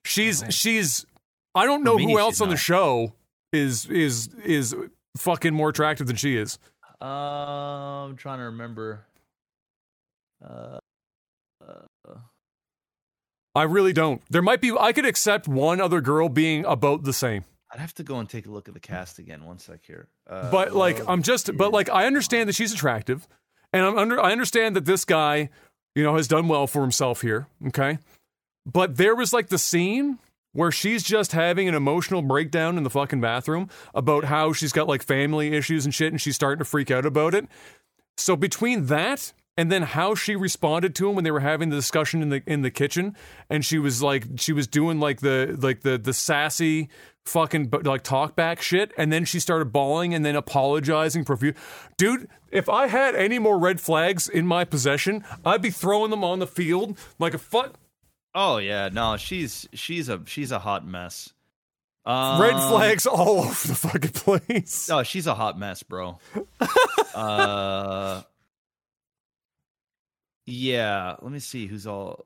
[0.05, 1.05] She's she's.
[1.55, 3.13] I don't know me, who else she's on the show
[3.53, 4.75] is is is
[5.17, 6.57] fucking more attractive than she is.
[7.01, 7.05] Uh,
[8.05, 9.05] I'm trying to remember.
[10.43, 10.79] Uh,
[11.65, 12.15] uh,
[13.55, 14.21] I really don't.
[14.29, 14.71] There might be.
[14.77, 17.45] I could accept one other girl being about the same.
[17.71, 19.45] I'd have to go and take a look at the cast again.
[19.45, 20.07] One sec here.
[20.29, 23.27] Uh, but like love I'm just is- but like I understand that she's attractive
[23.71, 25.49] and I'm under I understand that this guy
[25.95, 27.97] you know has done well for himself here okay
[28.65, 30.19] but there was like the scene
[30.53, 34.87] where she's just having an emotional breakdown in the fucking bathroom about how she's got
[34.87, 37.47] like family issues and shit and she's starting to freak out about it.
[38.17, 41.75] So between that and then how she responded to him when they were having the
[41.75, 43.15] discussion in the in the kitchen
[43.49, 46.89] and she was like she was doing like the like the the sassy
[47.25, 51.55] fucking like talk back shit and then she started bawling and then apologizing profuse
[51.97, 56.23] dude if i had any more red flags in my possession i'd be throwing them
[56.23, 57.75] on the field like a fuck
[58.35, 61.31] Oh yeah, no, she's she's a she's a hot mess.
[62.05, 66.19] Um, red flags all over the fucking place Oh, she's a hot mess, bro.
[67.15, 68.23] uh,
[70.45, 71.15] yeah.
[71.21, 72.25] Let me see who's all.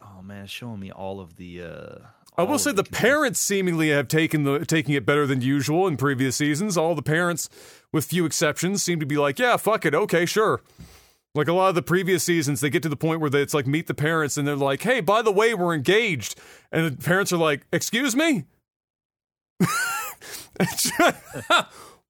[0.00, 1.62] Oh man, showing me all of the.
[1.62, 1.94] uh
[2.38, 5.96] I will say the parents seemingly have taken the taking it better than usual in
[5.98, 6.78] previous seasons.
[6.78, 7.50] All the parents,
[7.92, 10.62] with few exceptions, seem to be like, "Yeah, fuck it, okay, sure."
[11.34, 13.54] Like a lot of the previous seasons, they get to the point where they, it's
[13.54, 16.38] like meet the parents, and they're like, "Hey, by the way, we're engaged,"
[16.70, 18.44] and the parents are like, "Excuse me."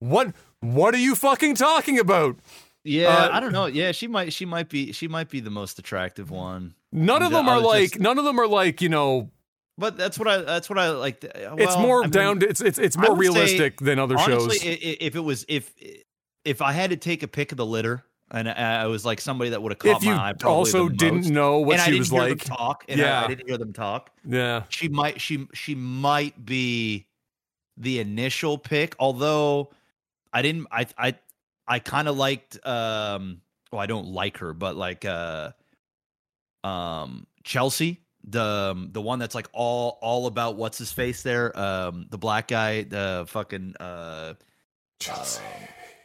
[0.01, 2.36] what what are you fucking talking about?
[2.85, 3.66] Yeah, uh, I don't know.
[3.66, 6.74] Yeah, she might she might be she might be the most attractive one.
[6.90, 9.31] None of them are like just- none of them are like you know.
[9.78, 11.24] But that's what I that's what I like.
[11.24, 14.19] it's more I mean, down to it's it's it's more would say, realistic than other
[14.19, 14.78] honestly, shows.
[15.01, 15.73] if it was if
[16.44, 19.20] if I had to take a pick of the litter, and I, I was like
[19.20, 21.98] somebody that would have caught if my eye probably also didn't know what and she
[21.98, 23.24] was like, talk, and I- Yeah.
[23.24, 24.10] I, didn't hear them talk.
[24.26, 24.64] yeah.
[24.70, 27.06] She might she she might be
[27.76, 29.70] the initial pick, although
[30.32, 31.14] I didn't I I
[31.68, 33.40] I kind of liked um
[33.70, 35.52] well I don't like her, but like uh
[36.64, 41.59] um Chelsea the um, the one that's like all all about what's his face there
[41.59, 44.34] um the black guy the fucking uh
[45.00, 45.42] Chelsea.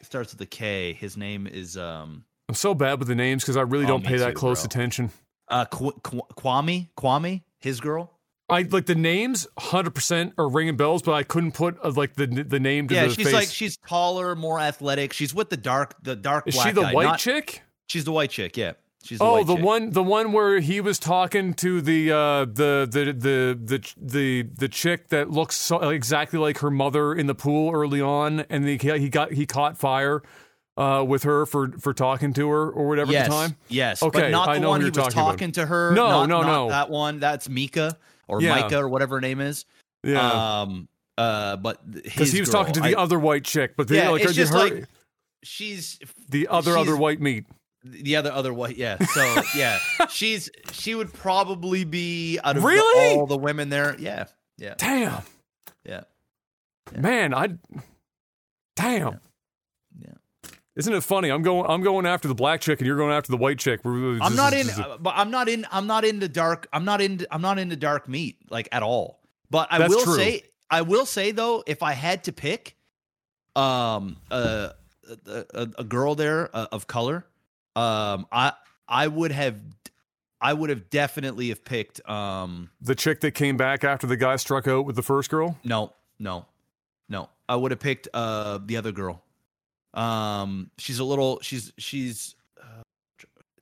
[0.08, 3.58] Starts with a K his name is um I'm so bad with the names because
[3.58, 4.66] I really Oh, don't pay that too, close bro.
[4.66, 5.10] attention.
[5.48, 8.14] uh Qu- Qu- Kwame Kwame his girl
[8.50, 12.14] I like the names, hundred percent are ringing bells, but I couldn't put uh, like
[12.14, 13.34] the the name to yeah the she's face.
[13.34, 16.94] like she's taller more athletic she's with the dark the dark Is she the guy,
[16.94, 17.62] white not- chick?
[17.86, 18.72] she's the white chick yeah
[19.02, 19.64] she's Oh, the chick.
[19.64, 24.42] one, the one where he was talking to the uh, the, the the the the
[24.56, 28.66] the chick that looks so, exactly like her mother in the pool early on, and
[28.66, 30.22] he he got he caught fire
[30.76, 33.56] uh, with her for for talking to her or whatever yes, the time.
[33.68, 35.92] Yes, Okay, but not I the know one he was talking talking to her.
[35.94, 36.68] No, not, no, not no.
[36.70, 37.96] That one, that's Mika
[38.28, 38.50] or Yeah.
[38.60, 39.64] Micah or whatever her name is.
[40.04, 42.98] Yeah, Um, uh, but because he was talking to the other.
[42.98, 44.84] other white chick, but the, Yeah, like, it's just her, like-
[45.42, 45.98] She's
[46.28, 47.44] the other she's- other white meat.
[47.84, 48.76] The other other white.
[48.76, 49.02] Yeah.
[49.04, 49.78] So yeah,
[50.10, 53.16] she's she would probably be out of the- Really?
[53.18, 53.96] all the women there.
[53.98, 54.24] Yeah.
[54.56, 54.74] Yeah.
[54.76, 55.22] Damn,
[55.84, 56.02] Yeah.
[56.96, 57.50] man, I
[58.76, 59.20] Damn.
[60.00, 60.12] Yeah.
[60.76, 61.30] Isn't it funny?
[61.30, 61.68] I'm going.
[61.68, 63.80] I'm going after the black chick, and you're going after the white chick.
[63.84, 64.68] We're- I'm not in,
[65.00, 65.66] but I'm not in.
[65.72, 66.68] I'm not into dark.
[66.72, 67.26] I'm not into.
[67.32, 69.18] I'm not into dark meat like at all.
[69.50, 70.14] But I That's will true.
[70.16, 72.76] say, I will say though, if I had to pick,
[73.56, 74.70] um, uh,
[75.26, 77.26] a, a, a girl there uh, of color,
[77.78, 78.52] um, I
[78.88, 79.60] I would have,
[80.40, 84.36] I would have definitely have picked, um, the chick that came back after the guy
[84.36, 85.58] struck out with the first girl.
[85.64, 86.46] no, no,
[87.08, 89.22] no, I would have picked uh the other girl.
[89.94, 92.34] Um, she's a little, she's she's.
[92.60, 92.82] Uh,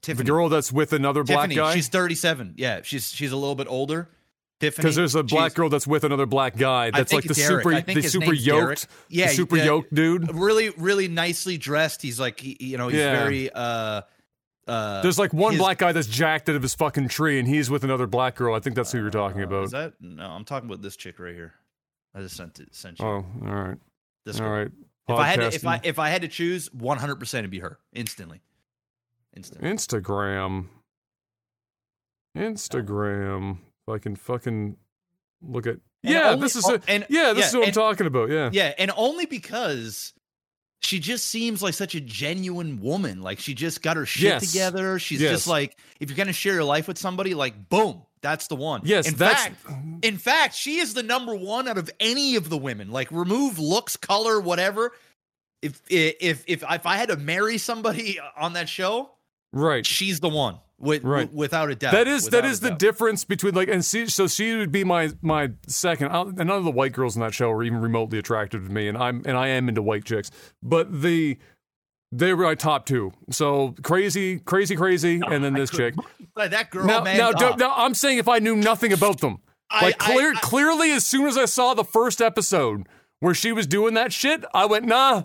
[0.03, 0.25] Tiffany.
[0.25, 1.75] The girl that's with another black Tiffany, guy.
[1.75, 2.55] she's 37.
[2.57, 4.09] Yeah, she's she's a little bit older.
[4.59, 6.91] Tiffany, Because there's a black she's- girl that's with another black guy.
[6.91, 7.63] That's like the Derek.
[7.65, 10.35] super, the super yoked, Yeah, the super uh, yoked dude.
[10.35, 12.01] really really nicely dressed.
[12.01, 13.23] He's like he, you know he's Yeah.
[13.23, 14.03] very uh
[14.67, 15.03] uh.
[15.03, 17.69] There's like one his- black guy that's jacked out of his fucking tree, and he's
[17.71, 18.55] with another black girl.
[18.55, 19.65] I think that's who you're talking uh, about.
[19.65, 20.25] Is that no?
[20.25, 21.53] I'm talking about this chick right here.
[22.15, 22.75] I just sent it.
[22.75, 23.77] Sent you Oh, all right,
[24.25, 24.41] this.
[24.41, 24.59] all girl.
[24.59, 24.71] right.
[25.09, 27.59] If I had to, if I if I had to choose, 100 percent it'd be
[27.61, 28.41] her instantly.
[29.37, 29.71] Instantly.
[29.71, 30.69] Instagram,
[32.37, 33.59] Instagram.
[33.89, 34.77] If I can fucking
[35.43, 35.75] look at.
[36.03, 36.83] And yeah, only- this is it.
[36.89, 38.31] and Yeah, this yeah, is what I'm talking about.
[38.31, 38.51] Yeah.
[38.53, 40.13] Yeah, and only because
[40.81, 43.23] she just seems like such a genuine woman.
[43.23, 44.51] Like she just got her shit Yes.
[44.53, 44.99] together.
[44.99, 45.33] She's Yes.
[45.33, 48.83] just like, if you're gonna share your life with somebody, like boom, that's the one.
[48.85, 49.67] Yes, in that's fact,
[50.05, 52.91] in fact, she is the number one out of any of the women.
[52.91, 54.93] Like remove looks, color, whatever.
[55.63, 59.11] If if if if I had to marry somebody on that show,
[59.53, 59.85] right.
[59.87, 60.59] she's the one.
[60.79, 61.33] With, Right.
[61.33, 61.93] without a doubt.
[61.93, 65.11] That is that is the difference between like and see so she would be my
[65.23, 68.19] my second I'll- and none of the white girls in that show are even remotely
[68.19, 70.31] attractive to me and I'm and I am into white chicks.
[70.63, 71.39] But the
[72.13, 73.13] they were my top two.
[73.31, 75.95] So crazy crazy crazy ah, and then this chick.
[76.37, 79.39] Like, that girl, now now, oh, now I'm saying if I knew nothing about them.
[79.71, 82.87] I- like I- clear I- clearly as soon as I saw the first episode
[83.21, 85.23] where she was doing that shit I went nah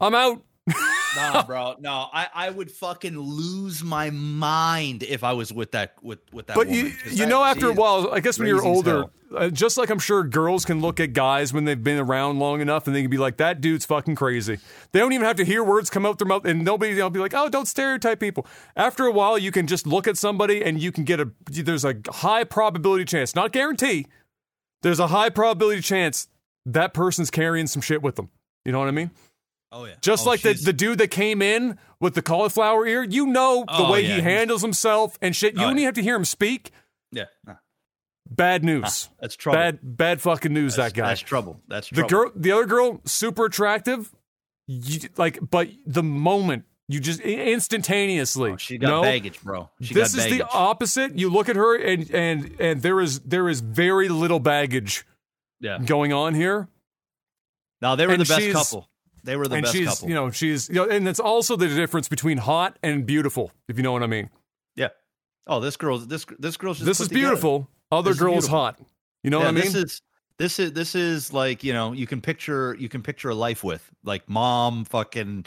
[0.00, 0.42] I'm out
[1.16, 1.76] nah, bro.
[1.80, 6.46] No, I, I would fucking lose my mind if I was with that with with
[6.46, 6.56] that.
[6.56, 9.04] But woman, you, you that- know, after a while, I guess when you're older,
[9.34, 12.60] uh, just like I'm sure girls can look at guys when they've been around long
[12.60, 14.58] enough and they can be like, that dude's fucking crazy.
[14.92, 17.20] They don't even have to hear words come out their mouth and nobody, they'll be
[17.20, 18.46] like, oh, don't stereotype people.
[18.76, 21.84] After a while, you can just look at somebody and you can get a, there's
[21.84, 24.06] a high probability chance, not guarantee,
[24.82, 26.28] there's a high probability chance
[26.66, 28.30] that person's carrying some shit with them.
[28.64, 29.10] You know what I mean?
[29.76, 29.94] Oh yeah.
[30.00, 33.64] Just Oh, like the, the dude that came in with the cauliflower ear, you know
[33.66, 35.54] the Oh, way yeah, he handles himself and shit.
[35.54, 35.82] You Oh, don't yeah.
[35.82, 36.70] even have to hear him speak.
[37.10, 37.24] yeah.
[37.46, 37.54] Nah,
[38.30, 39.10] Bad news.
[39.20, 39.58] that's trouble.
[39.58, 40.76] Bad, bad fucking news.
[40.76, 41.08] That's, that guy.
[41.08, 41.60] That's trouble.
[41.68, 42.08] That's trouble.
[42.08, 44.14] the girl, the other girl, super attractive.
[44.66, 49.70] You, like, but the moment you just instantaneously, Oh, she got no, baggage, bro.
[49.80, 50.38] She this got is baggage.
[50.38, 51.18] the opposite.
[51.18, 55.04] You look at her, and and and there is there is very little baggage
[55.60, 55.78] yeah.
[55.84, 56.68] going on here,
[57.82, 58.88] Now they were and the best couple.
[59.24, 60.08] They were the and best she's couple.
[60.08, 63.76] you know she's you know, and it's also the difference between hot and beautiful, if
[63.76, 64.30] you know what I mean.
[64.76, 64.88] yeah.
[65.46, 67.28] Oh, this girl's this this girl's just this is together.
[67.28, 67.68] beautiful.
[67.90, 68.58] Other This is girl's beautiful.
[68.58, 68.80] hot.
[69.22, 69.64] You know yeah, what I mean?
[69.64, 70.02] This is
[70.38, 73.62] this is this is like you know you can picture you can picture a life
[73.64, 75.44] with like mom, fucking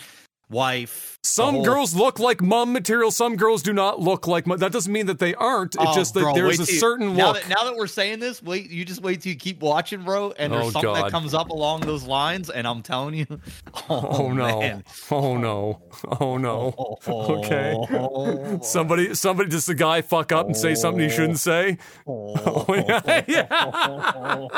[0.49, 1.19] wife.
[1.23, 3.11] Some whole- girls look like mom material.
[3.11, 4.59] Some girls do not look like mom.
[4.59, 5.75] That doesn't mean that they aren't.
[5.75, 7.43] It's Oh, just that bro, there's a till certain now look.
[7.43, 10.31] That, now that we're saying this, wait, you just wait till you keep watching, bro,
[10.39, 11.05] and there's Oh, something God.
[11.05, 13.25] that comes up along those lines, and I'm telling you,
[13.75, 14.81] oh, oh, oh no!
[15.11, 15.81] Oh no!
[16.19, 16.73] Oh no!
[16.77, 17.73] Oh, Okay.
[17.91, 21.77] oh, Somebody, somebody, does the guy fuck up and say something he shouldn't say?
[22.07, 23.25] oh, yeah,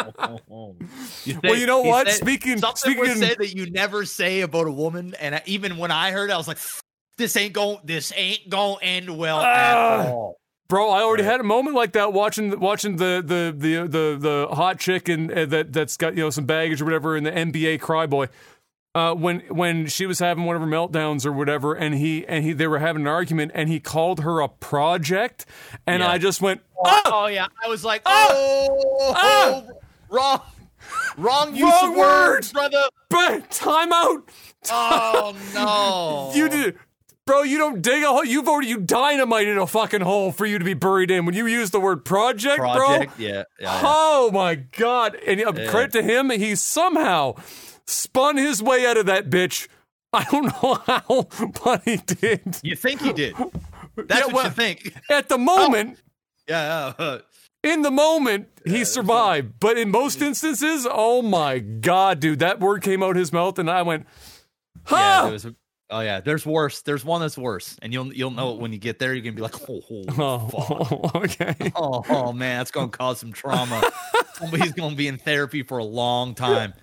[1.26, 2.10] You Well, you know what?
[2.12, 6.12] Speaking- something speaking in- that you never say about a woman, and even when I
[6.12, 6.58] heard it, I was like,
[7.18, 9.44] "This ain't going, this ain't going to end well Ah.
[10.02, 10.36] at all."
[10.68, 11.32] Bro, I already Right.
[11.32, 15.32] had a moment like that watching watching the the the the, the hot chick and
[15.32, 18.30] uh, that that's got you know some baggage or whatever in the NBA cryboy.
[18.96, 22.44] Uh, when when she was having one of her meltdowns or whatever, and he and
[22.44, 25.46] he they were having an argument, and he called her a project,
[25.88, 26.10] and Yeah.
[26.12, 28.28] I just went, Oh, ah, yeah, I was like, Ah.
[28.32, 29.64] "Oh, Ah.
[30.10, 30.42] wrong,
[31.18, 32.60] wrong use Wrong of words, word.
[32.72, 34.30] brother." but time out.
[34.72, 36.78] Oh no, You did,
[37.26, 37.44] bro.
[37.44, 38.26] You don't dig a hole.
[38.26, 41.26] You've already you dynamited a fucking hole for you to be buried in.
[41.26, 43.26] When you use the word project, project, bro.
[43.26, 43.82] yeah, yeah, yeah.
[43.84, 45.16] Oh my god!
[45.26, 45.70] And uh, Yeah.
[45.70, 47.36] credit to him, he somehow
[47.88, 49.68] spun his way out of that bitch.
[50.12, 51.28] I don't know how,
[51.64, 52.58] but he did.
[52.64, 53.36] You think he did?
[53.96, 54.94] That's Yeah, what well- you think.
[55.10, 56.00] At the moment,
[56.50, 57.18] Yeah, yeah.
[57.64, 59.60] in the moment, he survived.
[59.60, 63.70] But in most instances, oh my god, dude, that word came out his mouth, and
[63.70, 64.08] I went,
[64.92, 65.30] yeah.
[65.30, 65.56] "Huh." A,
[65.92, 66.82] oh yeah, there's worse.
[66.82, 69.14] There's one that's worse, and you'll you'll know it when you get there.
[69.14, 69.82] You're gonna be like, oh,
[70.18, 70.50] oh.
[70.58, 71.56] Oh, okay.
[71.76, 73.82] oh, oh man, that's gonna cause some trauma.
[74.34, 76.74] Somebody's gonna be in therapy for a long time.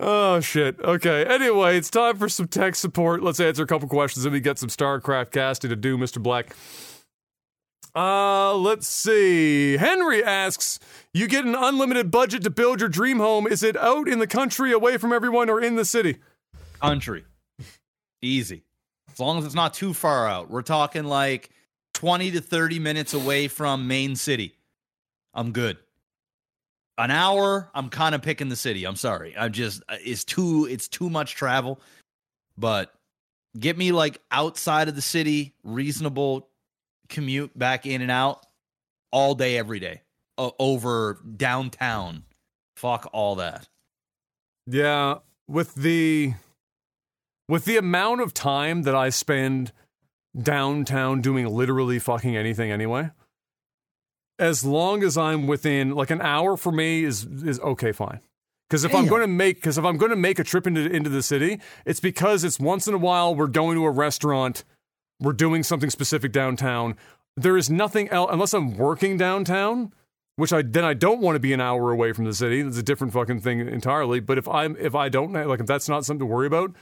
[0.00, 0.80] Oh shit.
[0.80, 1.24] Okay.
[1.24, 3.22] Anyway, it's time for some tech support.
[3.22, 6.20] Let's answer a couple questions and we get some StarCraft casting to do, Mr.
[6.22, 6.54] Black.
[7.94, 9.76] Uh, let's see.
[9.76, 10.80] Henry asks,
[11.12, 13.46] "You get an unlimited budget to build your dream home.
[13.46, 16.18] Is it out in the country, away from everyone, or in the city?"
[16.80, 17.24] Country.
[18.20, 18.64] Easy.
[19.12, 20.50] As long as it's not too far out.
[20.50, 21.50] We're talking like
[21.94, 24.56] 20 to 30 minutes away from main city.
[25.32, 25.78] I'm good.
[26.98, 28.84] An hour, I'm kind of picking the city.
[28.84, 29.36] I'm sorry.
[29.36, 31.80] I'm just uh, it's too it's too much travel.
[32.56, 32.92] But
[33.58, 36.48] get me like outside of the city, reasonable
[37.08, 38.46] commute back in and out
[39.12, 40.02] all day every day.
[40.36, 42.24] O- over downtown.
[42.76, 43.68] Fuck all that.
[44.66, 46.34] Yeah, with the
[47.48, 49.72] with the amount of time that I spend
[50.36, 53.10] downtown doing literally fucking anything anyway,
[54.38, 58.20] as long as I'm within like an hour for me is is okay fine.
[58.68, 60.80] Because if I'm going to make because if I'm going to make a trip into
[60.80, 64.64] into the city, it's because it's once in a while we're going to a restaurant,
[65.20, 66.96] we're doing something specific downtown.
[67.36, 69.92] There is nothing else unless I'm working downtown,
[70.36, 72.60] which I then I don't want to be an hour away from the city.
[72.60, 74.20] It's a different fucking thing entirely.
[74.20, 76.72] But if I'm if I don't like if that's not something to worry about,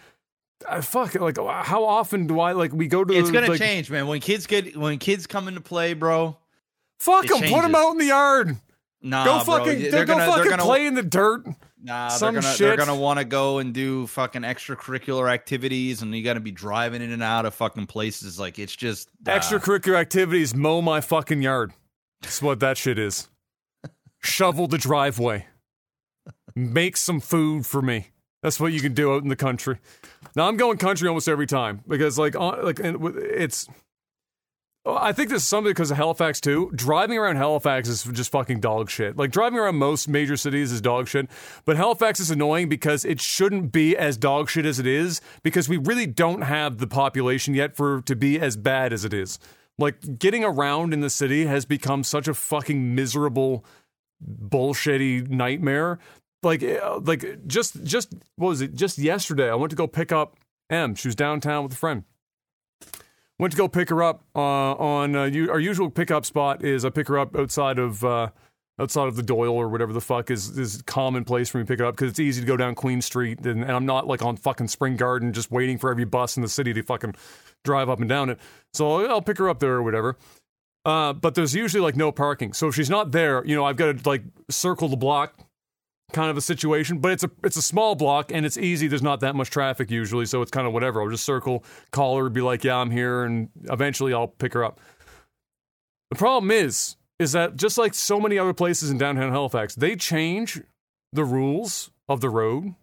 [0.69, 1.23] I fuck it.
[1.23, 4.07] like how often do I like we go to It's gonna like, change, man.
[4.07, 6.37] When kids get when kids come into play, bro.
[6.99, 8.57] Fuck them, put them out in the yard.
[9.03, 11.45] Nah, Go bro, fucking, they're go gonna fucking they're gonna play in the dirt.
[11.83, 12.67] Nah, some they're gonna shit.
[12.69, 16.51] they're gonna want to go and do fucking extracurricular activities, and you got to be
[16.51, 18.39] driving in and out of fucking places.
[18.39, 19.33] Like it's just nah.
[19.33, 21.73] Extracurricular activities, mow my fucking yard.
[22.23, 23.29] That's what that shit is.
[24.21, 25.47] Shovel the driveway.
[26.55, 28.09] Make some food for me.
[28.43, 29.79] That's what you can do out in the country.
[30.37, 33.69] Now I'm going country almost every time because like on, like and it's.
[34.85, 36.71] I think this is something because of Halifax too.
[36.75, 39.17] Driving around Halifax is just fucking dog shit.
[39.17, 41.31] Like driving around most major cities is dog shit,
[41.65, 45.69] but Halifax is annoying because it shouldn't be as dog shit as it is because
[45.69, 49.39] we really don't have the population yet for to be as bad as it is.
[49.79, 53.65] Like getting around in the city has become such a fucking miserable
[54.25, 56.01] bullshitty nightmare.
[56.43, 58.75] Like, uh, like just just what was it?
[58.75, 60.37] Just yesterday, I went to go pick up
[60.69, 60.97] M.
[60.97, 62.03] She was downtown with a friend.
[63.43, 66.65] Went to go pick her up uh, on uh, our usual pickup spot.
[66.65, 68.29] Is I pick her up outside of uh,
[68.79, 71.67] outside of the Doyle or whatever the fuck is is common place for me to
[71.67, 74.07] pick her up because it's easy to go down Queen Street and, and I'm not
[74.07, 77.17] like on fucking Spring Garden just waiting for every bus in the city to fucking
[77.65, 78.39] drive up and down it.
[78.75, 80.17] So I'll, I'll pick her up there or whatever.
[80.85, 82.53] Uh, but there's usually like no parking.
[82.53, 85.37] So if she's not there, you know, I've got to like circle the block
[86.13, 86.99] kind of a situation.
[86.99, 88.89] But it's a it's a small block and it's easy.
[88.89, 91.03] There's not that much traffic usually, so it's kind of whatever.
[91.03, 94.65] I'll just circle, call her, be like, yeah, I'm here, and eventually I'll pick her
[94.65, 94.81] up.
[96.11, 99.97] The problem is, is that just like so many other places in downtown Halifax, they
[99.97, 100.61] change
[101.13, 102.75] the rules of the road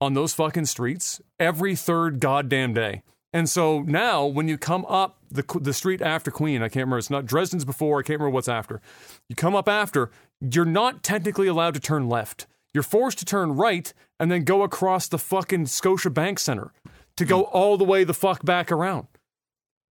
[0.00, 3.02] on those fucking streets every third goddamn day.
[3.32, 6.98] And so now, when you come up the the street after Queen, I can't remember.
[6.98, 8.00] It's not Dresden's before.
[8.00, 8.80] I can't remember what's after.
[9.28, 10.10] You come up after.
[10.40, 12.46] You're not technically allowed to turn left.
[12.72, 16.72] You're forced to turn right and then go across the fucking Scotia Bank Center
[17.16, 19.08] to go all the way the fuck back around.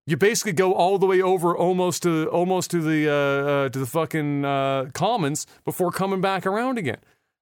[0.07, 3.79] You basically go all the way over almost to almost to the uh, uh, to
[3.79, 6.99] the fucking uh, Commons before coming back around again,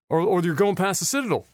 [0.10, 1.46] or or you're going past the Citadel.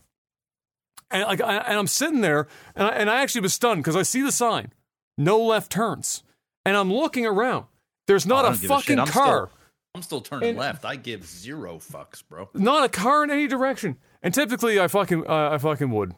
[1.12, 3.96] And like, I, and I'm sitting there, and I, and I actually was stunned because
[3.96, 4.74] I see the sign,
[5.18, 6.24] no left turns,
[6.66, 7.66] and I'm looking around.
[8.08, 9.50] There's not I a fucking car, Still,
[9.96, 10.86] I'm still turning And- left.
[10.86, 12.50] I give zero fucks, bro.
[12.54, 13.98] not a car in any direction.
[14.22, 16.14] And typically, I fucking, uh, I fucking would.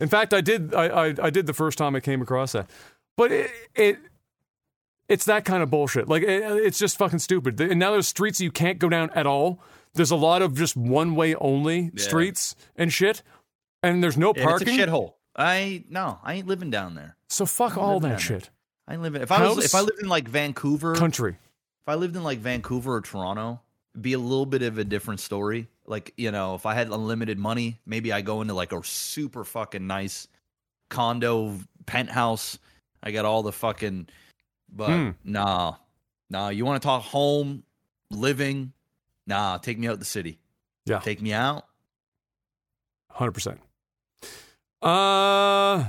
[0.00, 2.68] In fact, I did, I, I, I did the first time I came across that.
[3.16, 3.98] But it, it,
[5.08, 6.08] it's that kind of bullshit.
[6.08, 7.60] Like it, it's just fucking stupid.
[7.60, 9.60] And now there's streets you can't go down at all.
[9.94, 12.02] There's a lot of just one way only Yeah.
[12.02, 13.22] streets and shit.
[13.82, 14.68] And there's no parking.
[14.68, 15.14] it's a shithole.
[15.36, 17.16] I no, I ain't living down there.
[17.28, 18.18] So fuck all that down there.
[18.20, 18.50] shit.
[18.86, 19.22] I ain't living.
[19.22, 21.32] If I was, if I lived in like Vancouver, Country.
[21.32, 23.60] if I lived in like Vancouver or Toronto,
[23.94, 25.68] it'd be a little bit of a different story.
[25.86, 29.44] Like, you know, if I had unlimited money, maybe I go into like a super
[29.44, 30.28] fucking nice
[30.90, 32.58] condo penthouse.
[33.02, 34.08] I got all the fucking
[34.74, 35.10] but Hmm.
[35.24, 35.74] nah.
[36.30, 37.62] Nah, you want to talk home,
[38.10, 38.72] living?
[39.26, 40.38] Nah, take me out the city.
[40.86, 40.98] Yeah.
[41.00, 41.66] Take me out.
[43.10, 43.60] Hundred percent.
[44.82, 45.84] Uh.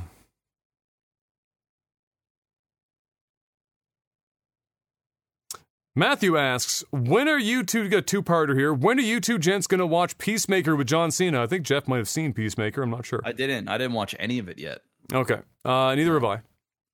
[5.96, 8.74] Matthew asks, "When are you two got two parter here?
[8.74, 11.44] When are you two gents gonna watch Peacemaker with John Cena?
[11.44, 12.82] I think Jeff might have seen Peacemaker.
[12.82, 13.22] I'm not sure.
[13.24, 13.68] I didn't.
[13.70, 14.82] I didn't watch any of it yet.
[15.14, 16.42] Okay, uh, neither have I.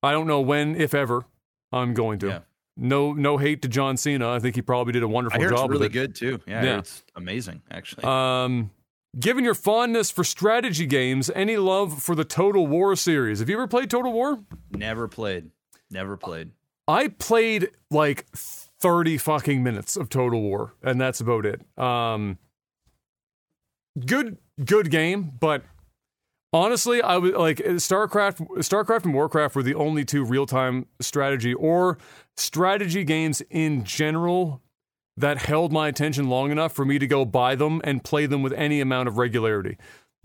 [0.02, 1.24] I don't know when, if ever,
[1.72, 2.26] I'm going to.
[2.28, 2.38] Yeah.
[2.76, 4.30] No, no hate to John Cena.
[4.30, 5.98] I think he probably did a wonderful hear it's job really with it.
[5.98, 6.40] good too.
[6.46, 6.78] Yeah, Yeah.
[6.78, 8.04] it's amazing actually.
[8.04, 8.70] Um,
[9.18, 13.40] Given your fondness for strategy games, any love for the Total War series?
[13.40, 14.38] Have you ever played Total War?
[14.70, 15.50] Never played.
[15.90, 16.52] Never played.
[16.86, 21.60] I played like 30 fucking minutes of Total War, and that's about it.
[21.76, 22.38] Um,
[24.06, 25.64] good, good game, but
[26.52, 31.52] honestly, I was like StarCraft, StarCraft and Warcraft were the only two real time strategy
[31.52, 31.98] or
[32.36, 34.62] strategy games in general
[35.20, 38.42] that held my attention long enough for me to go buy them and play them
[38.42, 39.76] with any amount of regularity.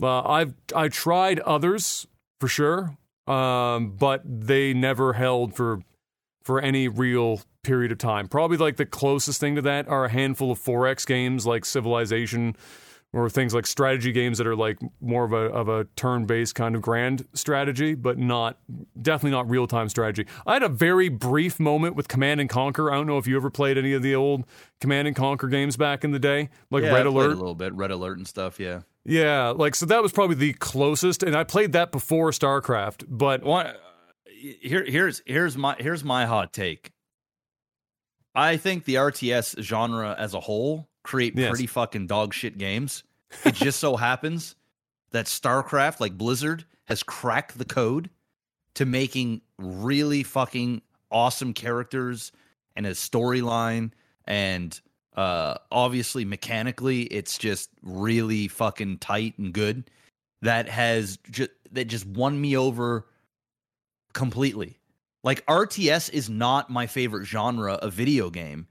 [0.02, 2.06] Uh, I've I tried others
[2.40, 2.96] for sure,
[3.26, 5.80] um, but they never held for
[6.42, 8.28] for any real period of time.
[8.28, 12.56] Probably like the closest thing to that are a handful of 4X games like Civilization
[13.16, 16.74] or things like strategy games that are like more of a of a turn-based kind
[16.74, 18.58] of grand strategy, but not
[19.00, 20.26] definitely not real-time strategy.
[20.46, 22.92] I had a very brief moment with Command and Conquer.
[22.92, 24.44] I don't know if you ever played any of the old
[24.80, 27.32] Command and Conquer games back in the day, like yeah, Red Alert.
[27.32, 28.60] a little bit, Red Alert and stuff.
[28.60, 28.82] Yeah.
[29.08, 33.04] Yeah, like so that was probably the closest, and I played that before StarCraft.
[33.08, 33.74] But One, uh,
[34.60, 36.90] here, here's here's my here's my hot take.
[38.34, 41.48] I think the RTS genre as a whole create Yes.
[41.50, 43.04] pretty fucking dog shit games.
[43.44, 44.54] It just so happens
[45.10, 48.10] that StarCraft, like Blizzard, has cracked the code
[48.74, 52.32] to making really fucking awesome characters
[52.74, 53.92] and a storyline
[54.26, 54.80] and
[55.16, 59.88] uh obviously mechanically it's just really fucking tight and good
[60.42, 63.06] that has just that just won me over
[64.12, 64.78] completely.
[65.22, 68.66] Like RTS is not my favorite genre of video game.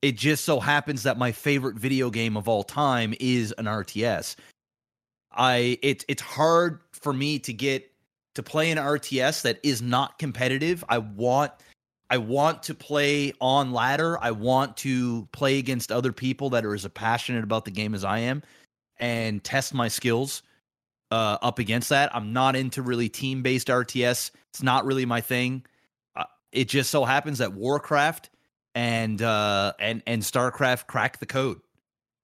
[0.00, 4.36] It just so happens that my favorite video game of all time is an RTS.
[5.32, 7.90] I it's it's hard for me to get
[8.34, 10.84] to play an RTS that is not competitive.
[10.88, 11.52] I want
[12.10, 14.18] I want to play on ladder.
[14.22, 18.04] I want to play against other people that are as passionate about the game as
[18.04, 18.42] I am
[18.98, 20.42] and test my skills
[21.10, 22.14] uh, up against that.
[22.14, 24.30] I'm not into really team based RTS.
[24.52, 25.64] It's not really my thing.
[26.16, 28.30] Uh, it just so happens that Warcraft
[28.78, 31.60] and uh, and and Starcraft crack the code.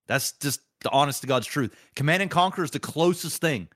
[0.06, 1.74] That's just the honest to God's truth.
[1.96, 3.66] Command and Conquer is the closest thing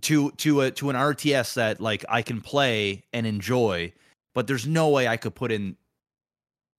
[0.00, 3.92] to to a to an RTS that like I can play and enjoy,
[4.34, 5.76] but there's no way I could put in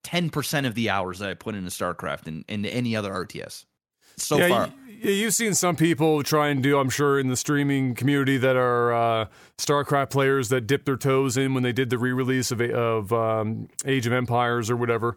[0.02, 3.64] ten percent of the hours that I put into StarCraft and, and any other RTS
[4.18, 4.72] so yeah, far.
[5.04, 8.36] Y- y- you've seen some people try and do, I'm sure, in the streaming community
[8.38, 9.26] that are uh,
[9.58, 13.68] StarCraft players that dip their toes in when they did the re-release of of um,
[13.84, 15.16] Age of Empires or whatever.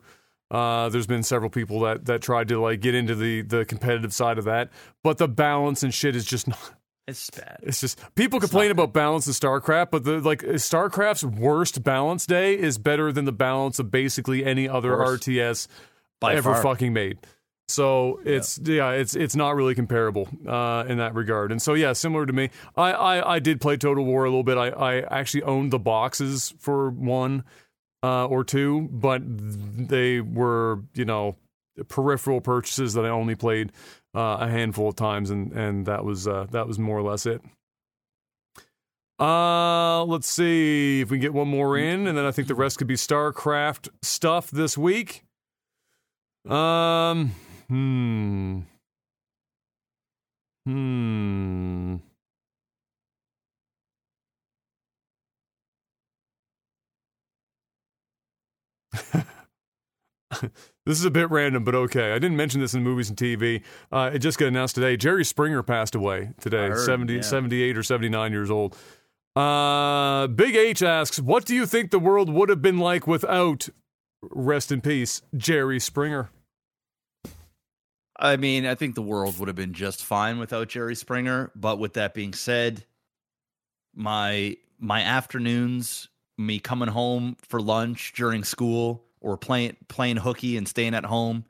[0.49, 4.14] Uh, there's been several people that that tried to like get into the the competitive
[4.14, 4.69] side of that,
[5.03, 6.59] but the balance and shit is just not.
[7.09, 7.59] It's bad.
[7.64, 12.59] It's just people complain about balance in StarCraft, but the like StarCraft's worst balance day
[12.59, 14.91] is better than the balance of basically any other.
[14.91, 15.69] RTS
[16.19, 16.61] By ever far.
[16.64, 17.19] fucking made.
[17.69, 21.52] So it's yeah, it's it's not really comparable uh, in that regard.
[21.52, 24.44] And so yeah, similar to me, I, I I did play Total War a little
[24.44, 24.57] bit.
[24.57, 27.44] I I actually owned the boxes for one
[28.03, 31.35] uh, or two, but they were you know
[31.89, 33.73] peripheral purchases that I only played
[34.15, 37.26] uh, a handful of times, and and that was uh, that was more or less
[37.26, 37.41] it.
[39.19, 42.56] Uh, let's see if we can get one more in, and then I think the
[42.56, 45.26] rest could be StarCraft stuff this week.
[46.48, 47.31] Um,
[47.69, 48.60] hmm,
[50.65, 51.95] hmm.
[60.85, 62.14] This is a bit random, but okay.
[62.14, 63.61] I didn't mention this in movies and TV.
[63.91, 64.95] Uh, it just got announced today.
[64.95, 67.22] Jerry Springer passed away today, heard, 70, yeah.
[67.22, 68.77] 78 or 79 years old.
[69.35, 73.68] Uh, Big H asks, What do you think the world would have been like without,
[74.31, 76.30] rest in peace, Jerry Springer?
[78.19, 81.52] I mean, I think the world would have been just fine without Jerry Springer.
[81.56, 82.84] But with that being said,
[83.95, 90.68] my my afternoons, me coming home for lunch during school or playing playing hooky and
[90.68, 91.45] staying at home,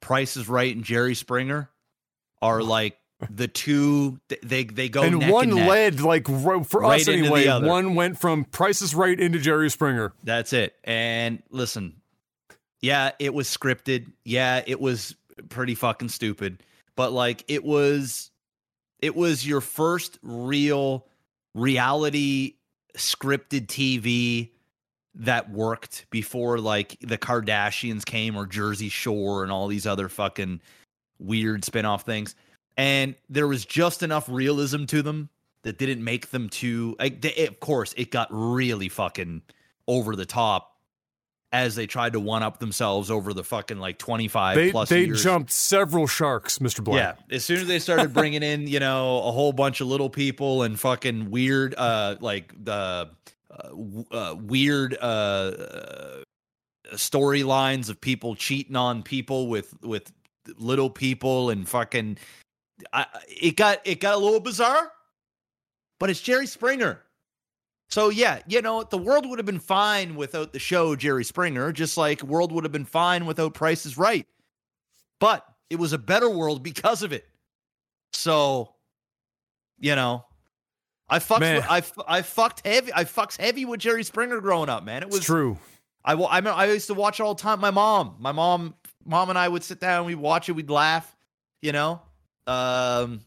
[0.00, 1.70] Price is Right and Jerry Springer
[2.42, 2.98] are like
[3.30, 4.20] the two.
[4.42, 8.18] They they go and neck one and led, like, for Right us anyway, one went
[8.18, 10.12] from Price is Right into Jerry Springer.
[10.22, 10.74] That's it.
[10.84, 12.00] And listen,
[12.80, 14.12] yeah, it was scripted.
[14.24, 15.16] Yeah, it was
[15.48, 16.62] pretty fucking stupid.
[16.94, 18.30] But like it was
[19.00, 21.06] it was your first real
[21.54, 22.54] reality
[22.96, 24.50] scripted TV
[25.14, 30.60] that worked before like the Kardashians came or Jersey Shore and all these other fucking
[31.18, 32.34] weird spin-off things.
[32.76, 35.30] And there was just enough realism to them
[35.62, 39.42] that didn't make them too like they, of course it got really fucking
[39.88, 40.75] over the top
[41.52, 45.04] as they tried to one up themselves over the fucking like 25 They plus they
[45.04, 45.22] years.
[45.22, 46.82] jumped several sharks, Mr.
[46.82, 47.18] Black.
[47.30, 50.10] Yeah, as soon as they started bringing in, you know, a whole bunch of little
[50.10, 53.10] people and fucking weird, uh, like the
[53.50, 53.70] uh,
[54.10, 56.22] uh, weird uh, uh,
[56.94, 60.12] storylines of people cheating on people with with
[60.58, 62.18] little people and fucking,
[62.92, 64.90] I, it got it got a little bizarre,
[65.98, 67.02] but it's Jerry Springer.
[67.88, 71.72] So yeah, you know, the world would have been fine without the show Jerry Springer,
[71.72, 74.26] just like world would have been fine without Price is Right.
[75.18, 77.24] But it was a better world because of it.
[78.12, 78.74] So,
[79.78, 80.24] you know,
[81.08, 81.56] I fucked Man.
[81.56, 85.02] with, I I fucked heavy I fucks heavy with Jerry Springer growing up, man.
[85.02, 85.58] It was It's true.
[86.04, 87.60] I I I used to watch it all the time.
[87.60, 91.16] My mom, my mom, mom and I would sit down, we'd watch it, we'd laugh,
[91.62, 92.00] you know.
[92.46, 93.20] Um,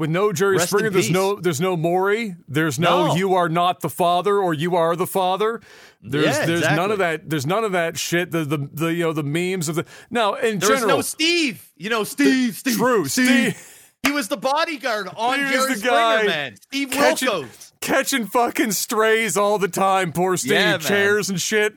[0.00, 2.34] With no Jerry Rest Springer, there's no there's no Maury.
[2.48, 3.14] There's no, No.
[3.16, 5.60] you are not the father or you are the father.
[6.02, 7.28] There's Yeah, there's none of that.
[7.28, 8.30] There's none of that shit.
[8.30, 10.96] The the, the you know the memes of the now in there was general.
[10.96, 13.04] no Steve, you know, Steve, Steve, true.
[13.04, 13.56] Steve
[14.02, 16.56] He was the bodyguard on Here's Jerry the guy Springer, man.
[16.56, 17.72] Steve catching- Wilkos.
[17.82, 20.12] catching fucking strays all the time.
[20.12, 20.52] Poor Steve.
[20.52, 20.78] Yeah.
[20.78, 21.76] Chairs and shit.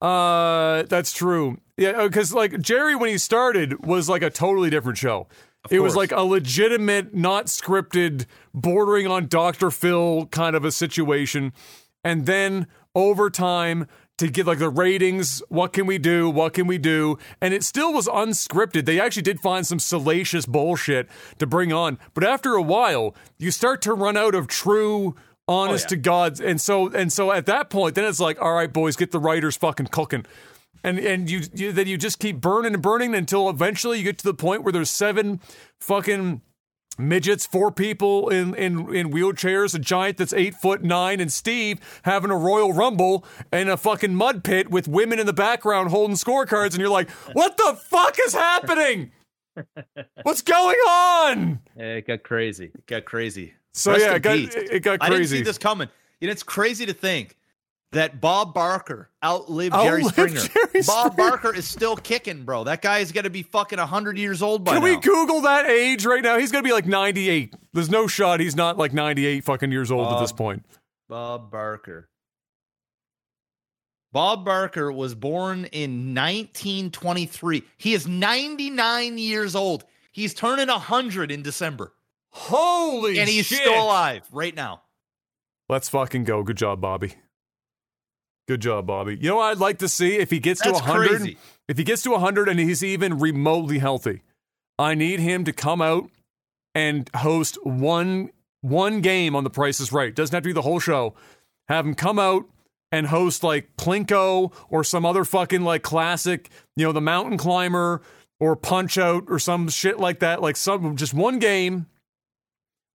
[0.00, 1.58] Uh, that's true.
[1.76, 5.26] Yeah, because like Jerry when he started was like a totally different show.
[5.70, 9.70] It was like a legitimate, not scripted, bordering on Dr.
[9.70, 11.52] Phil kind of a situation.
[12.04, 13.86] And then over time,
[14.18, 16.30] to get like the ratings, what can we do?
[16.30, 17.18] What can we do?
[17.40, 18.86] And it still was unscripted.
[18.86, 21.98] They actually did find some salacious bullshit to bring on.
[22.14, 25.14] But after a while, you start to run out of true
[25.46, 25.88] honest oh, yeah.
[25.88, 26.40] to God.
[26.40, 29.18] And so and so at that point, then it's like, all right, boys, get the
[29.18, 30.24] writers fucking cooking.
[30.84, 34.18] And and you, you then you just keep burning and burning until eventually you get
[34.18, 35.40] to the point where there's seven
[35.80, 36.42] fucking
[36.98, 41.78] midgets, four people in, in, in wheelchairs, a giant that's eight foot nine, and Steve
[42.02, 46.16] having a Royal Rumble in a fucking mud pit with women in the background holding
[46.16, 49.12] scorecards, and you're like, what the fuck is happening?
[50.22, 51.60] What's going on?
[51.76, 52.66] it got crazy.
[52.74, 53.54] It got crazy.
[53.72, 55.88] So Rest yeah, it got, it got I didn't see this coming.
[56.20, 57.36] And it's crazy to think
[57.92, 60.40] that Bob Barker outlived Jerry Springer.
[60.40, 61.30] Jerry Bob Springer.
[61.30, 62.64] Barker is still kicking, bro.
[62.64, 64.94] That guy is going to be fucking 100 years old by Can now.
[64.94, 66.38] we Google that age right now?
[66.38, 67.54] He's gonna be like 98.
[67.72, 70.64] There's no shot he's not like 98 fucking years old at this point.
[71.08, 72.08] Bob Barker.
[74.12, 77.62] Bob Barker was born in 1923.
[77.76, 79.84] He is 99 years old.
[80.10, 81.92] He's turning 100 in December.
[82.30, 83.20] Holy shit.
[83.20, 83.58] And he's shit.
[83.58, 84.82] still alive right now.
[85.68, 86.42] Let's fucking go.
[86.42, 87.14] Good job, Bobby.
[88.48, 89.16] Good job, Bobby.
[89.20, 91.08] You know what I'd like to see if he gets to That's 100?
[91.08, 91.38] crazy.
[91.68, 94.22] If he gets to 100 and he's even remotely healthy,
[94.78, 96.08] I need him to come out
[96.74, 100.14] and host one one game on The Price is Right.
[100.14, 101.14] Doesn't have to be the whole show.
[101.68, 102.46] Have him come out
[102.92, 108.02] and host like Plinko or some other fucking like classic, you know, The Mountain Climber
[108.38, 110.40] or Punch Out or some shit like that.
[110.42, 111.86] Like some just one game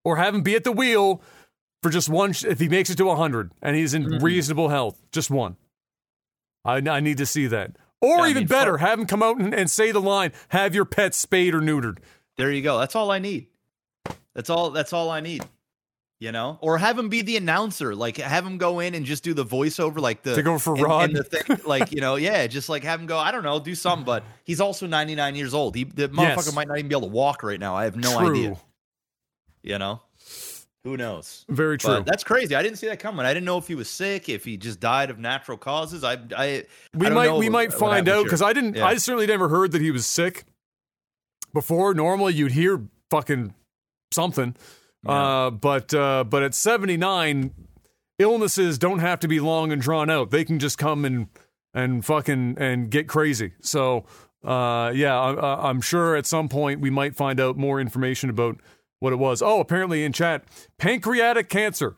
[0.04, 1.20] or have him be at the wheel
[1.82, 4.22] for just one sh- if he makes it to 100 and he's in Mhm.
[4.22, 5.56] reasonable health just one
[6.64, 8.88] I, I need to see that or Yeah, I even mean, better fuck.
[8.88, 11.98] have him come out and, and say the line have your pet spayed or neutered
[12.36, 12.78] There you go.
[12.78, 13.48] That's all I need.
[14.34, 15.44] That's all that's all I need.
[16.18, 16.56] You know?
[16.60, 17.96] Or have him be the announcer.
[17.96, 20.74] Like have him go in and just do the voiceover like the Take over for
[20.74, 21.08] and- Rod.
[21.10, 23.58] and the thing, like, you know, yeah, just like have him go, I don't know,
[23.58, 25.74] do something, but he's also 99 years old.
[25.74, 26.54] He the motherfucker Yes.
[26.54, 27.74] might not even be able to walk right now.
[27.74, 28.56] I have no true idea.
[29.64, 30.00] You know?
[30.84, 31.44] Who knows?
[31.48, 32.54] very true But that's crazy.
[32.56, 33.24] I didn't see that coming.
[33.24, 36.02] I didn't know if he was sick, if he just died of natural causes.
[36.02, 36.64] I I
[36.94, 38.86] we I don't might know we might find out because i didn't Yeah.
[38.86, 40.44] i certainly never heard that he was sick
[41.54, 43.54] before normally you'd hear fucking
[44.12, 44.56] something
[45.04, 45.12] Yeah.
[45.12, 47.52] uh but uh but at 79
[48.18, 51.28] illnesses don't have to be long and drawn out they can just come and
[51.74, 54.04] and fucking and get crazy so
[54.44, 58.58] uh yeah I- i'm sure at some point we might find out more information about
[59.02, 60.44] what it was oh apparently in chat
[60.78, 61.96] pancreatic cancer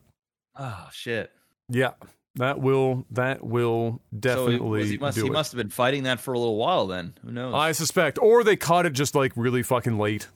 [0.57, 1.31] Oh shit.
[1.69, 1.91] yeah
[2.35, 6.03] that will that will So definitely it was- he must he must have been fighting
[6.03, 7.13] that for a little while then.
[7.23, 7.53] Who knows?
[7.53, 10.27] I suspect, or they caught it just like really fucking late,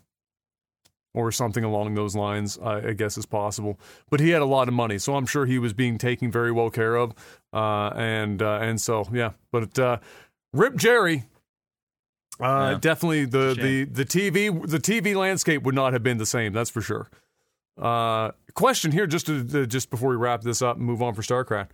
[1.14, 2.58] or something along those lines.
[2.62, 3.80] I, I guess is possible.
[4.10, 6.52] But he had a lot of money, so I'm sure he was being taken very
[6.54, 7.14] well care of.
[7.52, 9.98] Uh, and uh, and so yeah, but uh,
[10.54, 11.26] Rip Jerry.
[12.40, 12.78] Uh, Yeah.
[12.80, 16.54] Definitely the, the the TV the TV landscape would not have been the same.
[16.54, 17.10] That's for sure.
[17.78, 21.14] Uh, question here, just to, to- just before we wrap this up and move on
[21.14, 21.70] for Starcraft.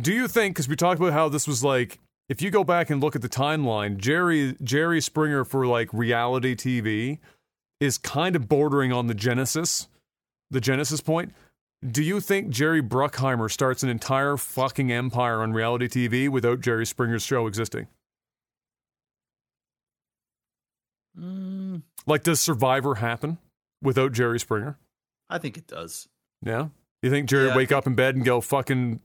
[0.00, 1.98] Do you think because we talked about how this was like
[2.28, 6.54] if you go back and look at the timeline, Jerry Jerry Springer for like reality
[6.54, 7.18] TV
[7.80, 9.88] is kind of bordering on the Genesis,
[10.50, 11.32] the Genesis point.
[11.88, 16.84] Do you think Jerry Bruckheimer starts an entire fucking empire on reality TV without Jerry
[16.84, 17.86] Springer's show existing?
[21.18, 23.38] Mm, Like, does Survivor happen
[23.82, 24.78] without Jerry Springer?
[25.28, 26.08] I think it does.
[26.44, 26.68] Yeah.
[27.02, 29.00] You think Jerry Yeah, wake up in bed and go fucking,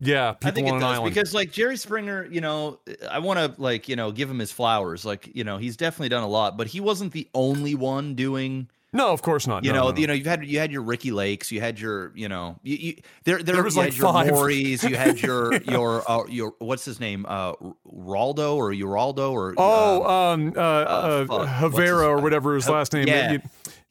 [0.00, 1.14] yeah, I think on it does island?
[1.14, 2.80] because like Jerry Springer, you know,
[3.10, 5.04] I want to like you know give him his flowers.
[5.04, 8.68] Like you know, he's definitely done a lot, but he wasn't the only one doing.
[8.94, 9.64] No, of course not.
[9.64, 10.00] You No, know, no, no.
[10.00, 12.76] you know, you had you had your Ricky Lakes, you had your, you know, you,
[12.76, 14.50] you there there, There was you like had your five.
[14.90, 17.52] You had your your uh, your what's his name, uh,
[17.86, 22.92] Raldo or Uraldo or Oh, uh, um, uh, uh, his- Havera or whatever his last
[22.94, 23.06] name.
[23.08, 23.36] yeah.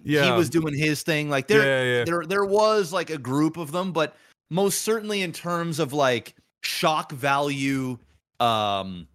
[0.05, 0.25] Yeah.
[0.25, 1.29] he was doing his thing.
[1.29, 2.03] Like there, Yeah, yeah.
[2.05, 4.15] there, there was like a group of them, but
[4.49, 7.97] most certainly in terms of like shock value,
[8.41, 9.07] um,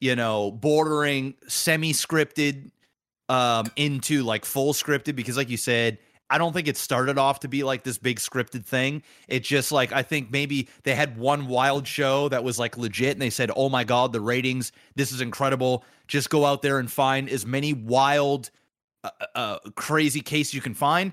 [0.00, 2.70] you know, bordering semi-scripted,
[3.28, 5.16] um, into like full scripted.
[5.16, 5.98] Because, like you said,
[6.30, 9.02] I don't think it started off to be like this big scripted thing.
[9.28, 13.12] It just like I think maybe they had one wild show that was like legit,
[13.12, 14.72] and they said, "Oh my god, the ratings!
[14.94, 15.84] This is incredible!
[16.08, 18.50] Just go out there and find as many wild."
[19.04, 21.12] uh, uh, crazy case you can find.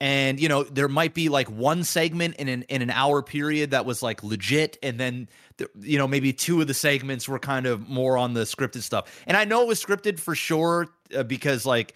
[0.00, 3.70] And you know there might be like one segment in an in an hour period
[3.70, 7.38] that was like legit, and then th- you know maybe two of the segments were
[7.38, 9.22] kind of more on the scripted stuff.
[9.26, 11.94] And I know it was scripted for sure uh, because like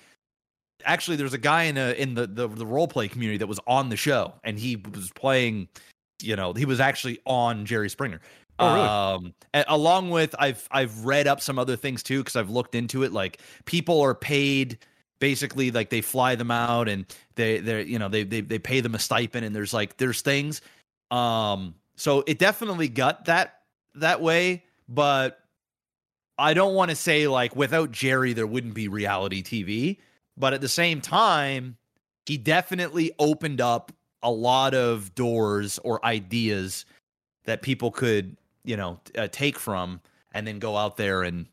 [0.85, 3.61] actually there's a guy in a in the, the the role play community that was
[3.67, 5.69] on the show, and he was playing.
[6.23, 8.21] You know he was actually on Jerry Springer.
[8.59, 8.89] Oh, really?
[8.89, 9.35] Um,
[9.69, 13.13] along with I've I've read up some other things too because I've looked into it.
[13.13, 14.79] Like people are paid
[15.21, 17.07] basically like they fly them out and
[17.37, 20.23] they they you know they they they pay them a stipend and there's like there's
[20.23, 20.61] things.
[21.11, 23.61] Um, so it definitely got that
[23.95, 25.39] that way, but
[26.39, 29.99] I don't want to say like without Jerry there wouldn't be reality TV,
[30.37, 31.77] but at the same time,
[32.27, 33.93] he definitely opened up
[34.23, 36.85] a lot of doors or ideas
[37.45, 40.01] that people could you know uh, take from
[40.33, 41.47] and then go out there and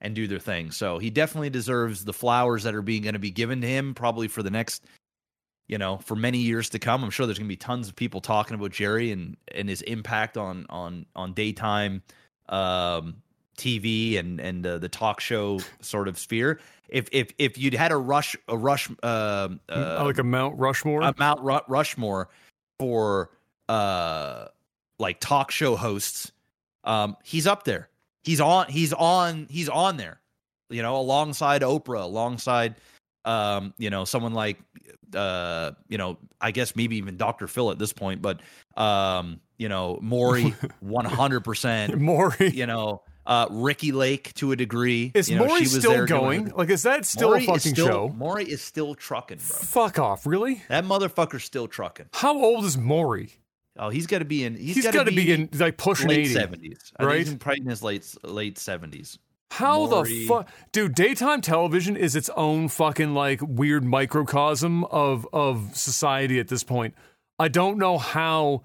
[0.00, 0.70] and do their thing.
[0.70, 3.94] So he definitely deserves the flowers that are being going to be given to him
[3.94, 4.84] probably for the next
[5.70, 7.04] you know, for many years to come.
[7.04, 9.82] I'm sure there's going to be tons of people talking about Jerry and and his
[9.82, 12.02] impact on on on daytime
[12.48, 13.22] um
[13.56, 16.58] TV and and uh, the talk show sort of sphere.
[16.88, 21.04] If if if you'd had a rush a rush um uh, like a Mount Rushmore.
[21.04, 22.30] uh, Mount Ru- Rushmore
[22.80, 23.30] for
[23.68, 24.46] uh
[24.98, 26.32] like talk show hosts.
[26.82, 27.89] Um, he's up there.
[28.22, 28.66] He's on.
[28.68, 29.46] He's on.
[29.50, 30.20] He's on there.
[30.68, 32.76] You know, alongside Oprah, alongside
[33.24, 34.58] um, you know, someone like
[35.14, 37.48] uh, you know, I guess maybe even Dr.
[37.48, 38.40] Phil at this point, but
[38.76, 41.98] um, you know, Maury, one hundred percent.
[42.00, 42.50] Maury.
[42.50, 45.10] You know, uh, Ricky Lake to a degree.
[45.14, 46.46] Is you know, Maury she was still doing going?
[46.46, 48.08] her- Like, is that still Maury a fucking still- show?
[48.16, 49.56] Maury is still trucking, bro.
[49.58, 50.62] Fuck off, really?
[50.68, 52.06] That motherfucker's still trucking.
[52.14, 53.32] How old is Maury?
[53.80, 54.56] Oh, he's got to be in.
[54.56, 56.34] he's he's got to be in like pushing late 80.
[56.34, 57.18] seventies, right?
[57.18, 59.18] He's in, probably in his late late seventies.
[59.52, 60.26] How the Maury.
[60.26, 60.94] fuck, dude?
[60.94, 66.94] Daytime television is its own fucking like weird microcosm of of society at this point.
[67.38, 68.62] I don't know how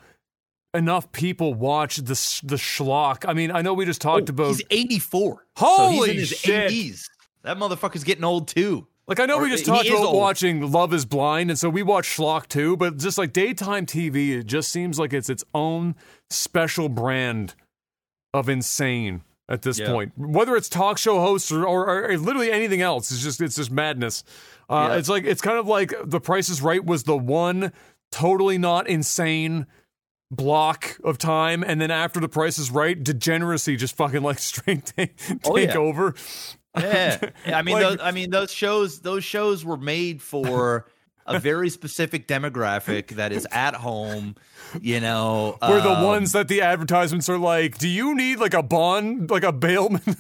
[0.74, 2.04] enough people watch the
[2.44, 3.24] the schlock.
[3.28, 5.46] I mean, I know we just talked oh, about Oh, He's eighty four.
[5.56, 6.72] Holy so he's in his shit.
[6.72, 7.10] 80s.
[7.44, 8.86] That motherfucker's getting old too.
[9.08, 10.18] Like I know we just talked about old.
[10.18, 12.76] watching Love Is Blind, and so we watch schlock too.
[12.78, 15.96] But just like daytime TV, it just seems like it's its own
[16.30, 17.56] special brand
[18.34, 19.92] of insane at this Yeah.
[19.92, 20.14] point.
[20.18, 23.70] Whether it's talk show hosts or, or, or literally anything else, it's just it's just
[23.72, 24.24] madness.
[24.70, 24.98] Uh, Yeah.
[24.98, 27.72] It's like it's kind of like The Price is Right was the one
[28.12, 29.68] totally not insane
[30.32, 34.86] block of time, and then after The Price is Right, degeneracy just fucking like straight
[34.88, 35.78] take, take Oh, yeah.
[35.78, 36.16] over.
[36.78, 40.86] Yeah, I mean, Like- those, I mean, those shows, those shows were made for
[41.28, 44.36] a very specific demographic that is at home.
[44.82, 48.54] You know, We're the um, ones that the advertisements are like, do you need like
[48.54, 50.02] a bond, like a bailman?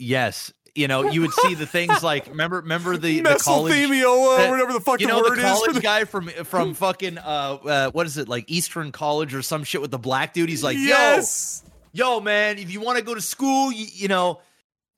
[0.00, 3.74] Yes, you know, you would see the things like remember, remember the, the college.
[3.74, 5.42] mesothelioma, that- or whatever the fucking you know word the is?
[5.42, 9.42] college the, guy from from fucking uh, uh what is it like Eastern College or
[9.42, 10.48] some shit with the black dude?
[10.48, 11.64] He's like, yes.
[11.92, 14.40] yo, yo, man, if you want to go to school, you, you know,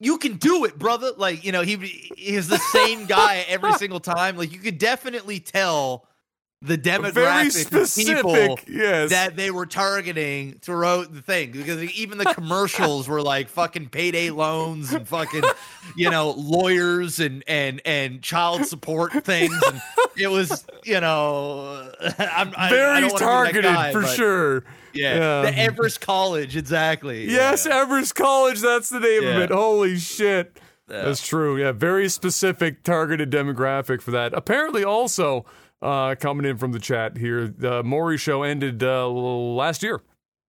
[0.00, 1.12] you can do it, brother.
[1.16, 1.74] Like, you know, he
[2.18, 4.36] is the same guy every single time.
[4.36, 6.06] Like, you could definitely tell
[6.62, 8.16] the demographic Very specific.
[8.16, 9.10] people yes.
[9.10, 14.28] that they were targeting throughout the thing because even the commercials were like fucking payday
[14.28, 15.42] loans and fucking
[15.96, 19.80] you know lawyers and and and child support things and
[20.18, 24.64] it was you know I'm I, I Very be that targeted guy, for but sure.
[24.92, 25.42] Yeah, Yeah.
[25.50, 27.80] the Everest College exactly Yes, yeah.
[27.82, 28.60] Everest College.
[28.60, 29.50] That's the name of it.
[29.50, 30.56] Holy shit.
[30.88, 31.02] Yeah.
[31.04, 31.56] That's true.
[31.56, 34.34] Yeah, very specific targeted demographic for that.
[34.34, 35.44] Apparently, also,
[35.80, 37.46] uh, coming in from the chat here.
[37.46, 40.00] The Maury show ended uh, last year.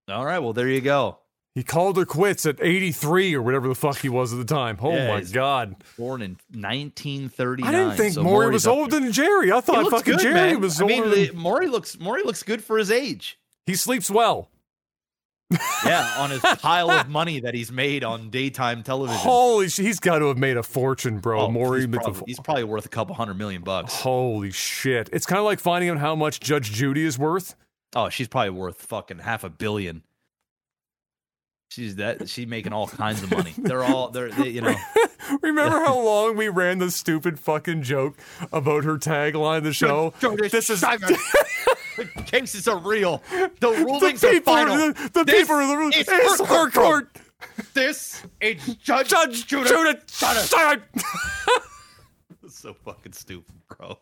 [0.09, 1.19] All right, well there you go.
[1.53, 4.77] He called her quits at 83 or whatever the fuck he was at the time.
[4.81, 5.75] Oh Yeah, my god.
[5.97, 7.67] Born in 1939.
[7.67, 9.51] I didn't think so Maury was older than Jerry.
[9.51, 10.61] I thought fucking good, Jerry man.
[10.61, 11.07] was I older.
[11.07, 13.37] mean, than- Maury looks Maury looks good for his age.
[13.65, 14.49] He sleeps well.
[15.83, 19.19] Yeah, on his pile of money that he's made on daytime television.
[19.19, 21.41] Holy shit, he's got to have made a fortune, bro.
[21.41, 23.93] Oh, Maury he's, probably, he's probably worth a couple hundred million bucks.
[23.95, 25.09] Holy shit.
[25.11, 27.55] It's kind of like finding out how much Judge Judy is worth.
[27.95, 30.03] Oh, she's probably worth fucking half a billion.
[31.69, 33.53] She's that she's making all kinds of money.
[33.57, 34.75] They're all they're they, you know
[35.41, 38.17] Remember how long we ran the stupid fucking joke
[38.51, 40.13] about her tagline of the show?
[40.19, 40.83] This is
[42.25, 43.21] cases are real.
[43.29, 44.53] The the rulings are people.
[44.53, 44.93] final.
[44.93, 45.55] The, the people.
[45.55, 47.09] Are the, it's her her court.
[47.73, 49.69] This is Judge, Judge Judah.
[49.69, 49.93] Judah.
[49.93, 50.43] Judah.
[50.43, 50.81] Shut up.
[52.49, 53.97] so fucking stupid, bro.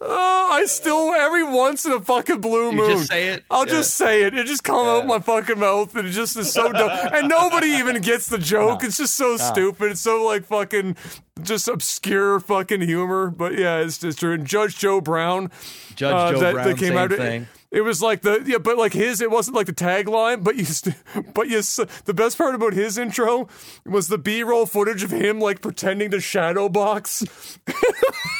[0.00, 2.90] Oh, I still every once in a fucking blue You moon.
[2.90, 3.44] just say it.
[3.50, 3.72] I'll Yeah.
[3.72, 4.34] just say it.
[4.34, 5.06] It just come out Yeah.
[5.08, 6.90] my fucking mouth, and it just is so dumb.
[7.12, 8.84] and nobody even gets the joke.
[8.84, 9.92] It's just so stupid.
[9.92, 10.96] It's so like fucking
[11.42, 13.30] just obscure fucking humor.
[13.30, 14.32] But yeah, it's just true.
[14.34, 15.50] And Judge Joe Brown,
[15.94, 17.10] Judge uh, Joe that, Brown, that came same out.
[17.12, 17.48] thing.
[17.74, 20.44] It was like the yeah, but like his, it wasn't like the tagline.
[20.44, 20.94] But you, st-
[21.34, 23.48] but you, s- the best part about his intro
[23.84, 27.24] was the B-roll footage of him like pretending to shadow box.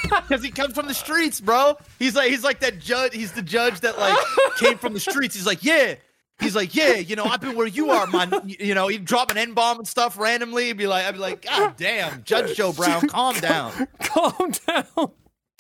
[0.05, 1.77] Because he comes from the streets, bro.
[1.99, 3.15] He's like he's like that judge.
[3.15, 4.17] He's the judge that like
[4.59, 5.35] came from the streets.
[5.35, 5.95] He's like, yeah.
[6.41, 8.33] He's like, yeah, you know, I've been where you are, man.
[8.45, 10.67] You know, he'd drop an N bomb and stuff randomly.
[10.67, 13.73] He'd be like, I'd be like, God damn, Judge Joe Brown, calm down.
[14.01, 15.11] Calm down.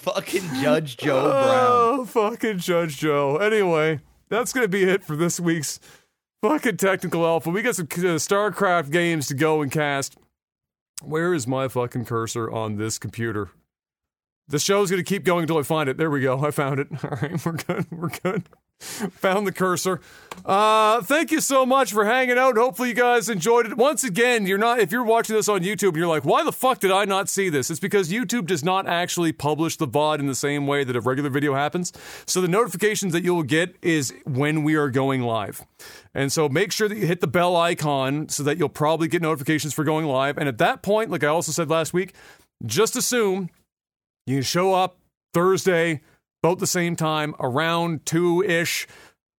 [0.04, 2.00] Fucking Judge Joe Brown.
[2.00, 3.38] Oh, fucking Judge Joe.
[3.38, 5.80] Anyway, that's going to be it for this week's
[6.42, 7.48] fucking Technical Alpha.
[7.48, 10.18] We got some uh, StarCraft games to go and cast.
[11.02, 13.48] Where is my fucking cursor on this computer?
[14.46, 15.96] The show's going to keep going until I find it.
[15.96, 16.44] There we go.
[16.44, 16.88] I found it.
[17.02, 17.86] All right, we're good.
[17.90, 18.44] We're good.
[19.20, 20.00] Found the cursor.
[20.44, 22.56] Uh, thank you so much for hanging out.
[22.56, 23.76] Hopefully you guys enjoyed it.
[23.76, 26.80] Once again, you're not if you're watching this on YouTube you're like, why the fuck
[26.80, 27.70] did I not see this?
[27.70, 31.00] It's because YouTube does not actually publish the VOD in the same way that a
[31.00, 31.92] regular video happens.
[32.26, 35.64] So the notifications that you'll get is when we are going live.
[36.14, 39.22] And so make sure that you hit the bell icon so that you'll probably get
[39.22, 40.36] notifications for going live.
[40.36, 42.14] And at that point, like I also said last week,
[42.66, 43.50] just assume
[44.26, 44.98] you can show up
[45.32, 46.00] Thursday,
[46.44, 48.86] about the same time, around two ish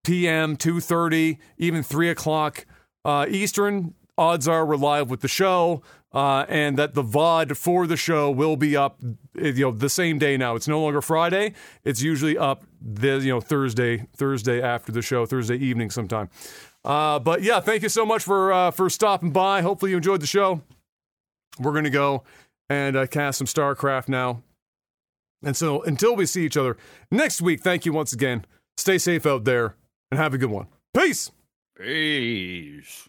[0.04, 2.66] p.m., two thirty, even three o'clock
[3.04, 3.94] uh, Eastern.
[4.18, 5.84] Odds are we're live with the show,
[6.14, 9.00] uh, and that the VOD for the show will be up,
[9.36, 10.56] you know, the same day now.
[10.56, 11.54] It's no longer Friday;
[11.84, 16.30] it's usually up the you know Thursday, Thursday after the show, Thursday evening sometime.
[16.84, 19.62] Uh, but yeah, thank you so much for uh, for stopping by.
[19.62, 20.62] Hopefully you enjoyed the show.
[21.60, 22.24] We're gonna go
[22.68, 24.42] and uh, cast some StarCraft now.
[25.46, 26.76] And so until we see each other
[27.12, 28.46] next week, thank you once again.
[28.76, 29.76] Stay safe out there
[30.12, 30.68] and have a good one.
[30.94, 31.32] Peace.
[31.78, 33.08] Peace.